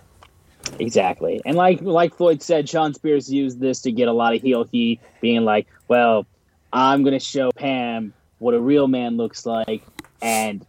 [0.80, 1.41] Exactly.
[1.45, 4.64] And like like Floyd said, Shawn Spears used this to get a lot of heel
[4.64, 6.26] heat, being like, Well,
[6.72, 9.84] I'm gonna show Pam what a real man looks like
[10.22, 10.66] and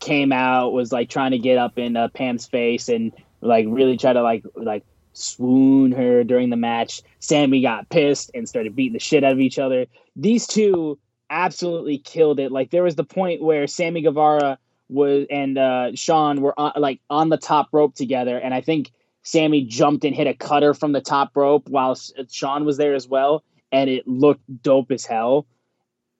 [0.00, 3.96] came out, was like trying to get up in uh, Pam's face and like really
[3.96, 7.02] try to like like swoon her during the match.
[7.20, 9.86] Sammy got pissed and started beating the shit out of each other.
[10.16, 10.98] These two
[11.30, 12.52] absolutely killed it.
[12.52, 14.58] Like there was the point where Sammy Guevara
[14.88, 18.92] was and uh, Shawn were on, like on the top rope together, and I think
[19.22, 21.98] Sammy jumped and hit a cutter from the top rope while
[22.30, 23.42] Shawn was there as well,
[23.72, 25.46] and it looked dope as hell.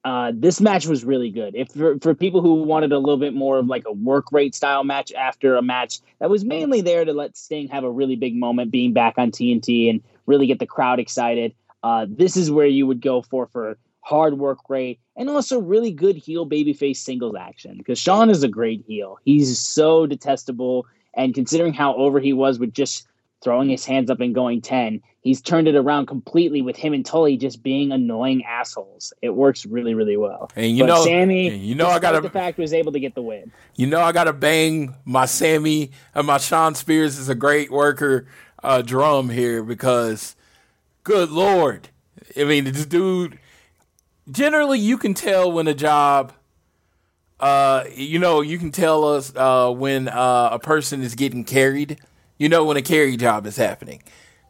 [0.05, 1.55] Uh, this match was really good.
[1.55, 4.53] If for, for people who wanted a little bit more of like a work rate
[4.53, 8.15] style match after a match that was mainly there to let Sting have a really
[8.15, 12.51] big moment being back on TNT and really get the crowd excited, uh, this is
[12.51, 16.97] where you would go for for hard work rate and also really good heel babyface
[16.97, 19.17] singles action because Shawn is a great heel.
[19.25, 20.85] He's so detestable
[21.15, 23.07] and considering how over he was with just
[23.45, 27.05] throwing his hands up and going 10, he's turned it around completely with him and
[27.05, 29.13] Tully just being annoying assholes.
[29.21, 30.51] It works really, really well.
[30.55, 33.13] And you but know, Sammy, you know, I got the fact was able to get
[33.13, 33.51] the win.
[33.75, 37.71] You know, I got to bang my Sammy and my Shawn Spears is a great
[37.71, 38.27] worker
[38.63, 40.35] uh, drum here because,
[41.03, 41.89] good lord,
[42.35, 43.39] I mean, this dude.
[44.29, 46.33] Generally, you can tell when a job
[47.39, 51.99] uh, you know, you can tell us uh, when uh, a person is getting carried.
[52.37, 54.01] You know when a carry job is happening.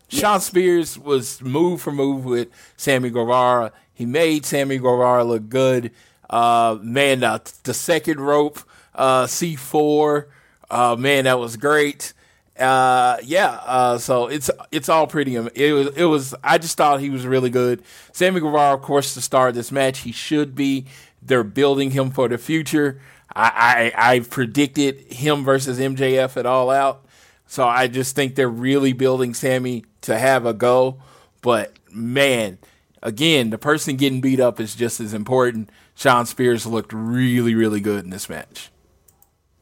[0.09, 0.21] Yes.
[0.21, 3.71] Shawn Spears was move for move with Sammy Guevara.
[3.93, 5.91] He made Sammy Guevara look good.
[6.29, 8.59] Uh, man, uh, the second rope
[8.95, 10.25] uh, C4,
[10.69, 12.13] uh, man, that was great.
[12.57, 15.36] Uh, yeah, uh, so it's it's all pretty.
[15.36, 16.33] It was it was.
[16.41, 17.83] I just thought he was really good.
[18.13, 20.86] Sammy Guevara, of course, to start this match, he should be
[21.21, 23.01] they're building him for the future.
[23.36, 27.05] I, I, I predicted him versus MJF at All Out.
[27.47, 30.97] So I just think they're really building Sammy to have a go.
[31.41, 32.57] But man,
[33.03, 35.69] again, the person getting beat up is just as important.
[35.93, 38.71] Shawn Spears looked really, really good in this match.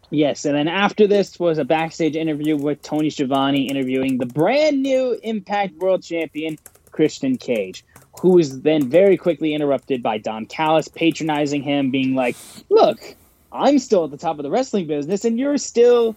[0.10, 4.84] Yes, and then after this was a backstage interview with Tony Schiavone interviewing the brand
[4.84, 6.58] new Impact World Champion,
[6.92, 7.84] Christian Cage
[8.20, 12.36] who was then very quickly interrupted by Don Callis patronizing him, being like,
[12.70, 13.16] Look,
[13.52, 16.16] I'm still at the top of the wrestling business and you're still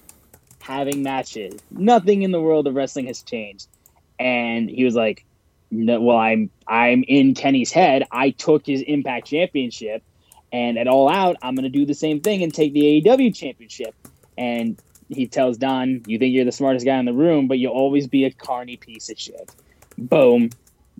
[0.66, 1.60] having matches.
[1.70, 3.68] Nothing in the world of wrestling has changed.
[4.18, 5.24] And he was like,
[5.70, 8.04] no, well, I'm I'm in Kenny's head.
[8.10, 10.02] I took his Impact Championship,
[10.52, 13.34] and at All Out, I'm going to do the same thing and take the AEW
[13.34, 13.94] Championship.
[14.38, 17.72] And he tells Don, "You think you're the smartest guy in the room, but you'll
[17.72, 19.50] always be a carny piece of shit."
[19.98, 20.50] Boom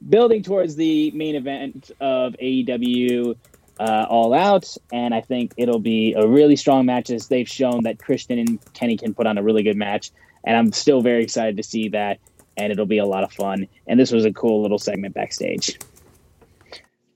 [0.08, 3.36] building towards the main event of AEW
[3.78, 7.82] uh, All Out, and I think it'll be a really strong match as they've shown
[7.84, 10.10] that Christian and Kenny can put on a really good match,
[10.44, 12.18] and I'm still very excited to see that,
[12.56, 13.66] and it'll be a lot of fun.
[13.86, 15.78] And this was a cool little segment backstage.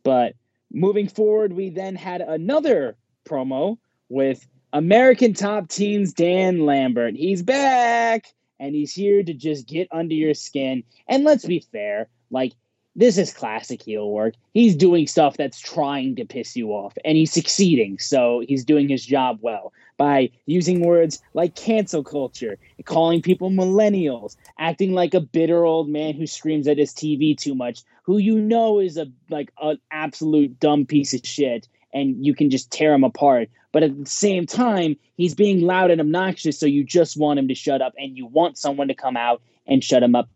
[0.03, 0.35] But
[0.73, 7.15] moving forward, we then had another promo with American Top Team's Dan Lambert.
[7.17, 8.27] He's back
[8.59, 10.85] and he's here to just get under your skin.
[11.09, 12.53] And let's be fair, like
[12.97, 14.34] this is classic heel work.
[14.53, 17.99] He's doing stuff that's trying to piss you off, and he's succeeding.
[17.99, 24.36] So he's doing his job well by using words like cancel culture, calling people millennials,
[24.59, 28.41] acting like a bitter old man who screams at his TV too much, who you
[28.41, 32.93] know is a like an absolute dumb piece of shit, and you can just tear
[32.93, 33.49] him apart.
[33.72, 37.47] But at the same time, he's being loud and obnoxious, so you just want him
[37.47, 40.29] to shut up, and you want someone to come out and shut him up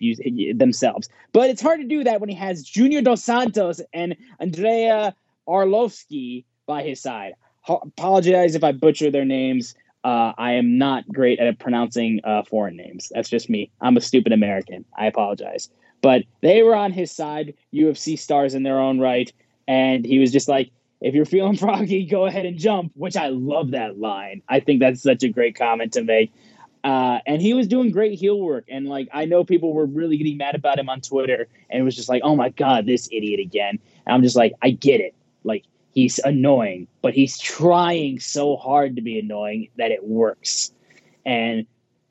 [0.55, 1.09] themselves.
[1.33, 5.13] But it's hard to do that when he has Junior Dos Santos and Andrei
[5.47, 7.35] Arlovsky by his side.
[7.69, 9.75] apologize if I butcher their names.
[10.05, 13.11] Uh, I am not great at pronouncing uh, foreign names.
[13.15, 13.71] That's just me.
[13.81, 14.85] I'm a stupid American.
[14.97, 15.71] I apologize.
[16.03, 19.33] But they were on his side, UFC stars in their own right.
[19.67, 20.71] And he was just like,
[21.01, 24.43] if you're feeling froggy, go ahead and jump, which I love that line.
[24.47, 26.33] I think that's such a great comment to make.
[26.85, 28.67] Uh, and he was doing great heel work.
[28.69, 31.83] And like, I know people were really getting mad about him on Twitter, and it
[31.83, 33.79] was just like, oh my God, this idiot again.
[34.07, 35.15] And I'm just like, I get it.
[35.45, 35.65] Like,
[35.95, 40.73] he's annoying, but he's trying so hard to be annoying that it works.
[41.25, 41.67] And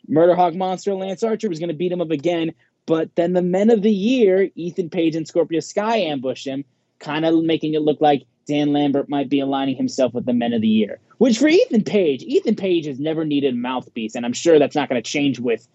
[0.07, 2.53] Murder Hawk Monster Lance Archer was going to beat him up again,
[2.87, 6.65] but then the men of the year, Ethan Page and Scorpio Sky, ambushed him,
[6.99, 10.53] kind of making it look like Dan Lambert might be aligning himself with the men
[10.53, 10.99] of the year.
[11.17, 14.75] Which for Ethan Page, Ethan Page has never needed a mouthpiece, and I'm sure that's
[14.75, 15.67] not going to change with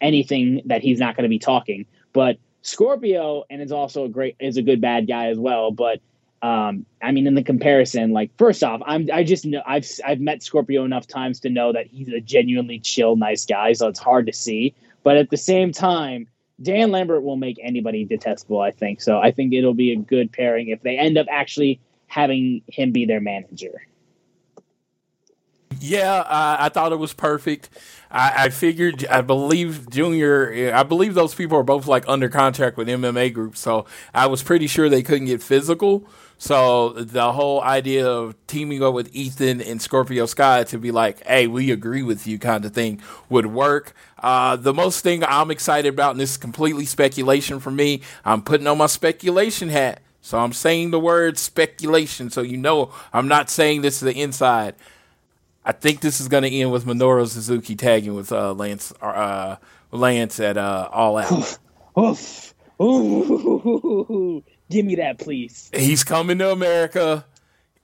[0.00, 1.86] anything that he's not going to be talking.
[2.12, 5.70] But Scorpio, and is also a great, is a good bad guy as well.
[5.70, 6.00] But
[6.42, 10.20] um, I mean, in the comparison, like first off, I'm I just know I've I've
[10.20, 13.72] met Scorpio enough times to know that he's a genuinely chill, nice guy.
[13.72, 14.74] So it's hard to see.
[15.02, 16.26] But at the same time,
[16.60, 18.60] Dan Lambert will make anybody detestable.
[18.60, 19.18] I think so.
[19.18, 23.04] I think it'll be a good pairing if they end up actually having him be
[23.04, 23.82] their manager.
[25.80, 27.68] Yeah, I thought it was perfect.
[28.10, 32.76] I, I, figured, I believe Junior, I believe those people are both like under contract
[32.76, 33.84] with MMA groups, so
[34.14, 36.08] I was pretty sure they couldn't get physical.
[36.38, 41.26] So the whole idea of teaming up with Ethan and Scorpio Sky to be like,
[41.26, 43.00] "Hey, we agree with you," kind of thing
[43.30, 43.94] would work.
[44.22, 48.42] Uh, the most thing I'm excited about, and this is completely speculation for me, I'm
[48.42, 50.02] putting on my speculation hat.
[50.26, 54.20] So I'm saying the word speculation, so you know I'm not saying this to the
[54.20, 54.74] inside.
[55.64, 59.54] I think this is going to end with Minoru Suzuki tagging with uh, Lance uh,
[59.92, 61.58] Lance at uh, All Out.
[61.96, 62.54] Oof.
[62.82, 64.42] Ooh.
[64.68, 65.70] Give me that, please.
[65.72, 67.24] He's coming to America.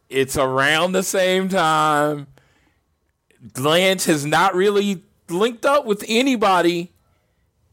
[0.08, 2.26] It's around the same time.
[3.56, 6.91] Lance has not really linked up with anybody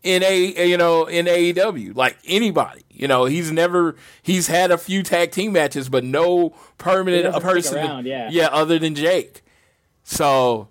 [0.04, 2.84] in a you know in AEW like anybody.
[2.90, 7.78] You know he's never he's had a few tag team matches, but no permanent person.
[7.78, 9.44] Around, yeah, yeah, other than Jake.
[10.04, 10.70] So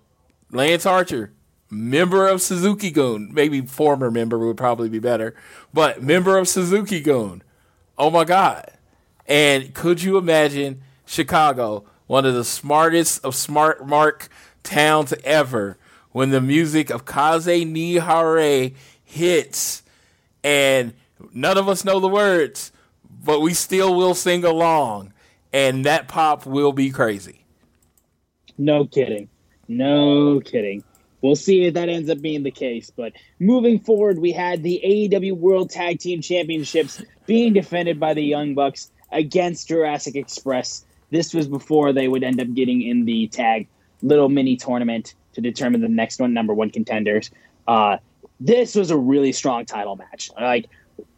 [0.51, 1.33] Lance Archer,
[1.69, 5.35] member of Suzuki-gun, maybe former member would probably be better,
[5.73, 7.43] but member of Suzuki-gun.
[7.97, 8.71] Oh my God!
[9.27, 14.27] And could you imagine Chicago, one of the smartest of smart mark
[14.63, 15.77] towns ever,
[16.11, 18.71] when the music of Kaze ni Nare
[19.09, 19.83] hits,
[20.43, 20.93] and
[21.33, 22.71] none of us know the words,
[23.23, 25.13] but we still will sing along,
[25.51, 27.45] and that pop will be crazy.
[28.57, 29.29] No kidding.
[29.67, 30.83] No kidding.
[31.21, 32.91] We'll see if that ends up being the case.
[32.95, 38.23] But moving forward, we had the AEW World Tag Team Championships being defended by the
[38.23, 40.85] Young Bucks against Jurassic Express.
[41.09, 43.67] This was before they would end up getting in the tag
[44.01, 47.31] little mini tournament to determine the next one number one contenders.
[47.67, 47.97] Uh,
[48.39, 50.31] this was a really strong title match.
[50.39, 50.67] Like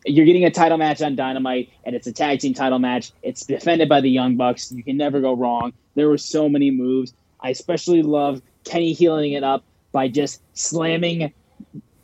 [0.05, 3.11] you're getting a title match on Dynamite, and it's a tag team title match.
[3.21, 4.71] It's defended by the Young Bucks.
[4.71, 5.73] You can never go wrong.
[5.95, 7.13] There were so many moves.
[7.39, 11.33] I especially love Kenny healing it up by just slamming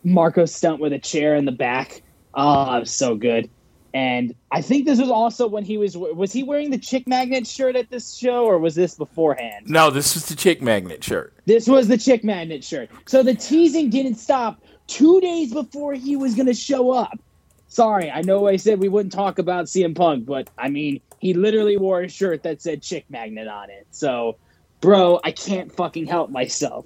[0.03, 2.02] Marko Stunt with a chair in the back.
[2.34, 3.49] Oh, it was so good.
[3.94, 7.48] And I think this was also when he was was he wearing the chick magnet
[7.48, 9.65] shirt at this show or was this beforehand?
[9.68, 11.34] No, this was the chick magnet shirt.
[11.45, 12.89] This was the chick magnet shirt.
[13.07, 17.19] So the teasing didn't stop two days before he was going to show up.
[17.68, 21.34] Sorry, I know I said we wouldn't talk about CM Punk, but I mean, he
[21.34, 23.88] literally wore a shirt that said Chick Magnet on it.
[23.91, 24.38] So,
[24.80, 26.85] bro, I can't fucking help myself.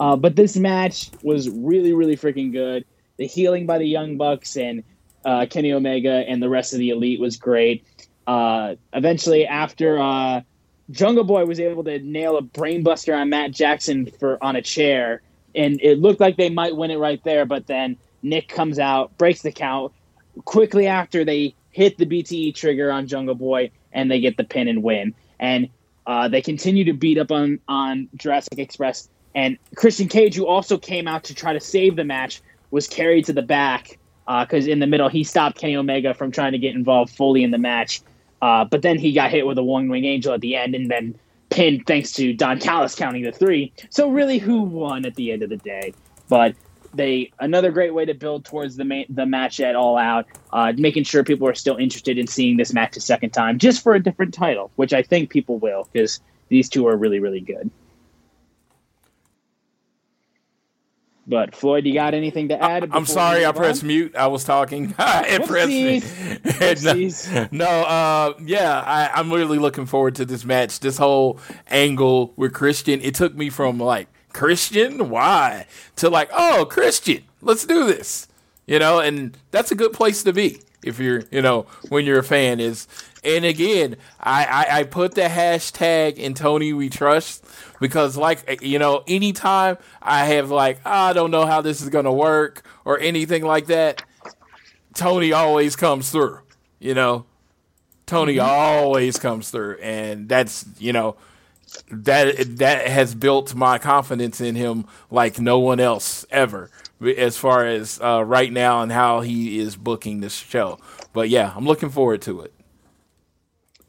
[0.00, 2.84] Uh, but this match was really, really freaking good.
[3.18, 4.84] The healing by the Young Bucks and
[5.24, 7.84] uh, Kenny Omega and the rest of the Elite was great.
[8.26, 10.40] Uh, eventually, after uh,
[10.90, 15.22] Jungle Boy was able to nail a brainbuster on Matt Jackson for on a chair,
[15.54, 17.44] and it looked like they might win it right there.
[17.44, 19.92] But then Nick comes out, breaks the count.
[20.44, 24.68] Quickly after they hit the BTE trigger on Jungle Boy, and they get the pin
[24.68, 25.14] and win.
[25.38, 25.68] And
[26.06, 29.08] uh, they continue to beat up on on Jurassic Express.
[29.34, 33.24] And Christian Cage, who also came out to try to save the match, was carried
[33.26, 36.58] to the back because uh, in the middle he stopped Kenny Omega from trying to
[36.58, 38.02] get involved fully in the match.
[38.40, 40.90] Uh, but then he got hit with a one wing angel at the end and
[40.90, 41.14] then
[41.52, 43.72] pinned thanks to Don Callis counting the three.
[43.90, 45.94] So really, who won at the end of the day?
[46.28, 46.54] But
[46.94, 50.72] they another great way to build towards the main, the match at All Out, uh,
[50.76, 53.94] making sure people are still interested in seeing this match a second time, just for
[53.94, 57.70] a different title, which I think people will because these two are really really good.
[61.26, 62.88] But Floyd, you got anything to add?
[62.90, 64.16] I'm sorry, I pressed mute.
[64.16, 64.92] I was talking.
[64.98, 66.82] it pressed
[67.52, 70.80] no, no uh, yeah, I, I'm really looking forward to this match.
[70.80, 71.38] This whole
[71.68, 73.00] angle with Christian.
[73.00, 75.66] It took me from like Christian, why,
[75.96, 78.26] to like, oh, Christian, let's do this.
[78.66, 82.18] You know, and that's a good place to be if you're, you know, when you're
[82.18, 82.88] a fan is.
[83.24, 87.44] And again, I, I, I put the hashtag in Tony We Trust
[87.82, 92.04] because like you know anytime i have like i don't know how this is going
[92.04, 94.02] to work or anything like that
[94.94, 96.38] tony always comes through
[96.78, 97.26] you know?
[98.06, 98.48] Tony mm-hmm.
[98.48, 101.16] always comes through and that's you know
[101.90, 106.70] that that has built my confidence in him like no one else ever
[107.16, 110.78] as far as uh, right now and how he is booking this show.
[111.12, 112.52] But yeah i'm looking forward to it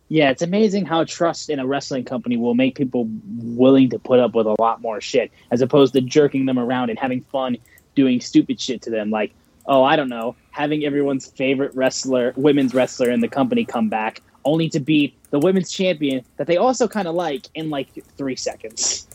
[0.10, 3.08] yeah, it's amazing how trust in a wrestling company will make people
[3.38, 6.90] willing to put up with a lot more shit as opposed to jerking them around
[6.90, 7.58] and having fun
[7.96, 9.10] doing stupid shit to them.
[9.10, 9.34] Like,
[9.66, 14.22] oh, I don't know, having everyone's favorite wrestler, women's wrestler in the company come back
[14.46, 18.36] only to beat the women's champion that they also kind of like in like three
[18.36, 19.08] seconds.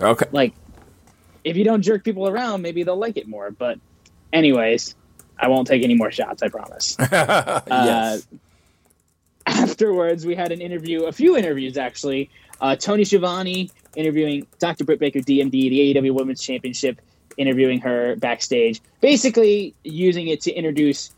[0.00, 0.26] Okay.
[0.30, 0.54] Like,
[1.44, 3.50] if you don't jerk people around, maybe they'll like it more.
[3.50, 3.78] But,
[4.32, 4.94] anyways,
[5.38, 6.96] I won't take any more shots, I promise.
[7.00, 7.66] yes.
[7.70, 8.18] Uh,
[9.46, 12.30] afterwards, we had an interview, a few interviews actually.
[12.60, 14.84] Uh, Tony Schiavone interviewing Dr.
[14.84, 17.00] Britt Baker, DMD, the AEW Women's Championship,
[17.36, 21.14] interviewing her backstage, basically using it to introduce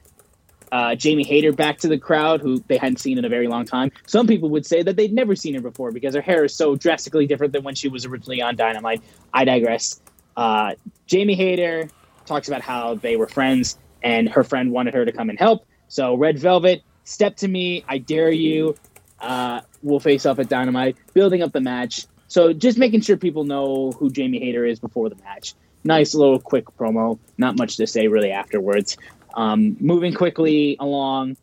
[0.70, 3.64] uh, Jamie Hayter back to the crowd, who they hadn't seen in a very long
[3.64, 3.90] time.
[4.06, 6.76] Some people would say that they'd never seen her before because her hair is so
[6.76, 9.02] drastically different than when she was originally on Dynamite.
[9.32, 10.00] I digress.
[10.36, 10.74] Uh,
[11.06, 11.88] Jamie Hayter
[12.26, 15.66] talks about how they were friends and her friend wanted her to come and help.
[15.88, 18.76] So Red Velvet Step to me, I dare you.
[19.18, 22.06] Uh, we'll face off at Dynamite, building up the match.
[22.28, 25.54] So just making sure people know who Jamie Hayter is before the match.
[25.84, 27.18] Nice little quick promo.
[27.38, 28.98] Not much to say really afterwards.
[29.34, 31.38] Um, moving quickly along,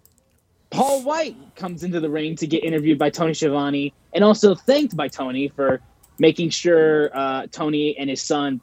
[0.69, 4.95] Paul White comes into the ring to get interviewed by Tony Schiavone and also thanked
[4.95, 5.81] by Tony for
[6.19, 8.61] making sure uh, Tony and his son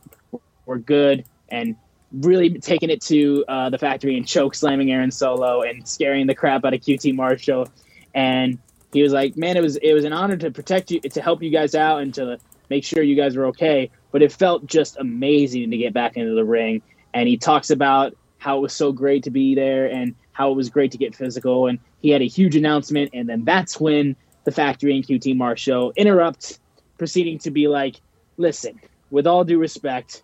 [0.67, 1.75] were good and
[2.13, 6.35] really taking it to uh, the factory and choke slamming Aaron Solo and scaring the
[6.35, 7.69] crap out of QT Marshall.
[8.15, 8.59] And
[8.93, 11.43] he was like, "Man, it was it was an honor to protect you, to help
[11.43, 14.99] you guys out, and to make sure you guys were okay." But it felt just
[14.99, 16.83] amazing to get back into the ring.
[17.15, 20.55] And he talks about how it was so great to be there and how it
[20.55, 21.67] was great to get physical.
[21.67, 25.93] And he had a huge announcement, and then that's when the factory and QT Marshall
[25.97, 26.59] interrupt,
[26.99, 28.01] proceeding to be like,
[28.37, 28.79] "Listen,
[29.11, 30.23] with all due respect."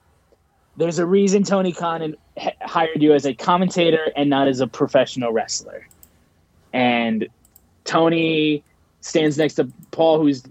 [0.78, 2.14] There's a reason Tony Khan
[2.62, 5.86] hired you as a commentator and not as a professional wrestler.
[6.72, 7.28] And
[7.84, 8.62] Tony
[9.00, 10.44] stands next to Paul, who's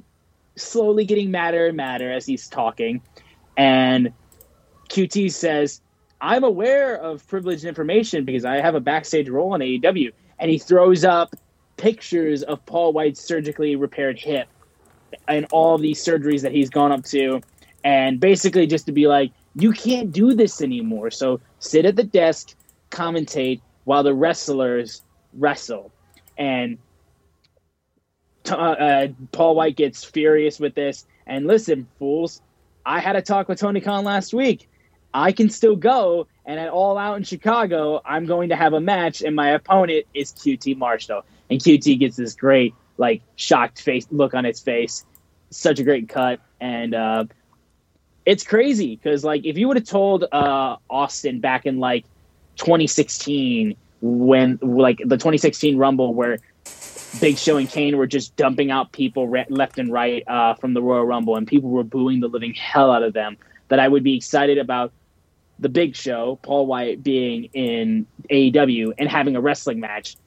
[0.58, 3.02] slowly getting madder and madder as he's talking.
[3.56, 4.12] And
[4.90, 5.82] QT says,
[6.20, 10.12] I'm aware of privileged information because I have a backstage role in AEW.
[10.40, 11.36] And he throws up
[11.78, 14.50] pictures of Paul White's surgically repaired hip
[15.28, 17.42] and all these surgeries that he's gone up to.
[17.86, 21.12] And basically, just to be like, you can't do this anymore.
[21.12, 22.56] So sit at the desk,
[22.92, 25.04] commentate while the wrestlers
[25.34, 25.92] wrestle.
[26.38, 26.78] And
[28.50, 31.06] uh, uh, Paul White gets furious with this.
[31.26, 32.42] And listen, fools,
[32.86, 34.70] I had a talk with Tony Khan last week.
[35.14, 38.80] I can still go, and at All Out in Chicago, I'm going to have a
[38.80, 41.24] match, and my opponent is QT Marshall.
[41.50, 45.06] And QT gets this great, like, shocked face look on his face.
[45.50, 46.40] Such a great cut.
[46.60, 47.26] And uh,
[48.28, 52.04] it's crazy because like if you would have told uh, Austin back in like
[52.58, 56.38] 2016 when like the 2016 Rumble where
[57.22, 60.74] Big Show and Kane were just dumping out people re- left and right uh, from
[60.74, 63.38] the Royal Rumble and people were booing the living hell out of them,
[63.70, 64.92] that I would be excited about
[65.58, 70.18] the Big Show, Paul White being in AEW and having a wrestling match.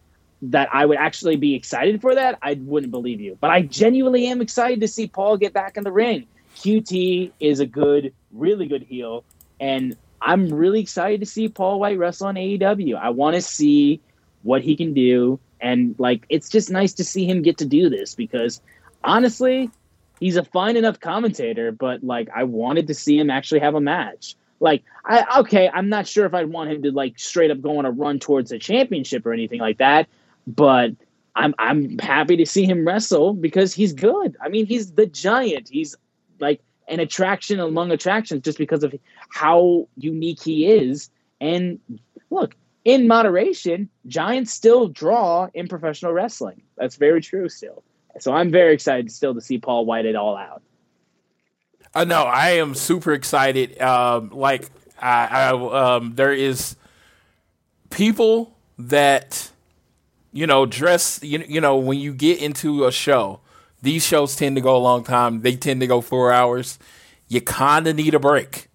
[0.42, 3.36] That I would actually be excited for that, I wouldn't believe you.
[3.38, 6.26] But I genuinely am excited to see Paul get back in the ring
[6.60, 9.24] QT is a good, really good heel,
[9.58, 12.96] and I'm really excited to see Paul White wrestle on AEW.
[12.96, 14.00] I want to see
[14.42, 17.88] what he can do, and like it's just nice to see him get to do
[17.88, 18.60] this because
[19.02, 19.70] honestly,
[20.20, 23.80] he's a fine enough commentator, but like I wanted to see him actually have a
[23.80, 24.36] match.
[24.60, 27.78] Like I okay, I'm not sure if I'd want him to like straight up go
[27.78, 30.08] on a run towards a championship or anything like that,
[30.46, 30.90] but
[31.34, 34.36] I'm I'm happy to see him wrestle because he's good.
[34.42, 35.70] I mean, he's the giant.
[35.70, 35.96] He's
[36.40, 38.94] like an attraction among attractions just because of
[39.28, 41.10] how unique he is.
[41.40, 41.78] And
[42.30, 46.62] look, in moderation, giants still draw in professional wrestling.
[46.76, 47.82] That's very true still.
[48.18, 50.62] So I'm very excited still to see Paul White it all out.
[51.94, 53.80] I uh, know I am super excited.
[53.80, 54.68] Um, like
[55.00, 56.76] I, I um, there is
[57.90, 59.50] people that
[60.32, 61.20] you know dress.
[61.22, 63.40] You, you know when you get into a show,
[63.82, 65.40] these shows tend to go a long time.
[65.42, 66.78] They tend to go four hours.
[67.28, 68.68] You kind of need a break.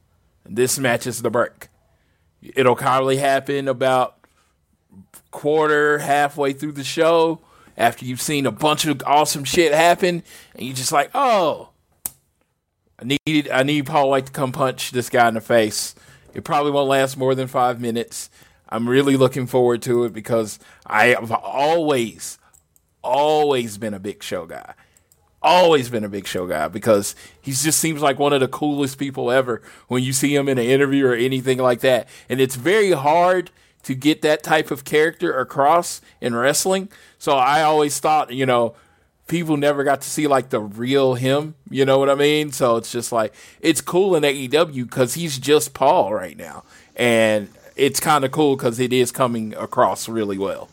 [0.45, 1.69] This match is the break.
[2.41, 4.17] It'll probably happen about
[5.31, 7.41] quarter, halfway through the show
[7.77, 10.23] after you've seen a bunch of awesome shit happen,
[10.55, 11.69] and you're just like, oh,
[12.99, 15.95] I need I need Paul White to come punch this guy in the face.
[16.33, 18.29] It probably won't last more than five minutes.
[18.69, 22.39] I'm really looking forward to it because I have always,
[23.03, 24.73] always been a big show guy.
[25.47, 28.97] Always been a big show guy because he just seems like one of the coolest
[28.97, 32.09] people ever when you see him in an interview or anything like that.
[32.27, 33.51] And it's very hard
[33.83, 36.89] to get that type of character across in wrestling.
[37.19, 38.73] So I always thought, you know,
[39.27, 41.53] people never got to see like the real him.
[41.69, 42.51] You know what I mean?
[42.51, 46.63] So it's just like it's cool in AEW because he's just Paul right now,
[46.95, 50.69] and it's kind of cool because it is coming across really well.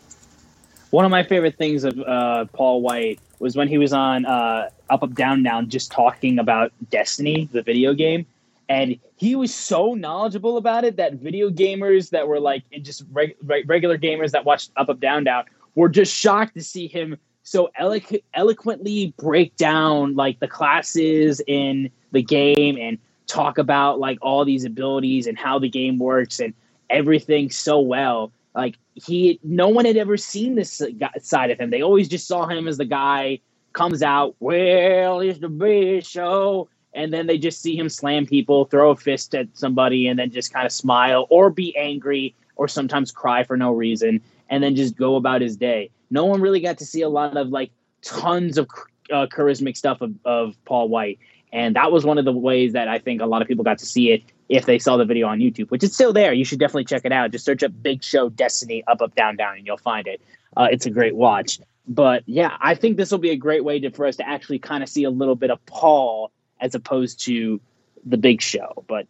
[0.91, 4.71] One of my favorite things of uh, Paul White was when he was on uh,
[4.89, 8.25] Up Up Down Down, just talking about Destiny, the video game,
[8.69, 13.37] and he was so knowledgeable about it that video gamers that were like just reg-
[13.43, 15.45] regular gamers that watched Up Up Down Down
[15.75, 21.91] were just shocked to see him so eloqu- eloquently break down like the classes in
[22.13, 22.97] the game and
[23.27, 26.55] talk about like all these abilities and how the game works and
[26.91, 28.31] everything so well.
[28.55, 30.83] Like he no one had ever seen this
[31.21, 33.39] side of him they always just saw him as the guy
[33.73, 38.67] comes out well it's the big show and then they just see him slam people,
[38.67, 42.69] throw a fist at somebody, and then just kind of smile or be angry or
[42.69, 44.21] sometimes cry for no reason,
[44.51, 45.91] and then just go about his day.
[46.11, 47.71] No one really got to see a lot of like
[48.03, 48.69] tons of
[49.11, 51.19] uh, charismatic stuff of, of Paul White,
[51.53, 53.79] and that was one of the ways that I think a lot of people got
[53.79, 56.33] to see it if they saw the video on YouTube, which is still there.
[56.33, 57.31] You should definitely check it out.
[57.31, 60.21] Just search up Big Show Destiny up up down down, and you'll find it.
[60.57, 61.61] Uh, it's a great watch.
[61.87, 64.61] But yeah, I think this will be a great way to, for us to actually
[64.61, 66.31] kind of see a little bit of Paul
[66.61, 67.61] as opposed to
[68.05, 68.85] the big show.
[68.87, 69.07] But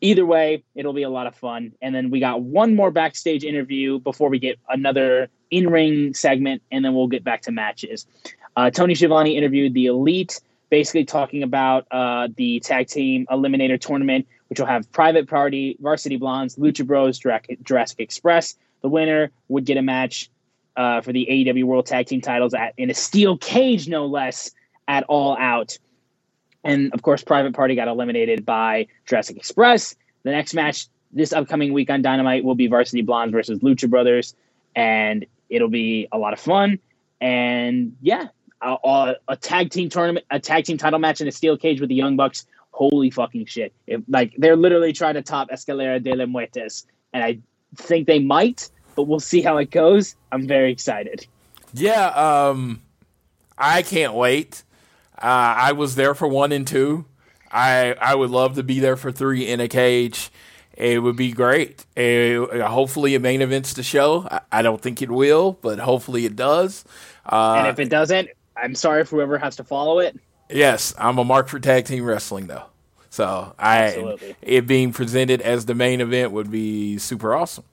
[0.00, 1.72] either way, it'll be a lot of fun.
[1.80, 6.62] And then we got one more backstage interview before we get another in ring segment,
[6.70, 8.06] and then we'll get back to matches.
[8.56, 10.40] Uh, Tony Schiavone interviewed the Elite,
[10.70, 16.16] basically talking about uh, the tag team eliminator tournament, which will have Private Party, Varsity
[16.16, 18.56] Blondes, Lucha Bros, Jurassic Express.
[18.82, 20.30] The winner would get a match
[20.76, 24.52] uh, for the AEW World Tag Team titles at in a steel cage, no less,
[24.86, 25.78] at All Out.
[26.64, 29.96] And of course, Private Party got eliminated by Jurassic Express.
[30.22, 34.34] The next match this upcoming week on Dynamite will be Varsity Blondes versus Lucha Brothers,
[34.76, 36.78] and it'll be a lot of fun.
[37.20, 38.28] And yeah,
[38.60, 41.88] a, a, tag team tournament, a tag team title match in a steel cage with
[41.88, 42.46] the Young Bucks.
[42.70, 43.72] Holy fucking shit!
[43.86, 47.38] It, like they're literally trying to top Escalera de la Muertes, and I
[47.76, 50.14] think they might, but we'll see how it goes.
[50.30, 51.26] I'm very excited.
[51.72, 52.82] Yeah, um,
[53.56, 54.62] I can't wait.
[55.16, 57.04] Uh, I was there for one and two.
[57.50, 60.30] I I would love to be there for three in a cage.
[60.78, 61.84] It would be great.
[61.96, 64.28] It, hopefully, it main events the show.
[64.30, 66.84] I, I, don't think it will, but hopefully it does.
[67.26, 68.28] Uh, and if it doesn't,
[68.60, 70.18] I'm sorry if whoever has to follow it.
[70.50, 72.64] Yes, I'm a mark for tag team wrestling though.
[73.10, 74.36] So I Absolutely.
[74.42, 77.64] it being presented as the main event would be super awesome.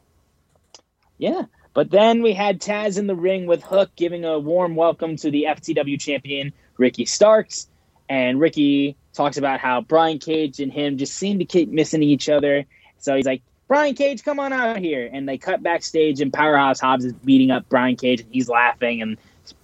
[1.18, 1.44] Yeah.
[1.74, 5.30] But then we had Taz in the ring with Hook giving a warm welcome to
[5.30, 7.68] the FTW champion Ricky Starks.
[8.07, 12.30] And Ricky talks about how Brian Cage and him just seem to keep missing each
[12.30, 12.66] other.
[12.99, 15.10] So he's like, Brian Cage, come on out here.
[15.12, 19.02] And they cut backstage, and Powerhouse Hobbs is beating up Brian Cage, and he's laughing,
[19.02, 19.18] and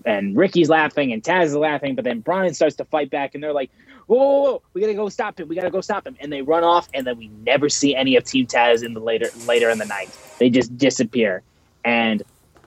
[0.06, 1.96] and Ricky's laughing, and Taz is laughing.
[1.96, 3.72] But then Brian starts to fight back, and they're like,
[4.08, 5.48] whoa, whoa, whoa, we gotta go stop him.
[5.48, 6.18] We gotta go stop him.
[6.20, 9.00] And they run off, and then we never see any of Team Taz in the
[9.00, 10.10] later later in the night.
[10.40, 11.44] They just disappear.
[11.84, 12.22] And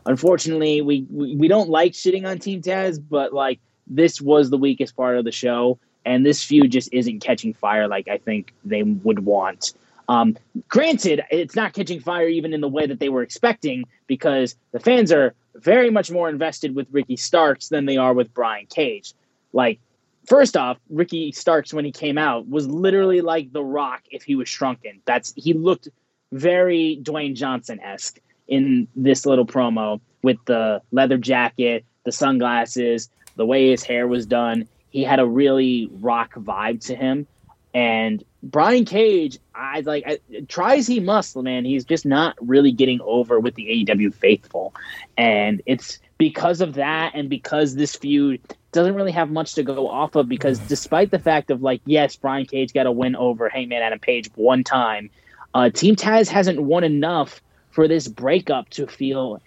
[0.06, 4.58] unfortunately, we, we, we don't like shitting on Team Taz, but like this was the
[4.58, 8.52] weakest part of the show, and this feud just isn't catching fire like I think
[8.64, 9.74] they would want.
[10.08, 10.36] Um,
[10.68, 14.80] granted, it's not catching fire even in the way that they were expecting because the
[14.80, 19.14] fans are very much more invested with Ricky Starks than they are with Brian Cage.
[19.52, 19.80] Like
[20.26, 24.34] first off, Ricky Starks when he came out was literally like The Rock if he
[24.34, 25.00] was shrunken.
[25.04, 25.88] That's he looked
[26.32, 28.18] very Dwayne Johnson esque
[28.48, 34.26] in this little promo with the leather jacket, the sunglasses, the way his hair was
[34.26, 34.66] done.
[34.90, 37.26] He had a really rock vibe to him.
[37.74, 40.18] And Brian Cage, I like I,
[40.48, 41.64] try as he must, man.
[41.64, 44.72] He's just not really getting over with the AEW faithful,
[45.18, 48.40] and it's because of that, and because this feud
[48.70, 50.28] doesn't really have much to go off of.
[50.28, 53.98] Because despite the fact of like, yes, Brian Cage got a win over Hangman Adam
[53.98, 55.10] Page one time,
[55.54, 57.40] uh, Team Taz hasn't won enough
[57.70, 59.40] for this breakup to feel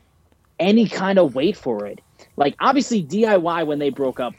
[0.59, 2.01] any kind of weight for it.
[2.35, 4.33] Like obviously DIY when they broke up,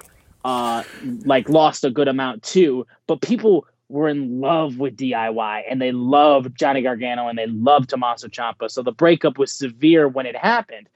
[0.44, 0.82] uh,
[1.24, 5.92] like lost a good amount too, but people were in love with DIY and they
[5.92, 8.70] loved Johnny Gargano and they loved Tommaso Ciampa.
[8.70, 10.88] So the breakup was severe when it happened.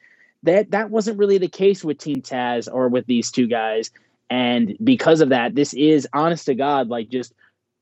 [0.45, 3.91] That that wasn't really the case with Team Taz or with these two guys.
[4.29, 7.33] And because of that, this is honest to God, like just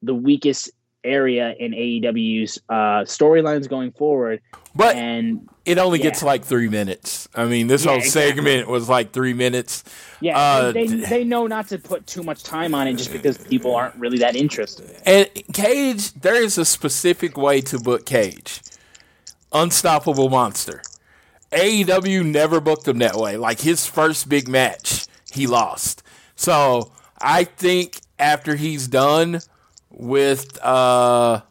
[0.02, 0.70] the weakest
[1.04, 4.40] area in AEW's uh, storylines going forward.
[4.74, 6.04] But and it only yeah.
[6.04, 7.28] gets like three minutes.
[7.34, 8.36] I mean, this Yeah, whole exactly.
[8.44, 9.84] segment was like three minutes.
[10.20, 13.38] yeah, Uh, they, they know not to put too much time on it just because
[13.38, 14.94] people aren't really that interested.
[15.04, 18.60] And Cage, there is a specific way to book Cage.
[19.52, 20.82] Unstoppable monster.
[21.52, 23.36] AEW never booked him that way.
[23.36, 26.02] Like his first big match, he lost.
[26.36, 29.40] So I think after he's done
[29.90, 31.42] with uh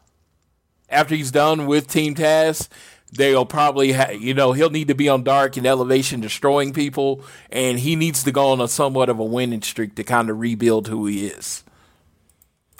[0.88, 2.68] after he's done with Team Taz,
[3.12, 7.22] they'll probably ha- you know he'll need to be on Dark and Elevation destroying people,
[7.50, 10.38] and he needs to go on a somewhat of a winning streak to kind of
[10.40, 11.64] rebuild who he is.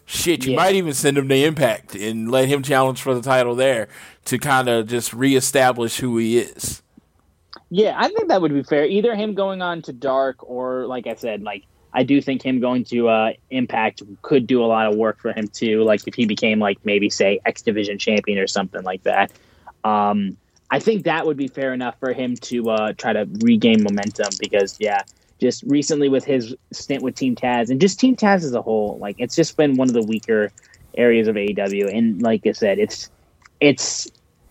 [0.07, 0.57] Shit, you Yeah.
[0.57, 3.87] might even send him to Impact and let him challenge for the title there
[4.25, 6.83] to kind of just reestablish who he is.
[7.71, 8.85] Yeah, I think that would be fair.
[8.87, 11.63] Either him going on to Dark, or like I said, like
[11.93, 15.33] I do think him going to uh, Impact could do a lot of work for
[15.33, 15.83] him too.
[15.83, 19.33] Like if he became like maybe say X Division champion or something like that.
[19.83, 20.37] Um,
[20.71, 24.29] I think that would be fair enough for him to uh, try to regain momentum
[24.39, 25.03] because yeah,
[25.41, 28.99] just recently with his stint with Team Taz and just Team Taz as a whole,
[28.99, 30.53] like it's just been one of the weaker
[30.97, 31.93] areas of AEW.
[31.93, 33.11] And like I said, it's
[33.61, 34.09] it's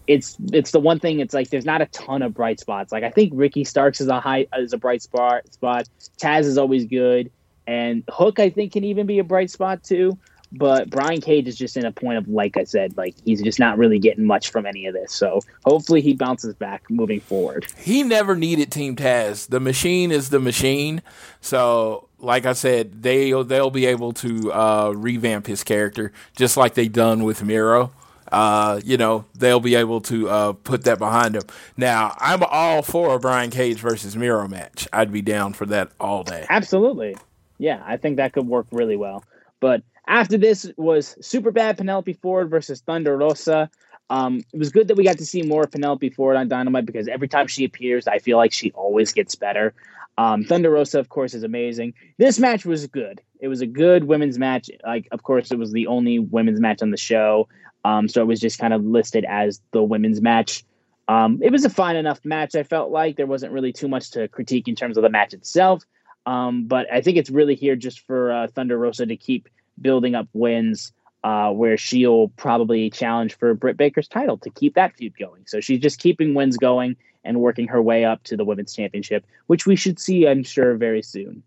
[0.10, 1.20] it's it's the one thing.
[1.20, 2.92] It's like there's not a ton of bright spots.
[2.92, 5.54] Like I think Ricky Starks is a high is a bright spot.
[5.54, 5.88] Spot
[6.18, 7.32] Taz is always good,
[7.68, 10.18] and Hook I think can even be a bright spot too.
[10.52, 13.60] But Brian Cage is just in a point of like I said, like he's just
[13.60, 15.14] not really getting much from any of this.
[15.14, 17.68] So hopefully he bounces back moving forward.
[17.78, 19.48] he never needed Team Taz.
[19.48, 21.04] The machine is the machine.
[21.40, 26.74] So, like I said, they they'll be able to uh, revamp his character just like
[26.74, 27.92] they done with Miro.
[28.32, 31.44] Uh, you know, they'll be able to uh, put that behind them.
[31.78, 34.88] Now, I'm all for a Brian Cage versus Miro match.
[34.94, 36.46] I'd be down for that all day.
[36.50, 37.18] Absolutely.
[37.58, 39.24] Yeah, I think that could work really well.
[39.60, 43.70] But after this was super bad Penelope Ford versus Thunder Rosa.
[44.12, 47.08] Um, it was good that we got to see more Penelope Ford on Dynamite because
[47.08, 49.76] every time she appears, I feel like she always gets better.
[50.18, 51.94] Um, Thunder Rosa, of course, is amazing.
[52.18, 53.22] This match was good.
[53.40, 54.70] It was a good women's match.
[54.84, 57.48] Like, of course, it was the only women's match on the show.
[57.86, 60.64] Um, so it was just kind of listed as the women's match.
[61.08, 62.56] Um, it was a fine enough match.
[62.56, 65.34] I felt like there wasn't really too much to critique in terms of the match
[65.34, 65.84] itself.
[66.26, 69.50] Um, but I think it's really here just for uh, Thunder Rosa to keep
[69.82, 70.92] building up wins,
[71.24, 75.44] uh, where she'll probably challenge for Britt Baker's title to keep that feud going.
[75.48, 79.26] So she's just keeping wins going and working her way up to the women's championship,
[79.48, 81.44] which we should see, I'm sure, very soon.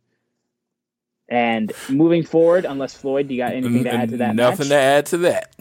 [1.28, 4.34] And moving forward, unless Floyd, do you got anything to add to that?
[4.34, 4.68] Nothing match?
[4.68, 5.54] to add to that.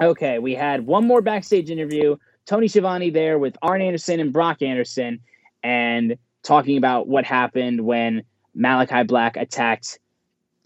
[0.00, 2.16] Okay, we had one more backstage interview.
[2.44, 5.20] Tony Schiavone there with Arn Anderson and Brock Anderson,
[5.62, 8.22] and talking about what happened when
[8.56, 9.98] Malakai Black attacked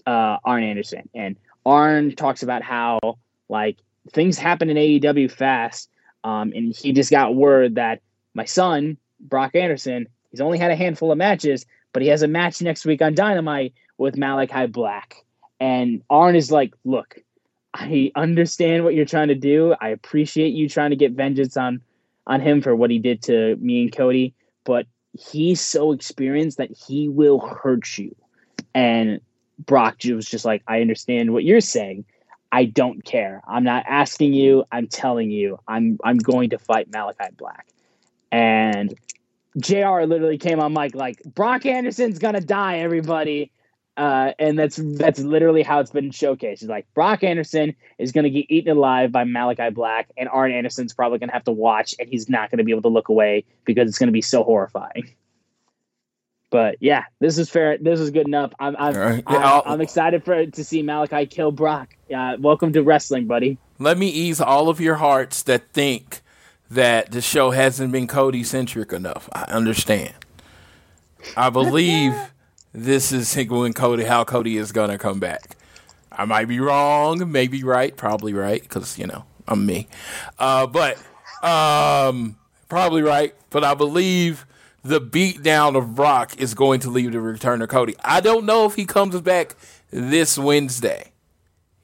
[0.07, 1.09] uh, Arn Anderson.
[1.15, 2.99] And Arn talks about how
[3.49, 3.79] like
[4.13, 5.89] things happen in AEW fast,
[6.25, 8.03] um, and he just got word that
[8.35, 12.29] my son Brock Anderson, he's only had a handful of matches, but he has a
[12.29, 15.25] match next week on Dynamite with Malakai Black.
[15.59, 17.19] And Arn is like, look,
[17.73, 19.75] I understand what you're trying to do.
[19.81, 21.81] I appreciate you trying to get vengeance on
[22.27, 24.35] on him for what he did to me and Cody,
[24.65, 28.15] but he's so experienced that he will hurt you.
[28.75, 29.21] And
[29.59, 32.05] Brock was just like, I understand what you're saying.
[32.53, 33.43] I don't care.
[33.49, 34.65] I'm not asking you.
[34.73, 35.59] I'm telling you.
[35.69, 37.67] I'm I'm going to fight Malakai Black.
[38.33, 38.95] And
[39.59, 43.53] JR literally came on mic like Brock Anderson's gonna die, everybody.
[44.01, 46.53] Uh, and that's that's literally how it's been showcased.
[46.63, 50.53] It's like Brock Anderson is going to get eaten alive by Malakai Black, and Arn
[50.53, 52.89] Anderson's probably going to have to watch, and he's not going to be able to
[52.89, 55.11] look away because it's going to be so horrifying.
[56.49, 57.77] But yeah, this is fair.
[57.77, 58.55] This is good enough.
[58.59, 59.23] I'm I'm, Right.
[59.27, 61.95] I'm, Yeah, I'll- I'm excited for to see Malakai kill Brock.
[62.11, 63.59] Uh, welcome to wrestling, buddy.
[63.79, 66.23] Let me ease all of your hearts that think
[66.71, 69.29] that the show hasn't been Cody centric enough.
[69.35, 70.15] I understand.
[71.37, 72.15] I believe
[72.73, 75.57] this is when Cody, how Cody is gonna come back.
[76.13, 79.89] I might be wrong, maybe right, probably right, because you know I'm me.
[80.39, 80.99] Uh, but
[81.43, 82.37] um,
[82.69, 83.35] probably right.
[83.51, 84.47] But I believe
[84.83, 87.95] the beatdown of Brock is going to lead to return of Cody.
[88.03, 89.57] I don't know if he comes back
[89.91, 91.13] this Wednesday.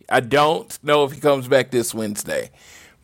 [0.08, 2.50] I don't know if he comes back this Wednesday,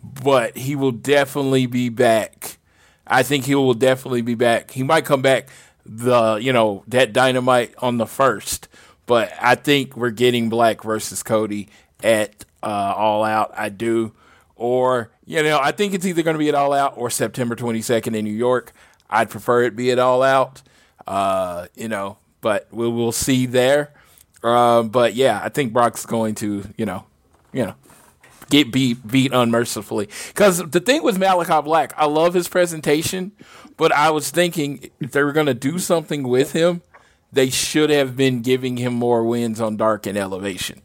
[0.03, 2.59] but he will definitely be back.
[3.07, 4.71] I think he will definitely be back.
[4.71, 5.49] He might come back
[5.85, 8.69] the you know that dynamite on the first,
[9.07, 11.69] but I think we're getting Black versus Cody
[12.03, 13.53] at uh, All Out.
[13.57, 14.13] I do,
[14.57, 17.55] or you know I think it's either going to be at All Out or September
[17.55, 18.73] twenty second in New York.
[19.11, 20.63] I'd prefer it be at All Out.
[21.07, 23.93] Uh, you know, but we will see there.
[24.43, 27.05] Um, but yeah, I think Brock's going to, you know,
[27.53, 27.75] you know,
[28.51, 30.09] get beat beat unmercifully.
[30.29, 33.33] Because the thing with Malakai Black, I love his presentation,
[33.77, 36.83] but I was thinking if they were going to do something with him,
[37.33, 40.83] they should have been giving him more wins on Dark and Elevation,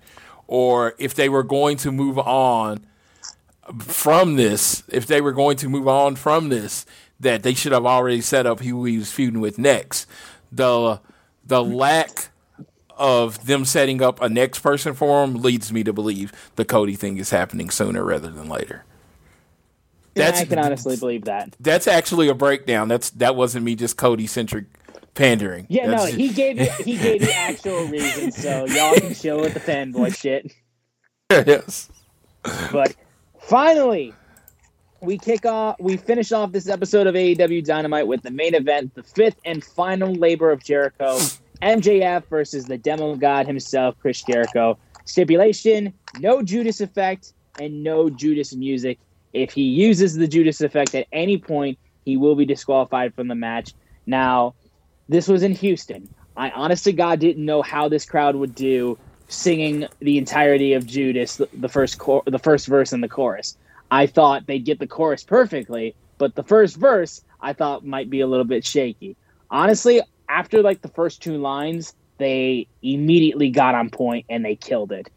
[0.48, 2.86] or if they were going to move on
[3.80, 6.86] from this, if they were going to move on from this,
[7.20, 10.08] that they should have already set up who he was feuding with next.
[10.52, 11.02] The
[11.46, 12.30] the lack
[12.98, 16.96] of them setting up a next person for him leads me to believe the Cody
[16.96, 18.84] thing is happening sooner rather than later.
[20.18, 21.56] Yeah, I can honestly believe that.
[21.60, 22.88] That's actually a breakdown.
[22.88, 24.66] That's that wasn't me just Cody centric
[25.14, 25.66] pandering.
[25.70, 29.42] Yeah, That's- no, he gave you, he gave you actual reasons, so y'all can chill
[29.42, 30.52] with the fanboy shit.
[31.30, 31.90] yes.
[32.72, 32.96] But
[33.40, 34.14] finally,
[35.02, 35.76] we kick off.
[35.80, 39.64] We finish off this episode of AEW Dynamite with the main event, the fifth and
[39.64, 41.18] final labor of Jericho,
[41.62, 44.78] MJF versus the Demo God himself, Chris Jericho.
[45.06, 49.00] Stipulation: no Judas effect and no Judas music.
[49.34, 53.36] If he uses the Judas effect at any point, he will be disqualified from the
[53.36, 53.74] match.
[54.06, 54.56] Now,
[55.10, 56.08] this was in Houston.
[56.36, 58.98] I honest to God didn't know how this crowd would do
[59.28, 63.58] singing the entirety of Judas, the, the first chor- the first verse and the chorus.
[63.92, 68.22] I thought they'd get the chorus perfectly, but the first verse I thought might be
[68.22, 69.16] a little bit shaky.
[69.50, 74.92] Honestly, after like the first two lines, they immediately got on point and they killed
[74.92, 75.10] it.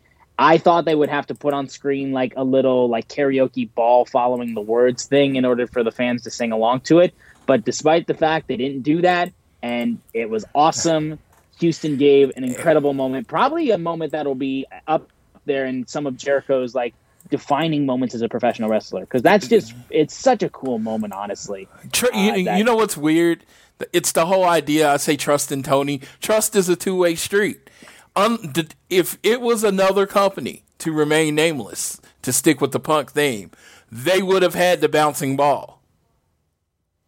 [0.42, 4.06] I thought they would have to put on screen like a little like karaoke ball
[4.06, 7.12] following the words thing in order for the fans to sing along to it.
[7.44, 11.18] But despite the fact they didn't do that, and it was awesome,
[11.60, 15.10] Houston gave an incredible moment, probably a moment that'll be up
[15.44, 16.94] there in some of Jericho's like
[17.28, 21.68] defining moments as a professional wrestler because that's just it's such a cool moment honestly
[21.92, 23.44] Tr- Uh, you, that- you know what's weird?
[23.92, 24.90] It's the whole idea.
[24.92, 26.00] I say trust in Tony.
[26.20, 27.68] Trust is a two way street.
[28.16, 28.52] Un-
[28.88, 33.50] if it was another company to remain nameless, to stick with the punk theme,
[33.90, 35.80] they would have had the bouncing ball.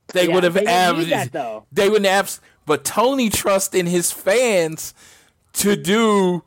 [0.09, 1.67] They Yeah, would have they didn't need av- that, though.
[1.73, 2.39] They wouldn't have.
[2.67, 4.95] But Tony trusts in his fans
[5.55, 6.43] to do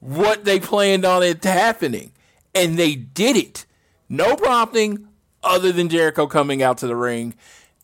[0.00, 2.12] what they planned on it happening,
[2.54, 3.66] and they did it.
[4.08, 5.06] No prompting,
[5.42, 7.34] other than Jericho coming out to the ring.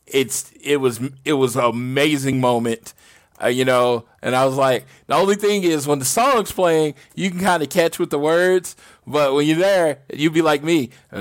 [0.06, 2.94] It's it was it was an amazing moment,
[3.42, 4.04] uh, you know.
[4.22, 7.62] And I was like, the only thing is when the song's playing, you can kind
[7.62, 8.74] of catch with the words,
[9.06, 11.18] but when you're there, you'd be like me, uh,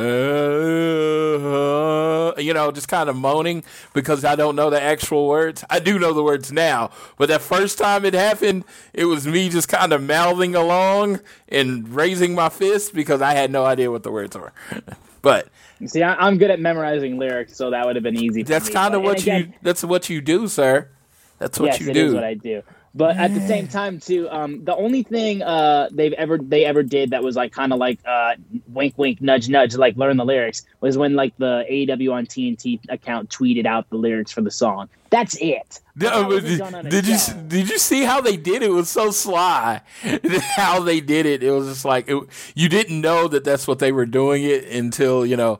[2.37, 3.63] you know, just kind of moaning
[3.93, 5.63] because I don't know the actual words.
[5.69, 9.49] I do know the words now, but that first time it happened, it was me
[9.49, 14.01] just kind of mouthing along and raising my fist because I had no idea what
[14.01, 14.51] the words were.
[15.21, 15.47] but
[15.87, 18.93] see I, i'm good at memorizing lyrics so that would have been easy that's kind
[18.93, 19.53] of what again, you.
[19.61, 20.89] That's what you do, sir.
[21.37, 22.07] That's what yes, you it do.
[22.07, 22.63] is what I do.
[22.95, 26.81] But at the same time, too, um, the only thing uh, they've ever they ever
[26.81, 28.35] did that was like kind of like uh,
[28.69, 32.79] wink, wink, nudge, nudge, like learn the lyrics was when like the AEW on TNT
[32.87, 34.87] account tweeted out the lyrics for the song.
[35.09, 35.81] That's it.
[35.97, 37.17] That did, on a did you
[37.47, 38.69] did you see how they did it?
[38.69, 39.81] It was so sly.
[40.55, 42.25] how they did it, it was just like it,
[42.55, 45.59] you didn't know that that's what they were doing it until you know,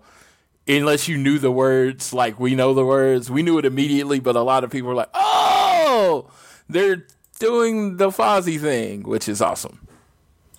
[0.70, 2.14] unless you knew the words.
[2.14, 4.22] Like we know the words, we knew it immediately.
[4.22, 5.55] But a lot of people were like, "Oh,
[6.70, 7.06] they're
[7.40, 9.88] doing the Fozzy thing," which is awesome.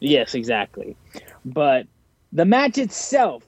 [0.00, 0.96] Yes, exactly.
[1.44, 1.86] But
[2.32, 3.42] the match itself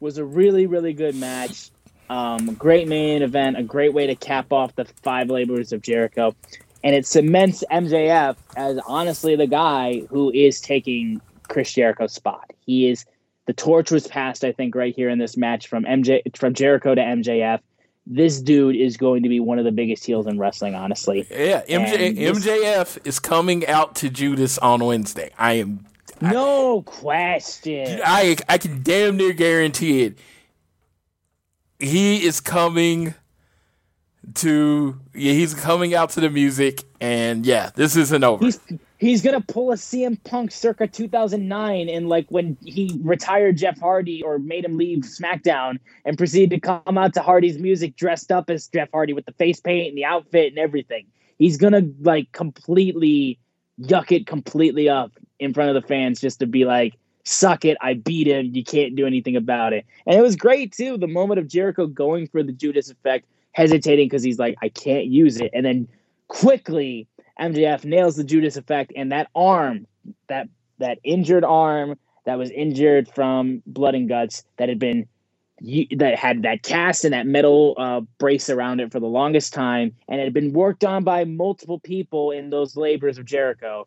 [0.00, 1.70] was a really, really good match.
[2.10, 6.34] Um, great main event, a great way to cap off the five labors of Jericho.
[6.82, 12.50] And it cements MJF as honestly the guy who is taking Chris Jericho's spot.
[12.66, 13.06] He is
[13.46, 16.94] the torch was passed, I think, right here in this match from MJ from Jericho
[16.94, 17.60] to MJF.
[18.06, 21.26] This dude is going to be one of the biggest heels in wrestling, honestly.
[21.30, 25.30] Yeah, MJ, this, MJF is coming out to Judas on Wednesday.
[25.38, 25.86] I am
[26.20, 28.00] no I, question.
[28.04, 30.18] I I can damn near guarantee it.
[31.78, 33.14] He is coming
[34.34, 38.44] to yeah, he's coming out to the music, and yeah, this isn't over.
[38.44, 38.60] He's
[38.98, 44.22] he's gonna pull a CM Punk circa 2009, and like when he retired Jeff Hardy
[44.22, 48.50] or made him leave SmackDown, and proceeded to come out to Hardy's music dressed up
[48.50, 51.06] as Jeff Hardy with the face paint and the outfit and everything.
[51.38, 53.38] He's gonna like completely
[53.80, 56.94] yuck it completely up in front of the fans just to be like,
[57.24, 59.84] suck it, I beat him, you can't do anything about it.
[60.06, 60.96] And it was great too.
[60.96, 65.06] The moment of Jericho going for the Judas effect hesitating because he's like, I can't
[65.06, 65.50] use it.
[65.54, 65.88] And then
[66.28, 67.08] quickly,
[67.40, 69.86] MJF nails the Judas effect, and that arm,
[70.28, 70.48] that
[70.78, 75.06] that injured arm that was injured from blood and guts that had been
[75.96, 79.94] that had that cast and that metal uh, brace around it for the longest time,
[80.08, 83.86] and it had been worked on by multiple people in those labors of Jericho.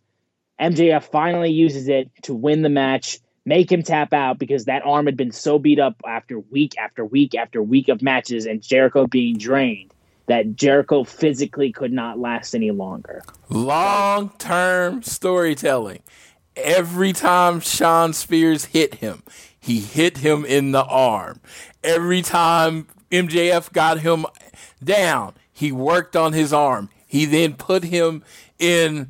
[0.59, 5.05] MJF finally uses it to win the match make him tap out because that arm
[5.05, 9.07] had been so beat up after week after week after week of matches and Jericho
[9.07, 9.93] being drained
[10.27, 13.23] that Jericho physically could not last any longer.
[13.49, 16.03] Long term storytelling.
[16.55, 19.23] Every time Shawn Spears hit him,
[19.59, 21.39] he hit him in the arm.
[21.83, 24.25] Every time MJF got him
[24.83, 26.89] down, he worked on his arm.
[27.05, 28.23] He then put him
[28.59, 29.09] in.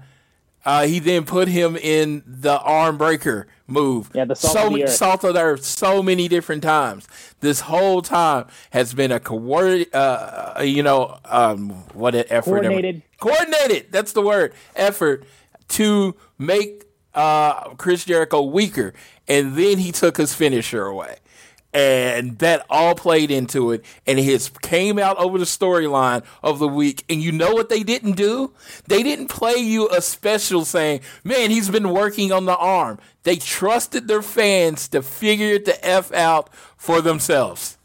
[0.65, 4.09] Uh, he then put him in the arm breaker move.
[4.13, 4.89] Yeah, the salt so of the earth.
[4.91, 7.07] salt of the earth so many different times.
[7.41, 12.61] This whole time has been a coordinated, uh, you know, um, what an effort.
[12.61, 13.03] Coordinated.
[13.19, 13.91] Coordinated.
[13.91, 14.53] That's the word.
[14.75, 15.25] Effort
[15.69, 18.93] to make uh, Chris Jericho weaker,
[19.27, 21.17] and then he took his finisher away
[21.77, 23.85] and that all played into it.
[24.07, 27.03] And it came out over the storyline of the week.
[27.07, 28.51] And you know what they didn't do?
[28.87, 32.97] They didn't play you a special saying man he's been working on the arm.
[33.23, 37.77] They trusted their fans to figure it the f out for themselves.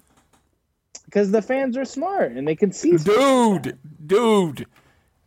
[1.04, 4.66] Because the fans are smart and they can see dude dude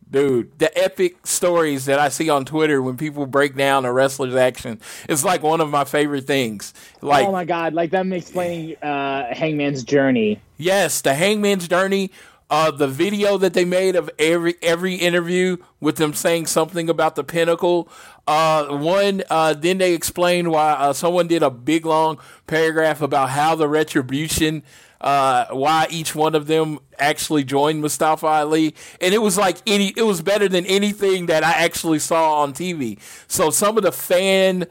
[0.08, 4.36] Dude, the epic stories that I see on Twitter when people break down a wrestler's
[4.36, 6.72] action is like one of my favorite things.
[7.02, 10.40] Like, oh my god, like them explaining uh, Hangman's journey.
[10.58, 12.12] Yes, the Hangman's journey.
[12.48, 17.16] Uh, the video that they made of every every interview with them saying something about
[17.16, 17.88] the pinnacle.
[18.28, 23.30] Uh, one, uh, then they explained why uh, someone did a big long paragraph about
[23.30, 24.62] how the retribution
[25.00, 29.92] uh, why each one of them actually joined Mustafa Ali, and it was like any,
[29.96, 32.98] it was better than anything that I actually saw on TV.
[33.28, 34.66] So some of the fan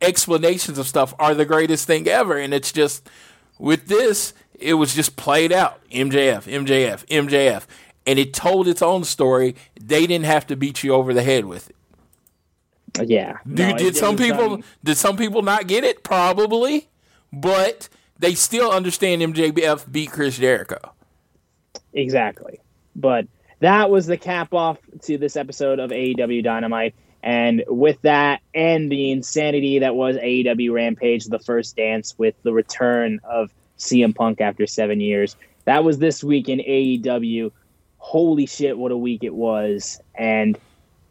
[0.00, 3.08] explanations of stuff are the greatest thing ever, and it's just
[3.58, 5.80] with this, it was just played out.
[5.90, 7.66] MJF, MJF, MJF,
[8.06, 9.54] and it told its own story.
[9.80, 11.76] They didn't have to beat you over the head with it.
[13.06, 13.38] Yeah.
[13.44, 16.02] No, did, did some people did some people not get it?
[16.02, 16.88] Probably,
[17.32, 17.88] but
[18.18, 20.78] they still understand MJF beat Chris Jericho.
[21.92, 22.60] Exactly.
[22.94, 23.26] But
[23.60, 26.94] that was the cap off to this episode of AEW Dynamite.
[27.22, 32.52] And with that and the insanity that was AEW Rampage, the first dance with the
[32.52, 37.50] return of CM Punk after seven years, that was this week in AEW.
[37.98, 40.00] Holy shit, what a week it was.
[40.14, 40.58] And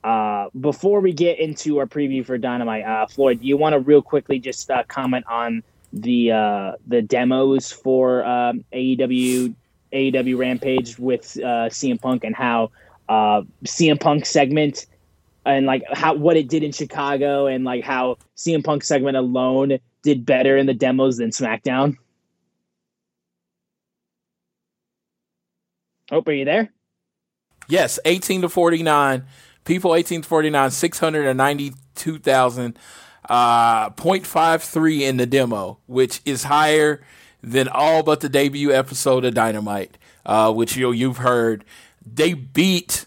[0.03, 3.79] uh, before we get into our preview for Dynamite, uh, Floyd, do you want to
[3.79, 9.55] real quickly just uh, comment on the uh, the demos for um, AEW
[9.93, 12.71] AEW Rampage with uh, CM Punk and how
[13.09, 14.85] uh, CM Punk segment
[15.45, 19.79] and like how what it did in Chicago and like how CM Punk segment alone
[20.03, 21.97] did better in the demos than SmackDown.
[26.11, 26.71] Oh, are you there?
[27.67, 29.25] Yes, 18 to 49.
[29.65, 32.79] People 18 to 49, 692,000
[33.27, 37.01] uh, 0.53 in the demo, which is higher
[37.43, 41.63] than all but the debut episode of Dynamite, uh, which you you've heard.
[42.05, 43.05] They beat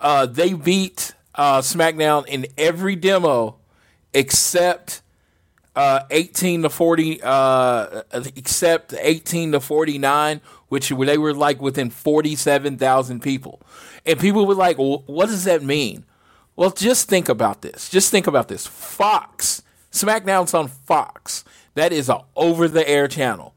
[0.00, 3.56] uh, they beat uh, SmackDown in every demo
[4.12, 5.02] except
[5.76, 13.20] uh, 18 to 40 uh, except 18 to 49 which they were like within 47,000
[13.20, 13.60] people
[14.04, 16.04] and people were like what does that mean
[16.56, 17.88] well, just think about this.
[17.88, 18.66] Just think about this.
[18.66, 19.62] Fox,
[19.92, 21.44] SmackDown's on Fox.
[21.74, 23.54] That is an over the air channel.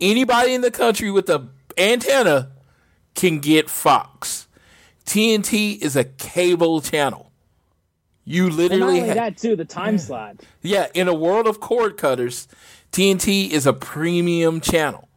[0.00, 2.50] Anybody in the country with a antenna
[3.14, 4.48] can get Fox.
[5.04, 7.30] TNT is a cable channel.
[8.24, 9.56] You literally only that too.
[9.56, 10.36] The time slot.
[10.62, 12.46] Yeah, in a world of cord cutters,
[12.92, 15.08] TNT is a premium channel.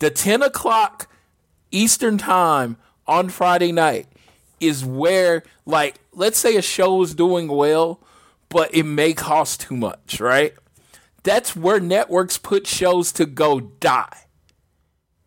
[0.00, 1.08] The ten o'clock
[1.70, 2.76] Eastern time
[3.06, 4.06] on Friday night
[4.58, 8.00] is where, like, let's say a show is doing well,
[8.48, 10.54] but it may cost too much, right?
[11.22, 14.24] That's where networks put shows to go die.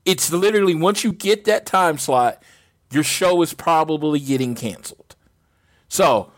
[0.06, 2.42] It's literally once you get that time slot,
[2.92, 5.16] your show is probably getting canceled.
[5.88, 6.32] So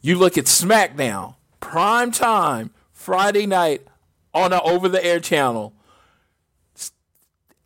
[0.00, 3.86] you look at SmackDown, prime time, Friday night
[4.32, 5.74] on an over the air channel.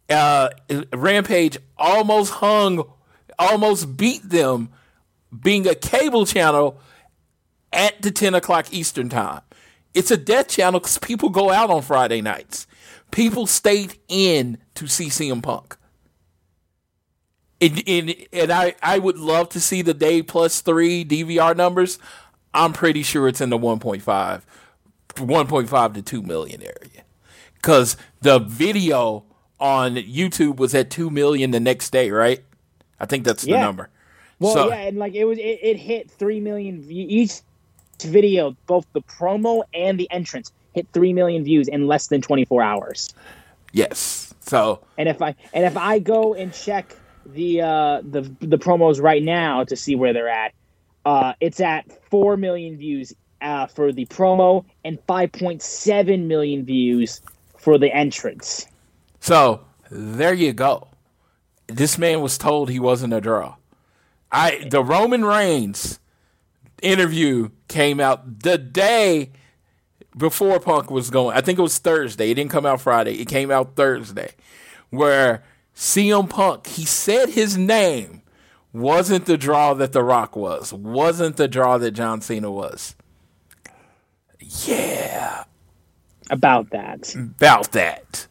[0.09, 0.51] Uh,
[0.93, 2.85] Rampage almost hung,
[3.39, 4.71] almost beat them
[5.41, 6.79] being a cable channel
[7.73, 9.41] at the 10 o'clock Eastern time.
[9.95, 12.67] It's a death channel because people go out on Friday nights.
[13.11, 15.77] People stayed in to see CM Punk.
[17.61, 21.99] And, and, and I, I would love to see the day plus three DVR numbers.
[22.53, 24.43] I'm pretty sure it's in the 1.5,
[25.09, 27.05] 1.5 to 2 million area.
[27.55, 29.25] Because the video
[29.59, 32.45] on YouTube was at 2 million the next day, right?
[33.01, 33.57] I think that's Yeah.
[33.57, 33.91] the number.
[34.41, 37.11] Well, So- yeah, and like it was, it, it hit three million views.
[37.11, 42.21] each video, both the promo and the entrance hit three million views in less than
[42.21, 43.15] twenty four hours.
[43.73, 44.35] Yes.
[44.41, 46.95] So And if I and if I go and check
[47.25, 50.53] the uh, the the promos right now to see where they're at,
[51.07, 56.65] uh, it's at four million views uh, for the promo and five point seven million
[56.65, 57.23] views
[57.57, 58.67] for the entrance.
[59.21, 60.89] So there you go.
[61.69, 63.55] This man was told he wasn't a draw.
[64.35, 66.01] I the Roman Reigns
[66.83, 69.31] interview came out the day
[70.17, 71.37] before Punk was going.
[71.37, 72.31] I think it was Thursday.
[72.31, 73.15] It didn't come out Friday.
[73.15, 74.33] It came out Thursday,
[74.91, 75.45] where
[75.75, 78.23] CM Punk he said his name
[78.73, 80.73] wasn't the draw that The Rock was.
[80.73, 82.97] Wasn't the draw that John Cena was.
[84.67, 85.45] Yeah,
[86.31, 88.27] About that, about that.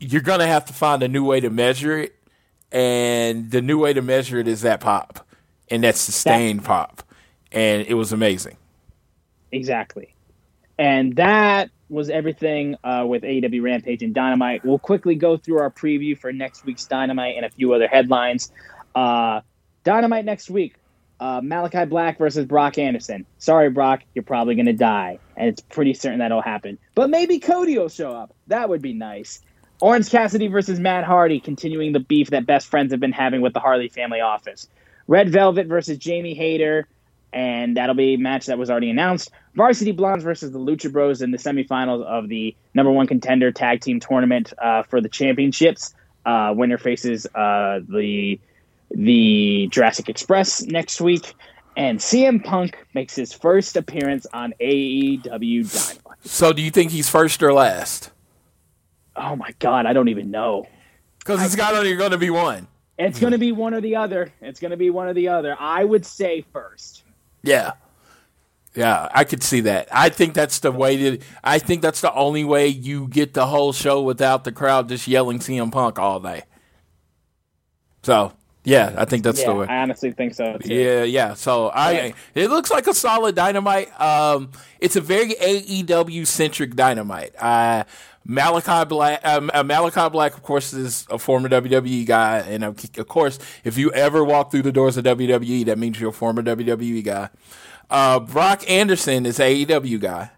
[0.00, 2.15] You're gonna have to find a new way to measure it,
[2.72, 5.26] and the new way to measure it is that pop,
[5.70, 7.02] and that sustained pop,
[7.52, 8.56] and it was amazing.
[9.52, 10.14] exactly.
[10.78, 14.62] And that was everything uh, with AEW Rampage and Dynamite.
[14.62, 18.52] We'll quickly go through our preview for next week's Dynamite and a few other headlines.
[18.94, 19.40] Uh,
[19.84, 20.74] Dynamite next week
[21.20, 23.26] uh, Malakai Black versus Brock Anderson.
[23.38, 25.18] Sorry, Brock, you're probably going to die.
[25.36, 26.78] And it's pretty certain that'll happen.
[26.94, 28.34] But maybe Cody will show up.
[28.48, 29.40] That would be nice.
[29.80, 33.52] Orange Cassidy versus Matt Hardy, continuing the beef that best friends have been having with
[33.52, 34.68] the Hardy family office.
[35.06, 36.88] Red Velvet versus Jamie Hayter,
[37.32, 39.30] and that'll be a match that was already announced.
[39.54, 43.82] Varsity Blondes versus the Lucha Bros in the semifinals of the number one contender tag
[43.82, 45.94] team tournament uh, for the championships.
[46.24, 48.40] Uh, winner faces uh, the
[48.90, 51.34] the Jurassic Express next week,
[51.76, 55.22] and CM Punk makes his first appearance on AEW
[55.72, 56.18] Dynamite.
[56.24, 58.10] So, do you think he's first or last?
[59.16, 60.66] Oh my God, I don't even know.
[61.18, 62.68] Because it's got only going to be one.
[62.98, 64.32] It's going to be one or the other.
[64.40, 65.56] It's going to be one or the other.
[65.58, 67.02] I would say first.
[67.42, 67.72] Yeah.
[68.74, 69.88] Yeah, I could see that.
[69.90, 71.24] I think that's the way to.
[71.42, 75.08] I think that's the only way you get the whole show without the crowd just
[75.08, 76.42] yelling CM Punk all day.
[78.02, 78.34] So
[78.64, 79.66] yeah, I think that's Yeah, the way.
[79.66, 80.58] I honestly think so.
[80.58, 80.74] Too.
[80.74, 81.34] Yeah, yeah.
[81.34, 83.98] So I, it looks like a solid dynamite.
[83.98, 87.34] Um, it's a very AEW centric dynamite.
[87.40, 87.84] Uh,
[88.26, 93.08] Malakai Black, um, uh, Malakai Black, of course, is a former WWE guy, and of
[93.08, 96.42] course, if you ever walk through the doors of WWE, that means you're a former
[96.42, 97.28] WWE guy.
[97.88, 100.30] Uh, Brock Anderson is AEW guy.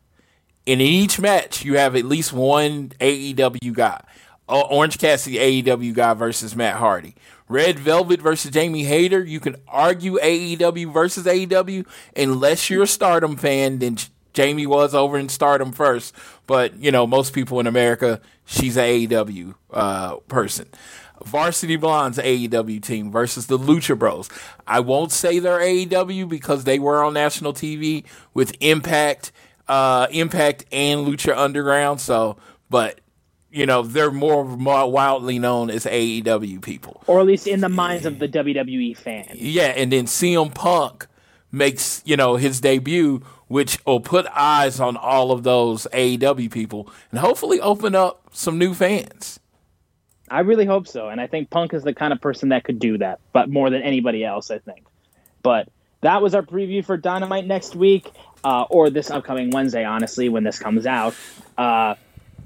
[0.66, 4.02] And in each match, you have at least one AEW guy.
[4.50, 7.14] O- Orange Cassidy, AEW guy versus Matt Hardy.
[7.48, 9.24] Red Velvet versus Jamie Hayter.
[9.24, 13.78] You can argue AEW versus AEW unless you're a Stardom fan.
[13.78, 13.96] Then
[14.32, 16.14] Jamie was over in Stardom first,
[16.46, 20.68] but you know most people in America, she's a AEW uh, person.
[21.24, 24.28] Varsity Blondes AEW team versus the Lucha Bros.
[24.66, 29.32] I won't say they're AEW because they were on national TV with Impact,
[29.66, 32.00] uh, Impact and Lucha Underground.
[32.00, 32.36] So,
[32.70, 33.00] but
[33.50, 37.02] you know they're more, more wildly known as AEW people.
[37.06, 39.28] Or at least in the minds of the WWE fan.
[39.34, 41.06] Yeah, and then CM Punk
[41.50, 46.88] makes you know his debut, which will put eyes on all of those AEW people
[47.10, 49.40] and hopefully open up some new fans.
[50.30, 52.78] I really hope so, and I think Punk is the kind of person that could
[52.78, 54.84] do that, but more than anybody else, I think.
[55.42, 55.68] But
[56.02, 58.10] that was our preview for Dynamite next week,
[58.44, 61.14] uh, or this upcoming Wednesday, honestly, when this comes out.
[61.56, 61.94] Uh,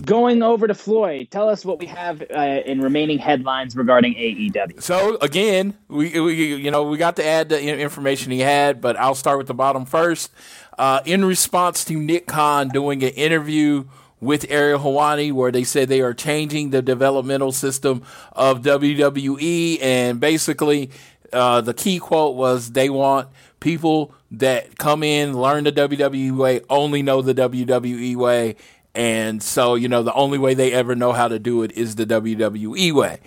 [0.04, 4.82] going over to Floyd, tell us what we have uh, in remaining headlines regarding AEW.
[4.82, 8.96] So again, we, we you know we got to add the information he had, but
[8.96, 10.30] I'll start with the bottom first.
[10.78, 13.84] Uh, in response to Nick Khan doing an interview
[14.20, 18.02] with Ariel Helwani, where they said they are changing the developmental system
[18.32, 19.82] of WWE.
[19.82, 20.90] And basically,
[21.32, 23.28] uh, the key quote was they want
[23.58, 28.56] people that come in, learn the WWE way, only know the WWE way.
[28.94, 31.96] And so, you know, the only way they ever know how to do it is
[31.96, 33.20] the WWE way.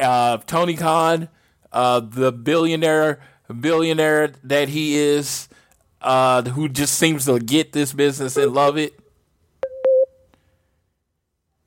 [0.00, 1.28] Uh, Tony Khan,
[1.72, 3.20] uh, the billionaire,
[3.60, 5.48] billionaire that he is,
[6.00, 8.98] uh, who just seems to get this business and love it.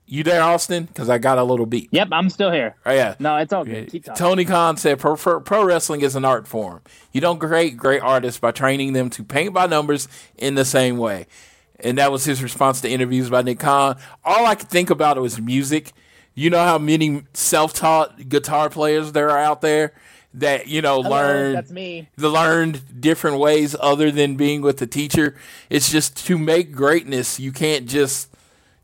[0.07, 0.85] You there, Austin?
[0.85, 1.89] Because I got a little beat.
[1.91, 2.75] Yep, I'm still here.
[2.85, 3.15] Oh yeah.
[3.17, 3.89] No, it's all good.
[3.89, 4.05] Keep.
[4.15, 6.81] Tony Khan said pro, pro wrestling is an art form.
[7.11, 10.07] You don't create great artists by training them to paint by numbers
[10.37, 11.25] in the same way.
[11.79, 13.97] And that was his response to interviews by Nick Khan.
[14.23, 15.93] All I could think about was music.
[16.33, 19.93] You know how many self-taught guitar players there are out there
[20.33, 22.09] that you know Hello, learned that's me.
[22.17, 25.35] learned different ways other than being with the teacher.
[25.69, 28.29] It's just to make greatness, you can't just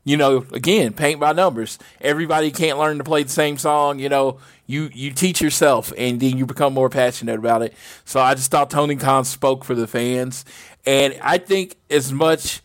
[0.04, 1.78] you know, again, paint by numbers.
[2.00, 4.00] Everybody can't learn to play the same song.
[4.00, 7.74] You know, you you teach yourself, and then you become more passionate about it.
[8.04, 10.44] So I just thought Tony Khan spoke for the fans,
[10.84, 12.61] and I think as much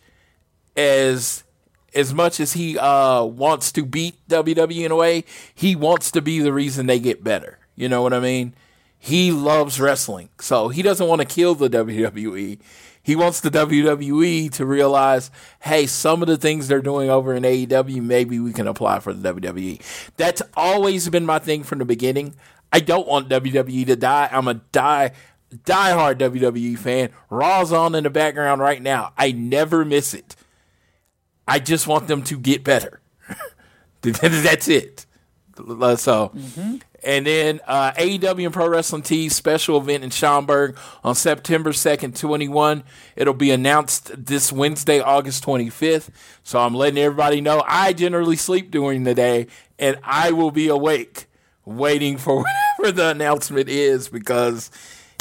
[0.78, 1.42] as
[1.94, 5.24] as much as he uh, wants to beat WWE in a way,
[5.54, 7.58] he wants to be the reason they get better.
[7.74, 8.54] You know what I mean?
[8.98, 12.58] He loves wrestling, so he doesn't want to kill the WWE.
[13.02, 15.30] He wants the WWE to realize,
[15.60, 19.14] hey, some of the things they're doing over in AEW, maybe we can apply for
[19.14, 19.80] the WWE.
[20.16, 22.34] That's always been my thing from the beginning.
[22.72, 24.28] I don't want WWE to die.
[24.30, 25.12] I'm a die
[25.64, 27.10] diehard WWE fan.
[27.30, 29.12] Raw's on in the background right now.
[29.16, 30.36] I never miss it.
[31.48, 33.00] I just want them to get better.
[34.02, 35.06] That's it.
[35.56, 36.76] So, mm-hmm.
[37.02, 42.16] and then uh, AEW and Pro Wrestling Tees special event in Schaumburg on September 2nd,
[42.16, 42.84] 21.
[43.16, 46.10] It'll be announced this Wednesday, August 25th.
[46.44, 49.48] So I'm letting everybody know I generally sleep during the day
[49.80, 51.26] and I will be awake
[51.64, 52.44] waiting for
[52.76, 54.70] whatever the announcement is because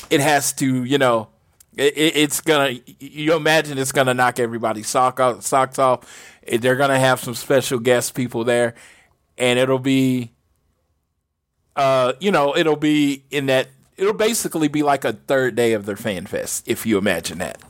[0.09, 1.29] it has to, you know,
[1.77, 2.79] it, it's gonna.
[2.99, 6.01] You imagine it's gonna knock everybody's sock off, socks off.
[6.47, 8.73] They're gonna have some special guest people there,
[9.37, 10.31] and it'll be,
[11.75, 13.67] uh, you know, it'll be in that.
[13.95, 17.61] It'll basically be like a third day of their fan fest, if you imagine that.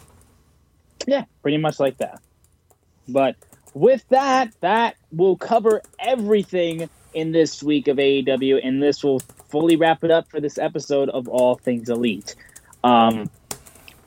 [1.05, 2.21] Yeah, pretty much like that.
[3.07, 3.35] But
[3.73, 9.19] with that, that will cover everything in this week of AEW, and this will
[9.49, 12.35] fully wrap it up for this episode of All Things Elite.
[12.83, 13.29] Um,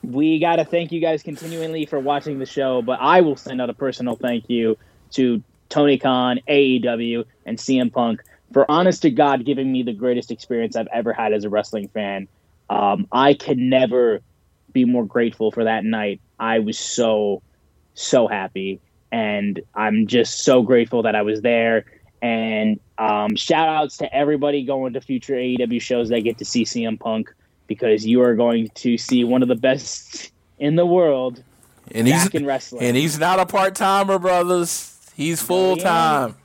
[0.03, 3.61] we got to thank you guys continually for watching the show, but I will send
[3.61, 4.77] out a personal thank you
[5.11, 8.21] to Tony Khan, AEW, and CM Punk
[8.51, 11.87] for honest to God giving me the greatest experience I've ever had as a wrestling
[11.87, 12.27] fan.
[12.69, 14.21] Um, I can never
[14.71, 16.21] be more grateful for that night.
[16.39, 17.41] I was so,
[17.93, 18.79] so happy.
[19.11, 21.85] And I'm just so grateful that I was there.
[22.21, 26.63] And um, shout outs to everybody going to future AEW shows that get to see
[26.63, 27.33] CM Punk
[27.73, 31.41] because you are going to see one of the best in the world
[31.93, 32.83] and he's in wrestling.
[32.83, 34.99] And he's not a part timer, brothers.
[35.15, 36.35] He's full time.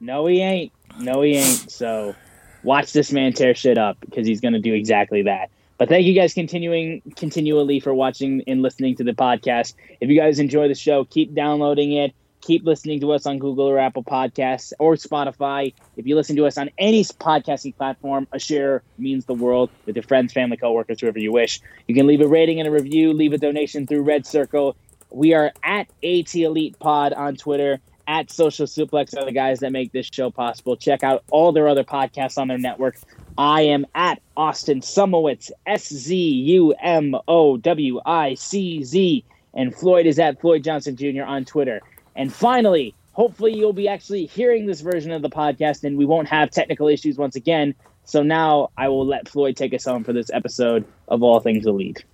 [0.00, 0.72] No, he ain't.
[0.98, 1.70] No, he ain't.
[1.70, 2.14] So
[2.62, 5.50] watch this man tear shit up because he's going to do exactly that.
[5.78, 9.74] But thank you guys continuing continually for watching and listening to the podcast.
[10.00, 12.14] If you guys enjoy the show, keep downloading it.
[12.42, 15.72] Keep listening to us on Google or Apple Podcasts or Spotify.
[15.96, 19.96] If you listen to us on any podcasting platform, a share means the world with
[19.96, 21.60] your friends, family, coworkers, whoever you wish.
[21.86, 24.76] You can leave a rating and a review, leave a donation through Red Circle.
[25.10, 29.72] We are at AT Elite Pod on Twitter, at Social Suplex are the guys that
[29.72, 30.76] make this show possible.
[30.76, 32.96] Check out all their other podcasts on their network.
[33.38, 39.24] I am at Austin Szumowicz, S Z U M O W I C Z,
[39.54, 41.22] and Floyd is at Floyd Johnson Jr.
[41.22, 41.80] on Twitter.
[42.16, 46.28] And finally, hopefully you'll be actually hearing this version of the podcast and we won't
[46.28, 47.74] have technical issues once again.
[48.04, 51.66] So now I will let Floyd take us home for this episode of All Things
[51.66, 52.04] Elite.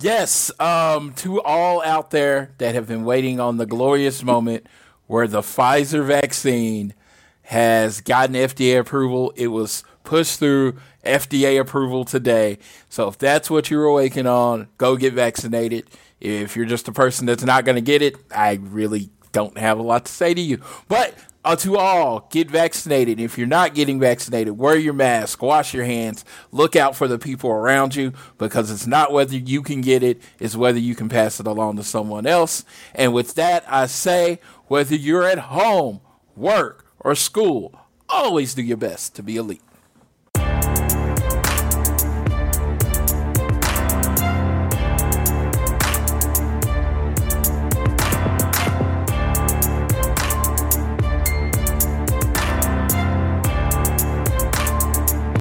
[0.00, 4.66] Yes, um, to all out there that have been waiting on the glorious moment
[5.06, 6.94] where the Pfizer vaccine
[7.42, 9.32] has gotten FDA approval.
[9.36, 12.58] It was pushed through FDA approval today.
[12.88, 15.88] So if that's what you're waiting on, go get vaccinated.
[16.24, 19.78] If you're just a person that's not going to get it, I really don't have
[19.78, 20.60] a lot to say to you.
[20.88, 21.14] But
[21.44, 23.20] uh, to all, get vaccinated.
[23.20, 27.18] If you're not getting vaccinated, wear your mask, wash your hands, look out for the
[27.18, 31.10] people around you because it's not whether you can get it, it's whether you can
[31.10, 32.64] pass it along to someone else.
[32.94, 36.00] And with that, I say whether you're at home,
[36.34, 37.78] work, or school,
[38.08, 39.60] always do your best to be elite.